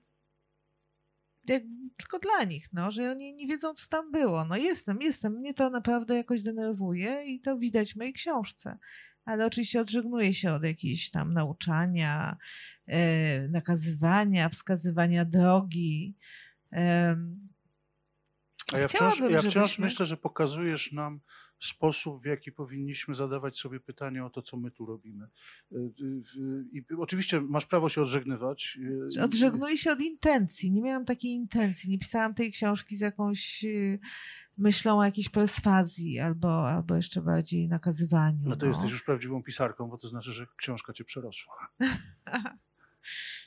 jak, 1.47 1.63
tylko 1.97 2.19
dla 2.19 2.43
nich, 2.43 2.65
no, 2.73 2.91
że 2.91 3.11
oni 3.11 3.33
nie 3.33 3.47
wiedzą, 3.47 3.73
co 3.73 3.87
tam 3.89 4.11
było. 4.11 4.45
No 4.45 4.57
jestem, 4.57 5.01
jestem, 5.01 5.33
mnie 5.33 5.53
to 5.53 5.69
naprawdę 5.69 6.15
jakoś 6.15 6.41
denerwuje 6.41 7.23
i 7.25 7.39
to 7.41 7.57
widać 7.57 7.93
w 7.93 7.95
mojej 7.95 8.13
książce. 8.13 8.77
Ale 9.27 9.45
oczywiście 9.45 9.81
odżegnuję 9.81 10.33
się 10.33 10.53
od 10.53 10.63
jakichś 10.63 11.09
tam 11.09 11.33
nauczania, 11.33 12.37
e, 12.87 13.47
nakazywania, 13.47 14.49
wskazywania 14.49 15.25
drogi. 15.25 16.15
A 18.73 18.77
ja 18.77 18.87
wciąż, 18.87 19.19
ja 19.19 19.39
wciąż 19.39 19.53
żebyśmy- 19.53 19.85
myślę, 19.85 20.05
że 20.05 20.17
pokazujesz 20.17 20.91
nam 20.91 21.19
sposób, 21.59 22.23
w 22.23 22.25
jaki 22.25 22.51
powinniśmy 22.51 23.15
zadawać 23.15 23.59
sobie 23.59 23.79
pytanie 23.79 24.25
o 24.25 24.29
to, 24.29 24.41
co 24.41 24.57
my 24.57 24.71
tu 24.71 24.85
robimy. 24.85 25.27
Y, 25.71 25.75
y, 25.75 26.65
I 26.71 26.83
oczywiście 26.97 27.41
masz 27.41 27.65
prawo 27.65 27.89
się 27.89 28.01
odżegnywać. 28.01 28.79
Odżegnuję 29.21 29.77
się 29.77 29.91
od 29.91 30.01
intencji. 30.01 30.71
Nie 30.71 30.81
miałam 30.81 31.05
takiej 31.05 31.31
intencji. 31.31 31.89
Nie 31.89 31.99
pisałam 31.99 32.33
tej 32.33 32.51
książki 32.51 32.97
z 32.97 32.99
jakąś 32.99 33.65
myślą 34.57 34.99
o 34.99 35.03
jakiejś 35.03 35.29
perswazji 35.29 36.19
albo, 36.19 36.69
albo 36.69 36.95
jeszcze 36.95 37.21
bardziej 37.21 37.67
nakazywaniu. 37.67 38.49
No 38.49 38.55
to 38.55 38.65
jesteś 38.65 38.91
już 38.91 39.03
prawdziwą 39.03 39.43
pisarką, 39.43 39.89
bo 39.89 39.97
to 39.97 40.07
znaczy, 40.07 40.33
że 40.33 40.47
książka 40.57 40.93
cię 40.93 41.03
przerosła. 41.03 41.67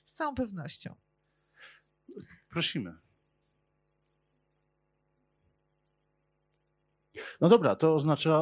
Z 0.05 0.15
całą 0.15 0.35
pewnością. 0.35 0.95
Prosimy. 2.49 2.95
No 7.41 7.49
dobra, 7.49 7.77
to 7.77 7.95
oznacza. 7.95 8.41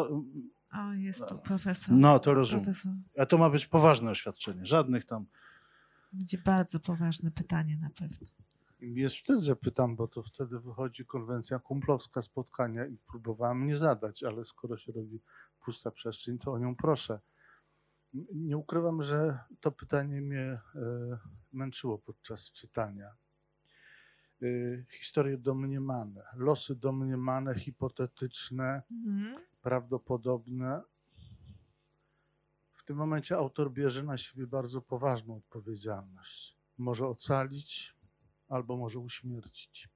O, 0.73 0.93
jest 0.93 1.29
tu 1.29 1.39
profesor. 1.39 1.95
No, 1.95 2.19
to 2.19 2.35
rozumiem. 2.35 2.65
Profesor. 2.65 2.93
A 3.19 3.27
to 3.27 3.39
ma 3.39 3.51
być 3.51 3.67
poważne 3.67 4.11
oświadczenie. 4.11 4.67
Żadnych 4.67 5.05
tam. 5.05 5.27
Będzie 6.13 6.39
bardzo 6.39 6.81
poważne 6.81 7.31
pytanie 7.31 7.77
na 7.77 7.91
pewno. 7.91 8.27
Jest 8.81 9.17
wtedy, 9.17 9.41
że 9.41 9.57
pytam, 9.57 9.97
bo 9.97 10.09
to 10.09 10.23
wtedy 10.23 10.61
wychodzi 10.61 11.05
konwencja 11.07 11.59
kumplowska 11.59 12.23
spotkania 12.23 12.87
i 12.87 12.99
próbowałem 12.99 13.67
nie 13.67 13.77
zadać, 13.77 14.23
ale 14.23 14.45
skoro 14.45 14.77
się 14.77 14.93
robi 14.93 15.21
pusta 15.65 15.91
przestrzeń, 15.91 16.39
to 16.39 16.53
o 16.53 16.59
nią 16.59 16.77
proszę. 16.77 17.21
Nie 18.35 18.57
ukrywam, 18.57 19.03
że 19.03 19.39
to 19.61 19.73
pytanie 19.73 20.21
mnie 20.21 20.41
e, 20.75 21.19
męczyło 21.53 21.99
podczas 21.99 22.53
czytania. 22.53 23.11
E, 24.43 24.47
Historie 24.91 25.39
domniemane, 25.39 26.23
losy 26.37 26.77
domniemane, 26.77 27.55
hipotetyczne, 27.59 28.83
Mhm. 28.91 29.45
prawdopodobne. 29.63 30.83
W 32.75 32.83
tym 32.87 32.97
momencie 32.97 33.37
autor 33.37 33.73
bierze 33.73 34.03
na 34.03 34.17
siebie 34.17 34.47
bardzo 34.47 34.83
poważną 34.83 35.37
odpowiedzialność. 35.37 36.59
Może 36.79 37.07
ocalić, 37.07 37.98
albo 38.49 38.77
może 38.77 38.99
uśmiercić. 38.99 39.89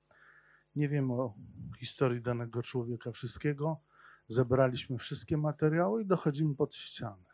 Nie 0.76 0.88
wiem 0.88 1.10
o 1.10 1.34
historii 1.78 2.22
danego 2.22 2.62
człowieka 2.62 3.12
wszystkiego. 3.12 3.80
Zebraliśmy 4.28 4.98
wszystkie 4.98 5.36
materiały 5.36 6.02
i 6.02 6.06
dochodzimy 6.06 6.54
pod 6.54 6.74
ścianę. 6.74 7.24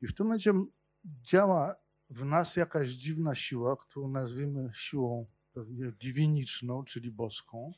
I 0.00 0.06
w 0.06 0.14
tym 0.14 0.26
momencie 0.26 0.52
działa 1.04 1.76
w 2.10 2.24
nas 2.24 2.56
jakaś 2.56 2.88
dziwna 2.88 3.34
siła, 3.34 3.76
którą 3.76 4.08
nazwiemy 4.08 4.70
siłą 4.74 5.26
pewnie 5.52 5.92
diwiniczną, 5.92 6.84
czyli 6.84 7.10
boską, 7.10 7.72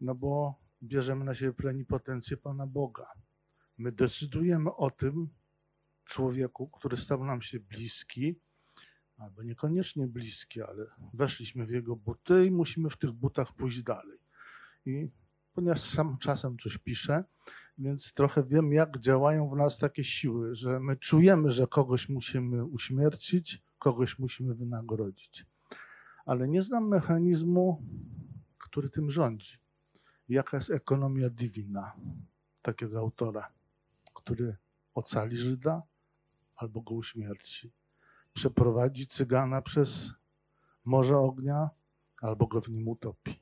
no 0.00 0.14
bo 0.14 0.60
bierzemy 0.82 1.24
na 1.24 1.34
siebie 1.34 1.52
plenipotencję 1.52 2.36
Pana 2.36 2.66
Boga. 2.66 3.06
My 3.78 3.92
decydujemy 3.92 4.74
o 4.74 4.90
tym 4.90 5.28
człowieku, 6.04 6.68
który 6.68 6.96
stał 6.96 7.24
nam 7.24 7.42
się 7.42 7.60
bliski, 7.60 8.40
albo 9.18 9.42
niekoniecznie 9.42 10.06
bliski, 10.06 10.62
ale 10.62 10.86
weszliśmy 11.14 11.66
w 11.66 11.70
jego 11.70 11.96
buty 11.96 12.46
i 12.46 12.50
musimy 12.50 12.90
w 12.90 12.96
tych 12.96 13.12
butach 13.12 13.52
pójść 13.52 13.82
dalej. 13.82 14.18
I 14.86 15.10
ponieważ 15.52 15.80
sam 15.80 16.18
czasem 16.18 16.58
coś 16.58 16.78
piszę, 16.78 17.24
więc 17.78 18.12
trochę 18.12 18.44
wiem, 18.44 18.72
jak 18.72 18.98
działają 18.98 19.50
w 19.50 19.56
nas 19.56 19.78
takie 19.78 20.04
siły, 20.04 20.54
że 20.54 20.80
my 20.80 20.96
czujemy, 20.96 21.50
że 21.50 21.66
kogoś 21.66 22.08
musimy 22.08 22.64
uśmiercić, 22.64 23.62
kogoś 23.78 24.18
musimy 24.18 24.54
wynagrodzić. 24.54 25.46
Ale 26.26 26.48
nie 26.48 26.62
znam 26.62 26.88
mechanizmu, 26.88 27.82
który 28.58 28.90
tym 28.90 29.10
rządzi. 29.10 29.58
Jaka 30.28 30.56
jest 30.56 30.70
ekonomia 30.70 31.30
divina 31.30 31.92
takiego 32.62 32.98
autora, 32.98 33.52
który 34.14 34.56
ocali 34.94 35.36
Żyda 35.36 35.82
albo 36.56 36.80
go 36.80 36.94
uśmierci 36.94 37.72
przeprowadzi 38.38 39.06
cygana 39.06 39.62
przez 39.62 40.12
morze 40.84 41.18
ognia 41.18 41.70
albo 42.22 42.46
go 42.46 42.60
w 42.60 42.68
nim 42.68 42.88
utopi. 42.88 43.40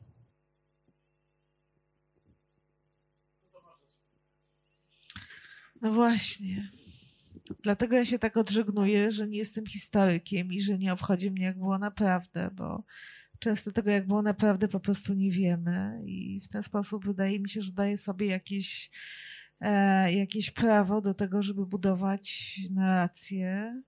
No 5.83 5.93
właśnie. 5.93 6.71
Dlatego 7.63 7.97
ja 7.97 8.05
się 8.05 8.19
tak 8.19 8.37
odżegnuję, 8.37 9.11
że 9.11 9.29
nie 9.29 9.39
jestem 9.39 9.67
historykiem 9.67 10.53
i 10.53 10.61
że 10.61 10.79
nie 10.79 10.93
obchodzi 10.93 11.31
mnie, 11.31 11.45
jak 11.45 11.59
było 11.59 11.79
naprawdę, 11.79 12.51
bo 12.55 12.85
często 13.39 13.73
tego, 13.73 13.91
jak 13.91 14.07
było 14.07 14.23
naprawdę, 14.23 14.69
po 14.69 14.81
prostu 14.81 15.15
nie 15.15 15.31
wiemy. 15.31 16.03
I 16.07 16.41
w 16.41 16.49
ten 16.49 16.63
sposób 16.63 17.07
wydaje 17.07 17.41
mi 17.41 17.49
się, 17.49 17.61
że 17.61 17.73
daję 17.73 17.97
sobie 17.97 18.27
jakieś, 18.27 18.91
e, 19.61 20.13
jakieś 20.13 20.51
prawo 20.51 21.01
do 21.01 21.15
tego, 21.15 21.43
żeby 21.43 21.67
budować 21.67 22.57
narrację, 22.71 23.83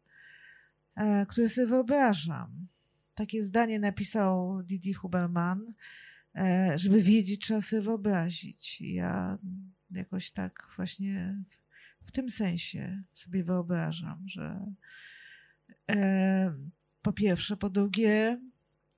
które 1.28 1.48
sobie 1.48 1.66
wyobrażam. 1.66 2.68
Takie 3.14 3.42
zdanie 3.44 3.78
napisał 3.78 4.62
Didi 4.62 4.92
Huberman, 4.92 5.74
e, 6.34 6.72
żeby 6.78 7.02
wiedzieć, 7.02 7.40
trzeba 7.40 7.60
sobie 7.60 7.82
wyobrazić. 7.82 8.80
Ja 8.80 9.38
jakoś 9.90 10.30
tak 10.30 10.68
właśnie 10.76 11.42
w 12.04 12.12
tym 12.12 12.30
sensie 12.30 13.02
sobie 13.12 13.44
wyobrażam, 13.44 14.24
że 14.26 14.72
e, 15.90 16.54
po 17.02 17.12
pierwsze, 17.12 17.56
po 17.56 17.70
drugie, 17.70 18.40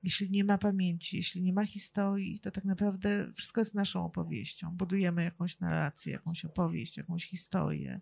jeśli 0.03 0.31
nie 0.31 0.43
ma 0.43 0.57
pamięci, 0.57 1.17
jeśli 1.17 1.41
nie 1.41 1.53
ma 1.53 1.65
historii, 1.65 2.39
to 2.39 2.51
tak 2.51 2.65
naprawdę 2.65 3.31
wszystko 3.35 3.61
jest 3.61 3.73
naszą 3.73 4.05
opowieścią. 4.05 4.71
Budujemy 4.71 5.23
jakąś 5.23 5.59
narrację, 5.59 6.13
jakąś 6.13 6.45
opowieść, 6.45 6.97
jakąś 6.97 7.25
historię. 7.25 8.01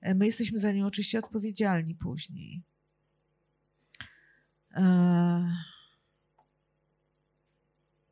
E, 0.00 0.14
My 0.14 0.26
jesteśmy 0.26 0.58
za 0.58 0.72
nią 0.72 0.86
oczywiście 0.86 1.18
odpowiedzialni 1.18 1.94
później. 1.94 2.62
E, 4.74 5.72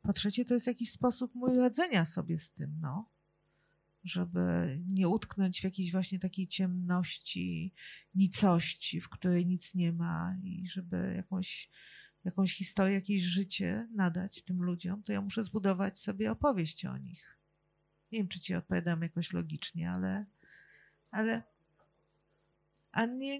Po 0.01 0.13
trzecie, 0.13 0.45
to 0.45 0.53
jest 0.53 0.67
jakiś 0.67 0.91
sposób 0.91 1.35
mój 1.35 1.57
radzenia 1.57 2.05
sobie 2.05 2.39
z 2.39 2.51
tym, 2.51 2.79
no 2.81 3.09
żeby 4.03 4.77
nie 4.87 5.07
utknąć 5.07 5.61
w 5.61 5.63
jakiejś 5.63 5.91
właśnie 5.91 6.19
takiej 6.19 6.47
ciemności, 6.47 7.73
nicości, 8.15 9.01
w 9.01 9.09
której 9.09 9.45
nic 9.45 9.75
nie 9.75 9.93
ma 9.93 10.35
i 10.43 10.67
żeby 10.67 11.13
jakąś, 11.15 11.69
jakąś 12.23 12.55
historię, 12.55 12.93
jakieś 12.93 13.21
życie 13.21 13.87
nadać 13.95 14.43
tym 14.43 14.63
ludziom, 14.63 15.03
to 15.03 15.11
ja 15.11 15.21
muszę 15.21 15.43
zbudować 15.43 15.99
sobie 15.99 16.31
opowieść 16.31 16.85
o 16.85 16.97
nich. 16.97 17.37
Nie 18.11 18.19
wiem, 18.19 18.27
czy 18.27 18.39
ci 18.39 18.55
odpowiadam 18.55 19.01
jakoś 19.01 19.33
logicznie, 19.33 19.91
ale, 19.91 20.25
ale, 21.11 21.43
a 22.91 23.05
nie, 23.05 23.39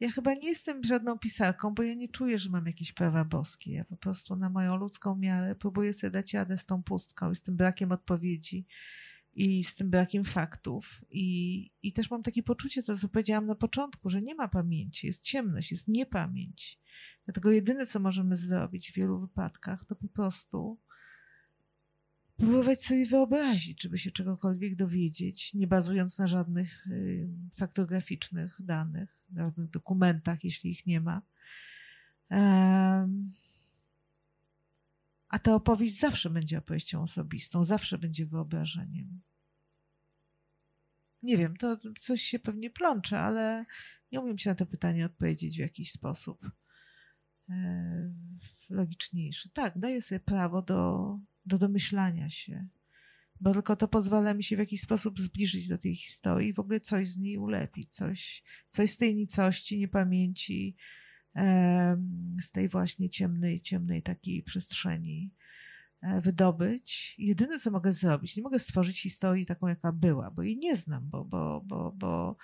ja 0.00 0.10
chyba 0.10 0.34
nie 0.34 0.48
jestem 0.48 0.84
żadną 0.84 1.18
pisarką, 1.18 1.74
bo 1.74 1.82
ja 1.82 1.94
nie 1.94 2.08
czuję, 2.08 2.38
że 2.38 2.50
mam 2.50 2.66
jakieś 2.66 2.92
prawa 2.92 3.24
boskie. 3.24 3.72
Ja 3.72 3.84
po 3.84 3.96
prostu 3.96 4.36
na 4.36 4.50
moją 4.50 4.76
ludzką 4.76 5.16
miarę 5.16 5.54
próbuję 5.54 5.92
sobie 5.92 6.10
dać 6.10 6.34
radę 6.34 6.58
z 6.58 6.66
tą 6.66 6.82
pustką 6.82 7.30
i 7.30 7.36
z 7.36 7.42
tym 7.42 7.56
brakiem 7.56 7.92
odpowiedzi 7.92 8.66
i 9.32 9.64
z 9.64 9.74
tym 9.74 9.90
brakiem 9.90 10.24
faktów. 10.24 11.04
I, 11.10 11.70
I 11.82 11.92
też 11.92 12.10
mam 12.10 12.22
takie 12.22 12.42
poczucie, 12.42 12.82
to 12.82 12.96
co 12.96 13.08
powiedziałam 13.08 13.46
na 13.46 13.54
początku, 13.54 14.10
że 14.10 14.22
nie 14.22 14.34
ma 14.34 14.48
pamięci, 14.48 15.06
jest 15.06 15.22
ciemność, 15.22 15.70
jest 15.70 15.88
niepamięć. 15.88 16.80
Dlatego 17.24 17.50
jedyne, 17.50 17.86
co 17.86 18.00
możemy 18.00 18.36
zrobić 18.36 18.90
w 18.90 18.94
wielu 18.94 19.20
wypadkach, 19.20 19.84
to 19.84 19.96
po 19.96 20.08
prostu 20.08 20.78
próbować 22.40 22.84
sobie 22.84 23.06
wyobrazić, 23.06 23.82
żeby 23.82 23.98
się 23.98 24.10
czegokolwiek 24.10 24.76
dowiedzieć, 24.76 25.54
nie 25.54 25.66
bazując 25.66 26.18
na 26.18 26.26
żadnych 26.26 26.86
y, 26.86 27.28
faktograficznych 27.56 28.62
danych, 28.62 29.18
na 29.30 29.44
żadnych 29.44 29.70
dokumentach, 29.70 30.44
jeśli 30.44 30.70
ich 30.70 30.86
nie 30.86 31.00
ma. 31.00 31.22
A 35.28 35.38
ta 35.42 35.54
opowieść 35.54 35.98
zawsze 35.98 36.30
będzie 36.30 36.58
opowieścią 36.58 37.02
osobistą, 37.02 37.64
zawsze 37.64 37.98
będzie 37.98 38.26
wyobrażeniem. 38.26 39.20
Nie 41.22 41.36
wiem, 41.36 41.56
to 41.56 41.76
coś 42.00 42.22
się 42.22 42.38
pewnie 42.38 42.70
plącze, 42.70 43.18
ale 43.18 43.64
nie 44.12 44.20
umiem 44.20 44.38
ci 44.38 44.48
na 44.48 44.54
to 44.54 44.66
pytanie 44.66 45.06
odpowiedzieć 45.06 45.56
w 45.56 45.60
jakiś 45.60 45.92
sposób 45.92 46.50
e, 47.48 48.12
logiczniejszy. 48.70 49.50
Tak, 49.50 49.78
daję 49.78 50.02
sobie 50.02 50.20
prawo 50.20 50.62
do, 50.62 51.18
do 51.50 51.58
domyślania 51.58 52.30
się, 52.30 52.66
bo 53.40 53.52
tylko 53.52 53.76
to 53.76 53.88
pozwala 53.88 54.34
mi 54.34 54.44
się 54.44 54.56
w 54.56 54.58
jakiś 54.58 54.80
sposób 54.80 55.20
zbliżyć 55.20 55.68
do 55.68 55.78
tej 55.78 55.96
historii 55.96 56.48
i 56.48 56.52
w 56.52 56.58
ogóle 56.58 56.80
coś 56.80 57.08
z 57.08 57.18
niej 57.18 57.38
ulepić, 57.38 57.94
coś, 57.94 58.42
coś 58.68 58.90
z 58.90 58.96
tej 58.96 59.16
nicości, 59.16 59.78
niepamięci, 59.78 60.76
z 62.40 62.50
tej 62.52 62.68
właśnie 62.68 63.08
ciemnej, 63.08 63.60
ciemnej 63.60 64.02
takiej 64.02 64.42
przestrzeni 64.42 65.30
e, 66.02 66.20
wydobyć. 66.20 67.14
Jedyne, 67.18 67.58
co 67.58 67.70
mogę 67.70 67.92
zrobić, 67.92 68.36
nie 68.36 68.42
mogę 68.42 68.58
stworzyć 68.58 69.02
historii 69.02 69.46
taką, 69.46 69.66
jaka 69.66 69.92
była, 69.92 70.30
bo 70.30 70.42
jej 70.42 70.56
nie 70.56 70.76
znam, 70.76 71.08
bo, 71.08 71.24
bo, 71.24 71.62
bo, 71.66 71.92
bo, 71.92 72.36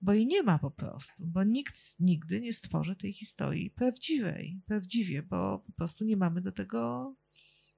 bo 0.00 0.12
jej 0.12 0.26
nie 0.26 0.42
ma 0.42 0.58
po 0.58 0.70
prostu, 0.70 1.26
bo 1.26 1.44
nikt 1.44 2.00
nigdy 2.00 2.40
nie 2.40 2.52
stworzy 2.52 2.96
tej 2.96 3.12
historii 3.12 3.70
prawdziwej, 3.70 4.60
prawdziwie, 4.66 5.22
bo 5.22 5.58
po 5.58 5.72
prostu 5.72 6.04
nie 6.04 6.16
mamy 6.16 6.40
do 6.40 6.52
tego, 6.52 7.14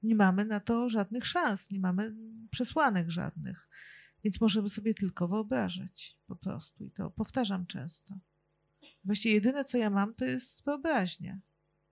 nie 0.02 0.14
mamy 0.14 0.44
na 0.44 0.60
to 0.60 0.88
żadnych 0.88 1.26
szans, 1.26 1.70
nie 1.70 1.80
mamy 1.80 2.14
przesłanek 2.50 3.10
żadnych, 3.10 3.68
więc 4.24 4.40
możemy 4.40 4.68
sobie 4.68 4.94
tylko 4.94 5.28
wyobrażać 5.28 6.18
po 6.26 6.36
prostu 6.36 6.84
i 6.84 6.90
to 6.90 7.10
powtarzam 7.10 7.66
często. 7.66 8.14
Właściwie 9.04 9.34
jedyne, 9.34 9.64
co 9.64 9.78
ja 9.78 9.90
mam, 9.90 10.14
to 10.14 10.24
jest 10.24 10.64
wyobraźnia 10.64 11.38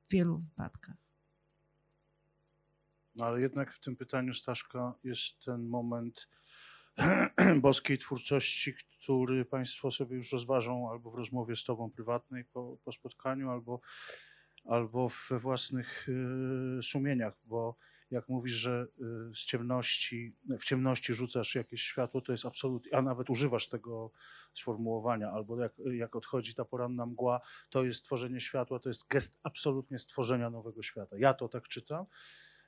w 0.09 0.13
wielu 0.13 0.39
wypadkach. 0.39 0.97
No 3.15 3.25
ale 3.25 3.41
jednak 3.41 3.73
w 3.73 3.81
tym 3.81 3.97
pytaniu 3.97 4.35
Staszka 4.35 4.95
jest 5.05 5.45
ten 5.45 5.69
moment 5.69 6.29
boskiej 7.61 7.99
twórczości, 7.99 8.75
który 8.75 9.45
Państwo 9.45 9.91
sobie 9.91 10.17
już 10.17 10.33
rozważą 10.33 10.91
albo 10.91 11.11
w 11.11 11.15
rozmowie 11.15 11.57
z 11.57 11.65
Tobą 11.65 11.91
prywatnej 11.91 12.45
po, 12.45 12.77
po 12.85 12.93
spotkaniu, 12.93 13.51
albo, 13.51 13.81
albo 14.65 15.09
we 15.31 15.39
własnych 15.39 16.09
y, 16.09 16.83
sumieniach, 16.83 17.35
bo 17.45 17.77
jak 18.11 18.29
mówisz, 18.29 18.53
że 18.53 18.87
y, 19.31 19.35
z 19.35 19.39
ciemności, 19.45 20.37
w 20.61 20.65
ciemności 20.65 21.15
rzucasz 21.15 21.55
jakieś 21.55 21.83
światło, 21.83 22.21
to 22.21 22.33
jest 22.33 22.45
absolutnie, 22.47 22.95
a 22.95 23.03
nawet 23.03 23.31
używasz 23.31 23.69
tego 23.69 24.11
sformułowania, 24.55 25.31
albo 25.31 25.61
jak, 25.61 25.73
jak 25.93 26.17
odchodzi 26.17 26.55
ta 26.55 26.65
poranna 26.65 27.07
mgła, 27.07 27.41
to 27.71 27.85
jest 27.85 28.05
tworzenie 28.05 28.41
światła, 28.41 28.79
to 28.81 28.89
jest 28.89 29.09
gest 29.09 29.39
absolutnie 29.43 29.99
stworzenia 29.99 30.51
nowego 30.51 30.83
świata. 30.83 31.17
Ja 31.19 31.35
to 31.35 31.49
tak 31.49 31.69
czytam. 31.69 32.07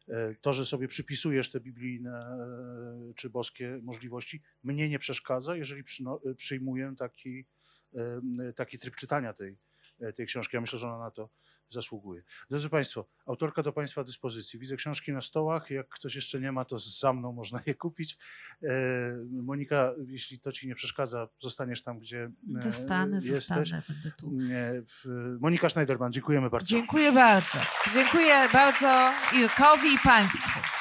E, 0.08 0.34
To, 0.34 0.52
że 0.52 0.64
sobie 0.66 0.88
przypisujesz 0.88 1.50
te 1.50 1.60
biblijne 1.60 2.18
e, 2.20 3.14
czy 3.14 3.30
boskie 3.30 3.80
możliwości, 3.82 4.42
mnie 4.62 4.88
nie 4.88 4.98
przeszkadza, 4.98 5.56
jeżeli 5.56 5.84
przyno- 5.84 6.20
przyjmuję 6.36 6.94
taki, 6.98 7.46
e, 7.94 8.52
taki 8.56 8.78
tryb 8.78 8.96
czytania 8.96 9.32
tej, 9.32 9.58
e, 10.00 10.12
tej 10.12 10.26
książki. 10.26 10.56
Ja 10.56 10.60
myślę, 10.60 10.78
że 10.78 10.86
ona 10.88 10.98
na 10.98 11.10
to 11.10 11.30
zasługuje. 11.70 12.22
Drodzy 12.50 12.68
Państwo, 12.68 13.06
autorka 13.26 13.62
do 13.62 13.72
Państwa 13.72 14.04
dyspozycji. 14.04 14.58
Widzę 14.58 14.76
książki 14.76 15.12
na 15.12 15.20
stołach. 15.20 15.70
Jak 15.70 15.88
ktoś 15.88 16.14
jeszcze 16.14 16.40
nie 16.40 16.52
ma, 16.52 16.64
to 16.64 16.78
za 16.78 17.12
mną 17.12 17.32
można 17.32 17.60
je 17.66 17.74
kupić. 17.74 18.18
E, 18.62 18.68
Monika, 19.30 19.92
jeśli 20.06 20.40
to 20.40 20.52
Ci 20.52 20.68
nie 20.68 20.74
przeszkadza, 20.74 21.28
zostaniesz 21.38 21.82
tam, 21.82 21.98
gdzie 21.98 22.30
e, 22.58 22.62
Zostanę, 22.62 23.16
jesteś. 23.16 23.34
zostanę, 23.34 23.82
będę 23.88 24.10
tu. 24.16 24.32
E, 24.52 24.82
Monika 25.40 25.68
Schneiderman, 25.68 26.12
dziękujemy 26.12 26.50
bardzo. 26.50 26.66
Dziękuję 26.66 27.12
bardzo. 27.12 27.58
Dziękuję 27.94 28.48
bardzo 28.52 29.12
Irkowi 29.36 29.94
i 29.94 29.98
Państwu. 30.04 30.79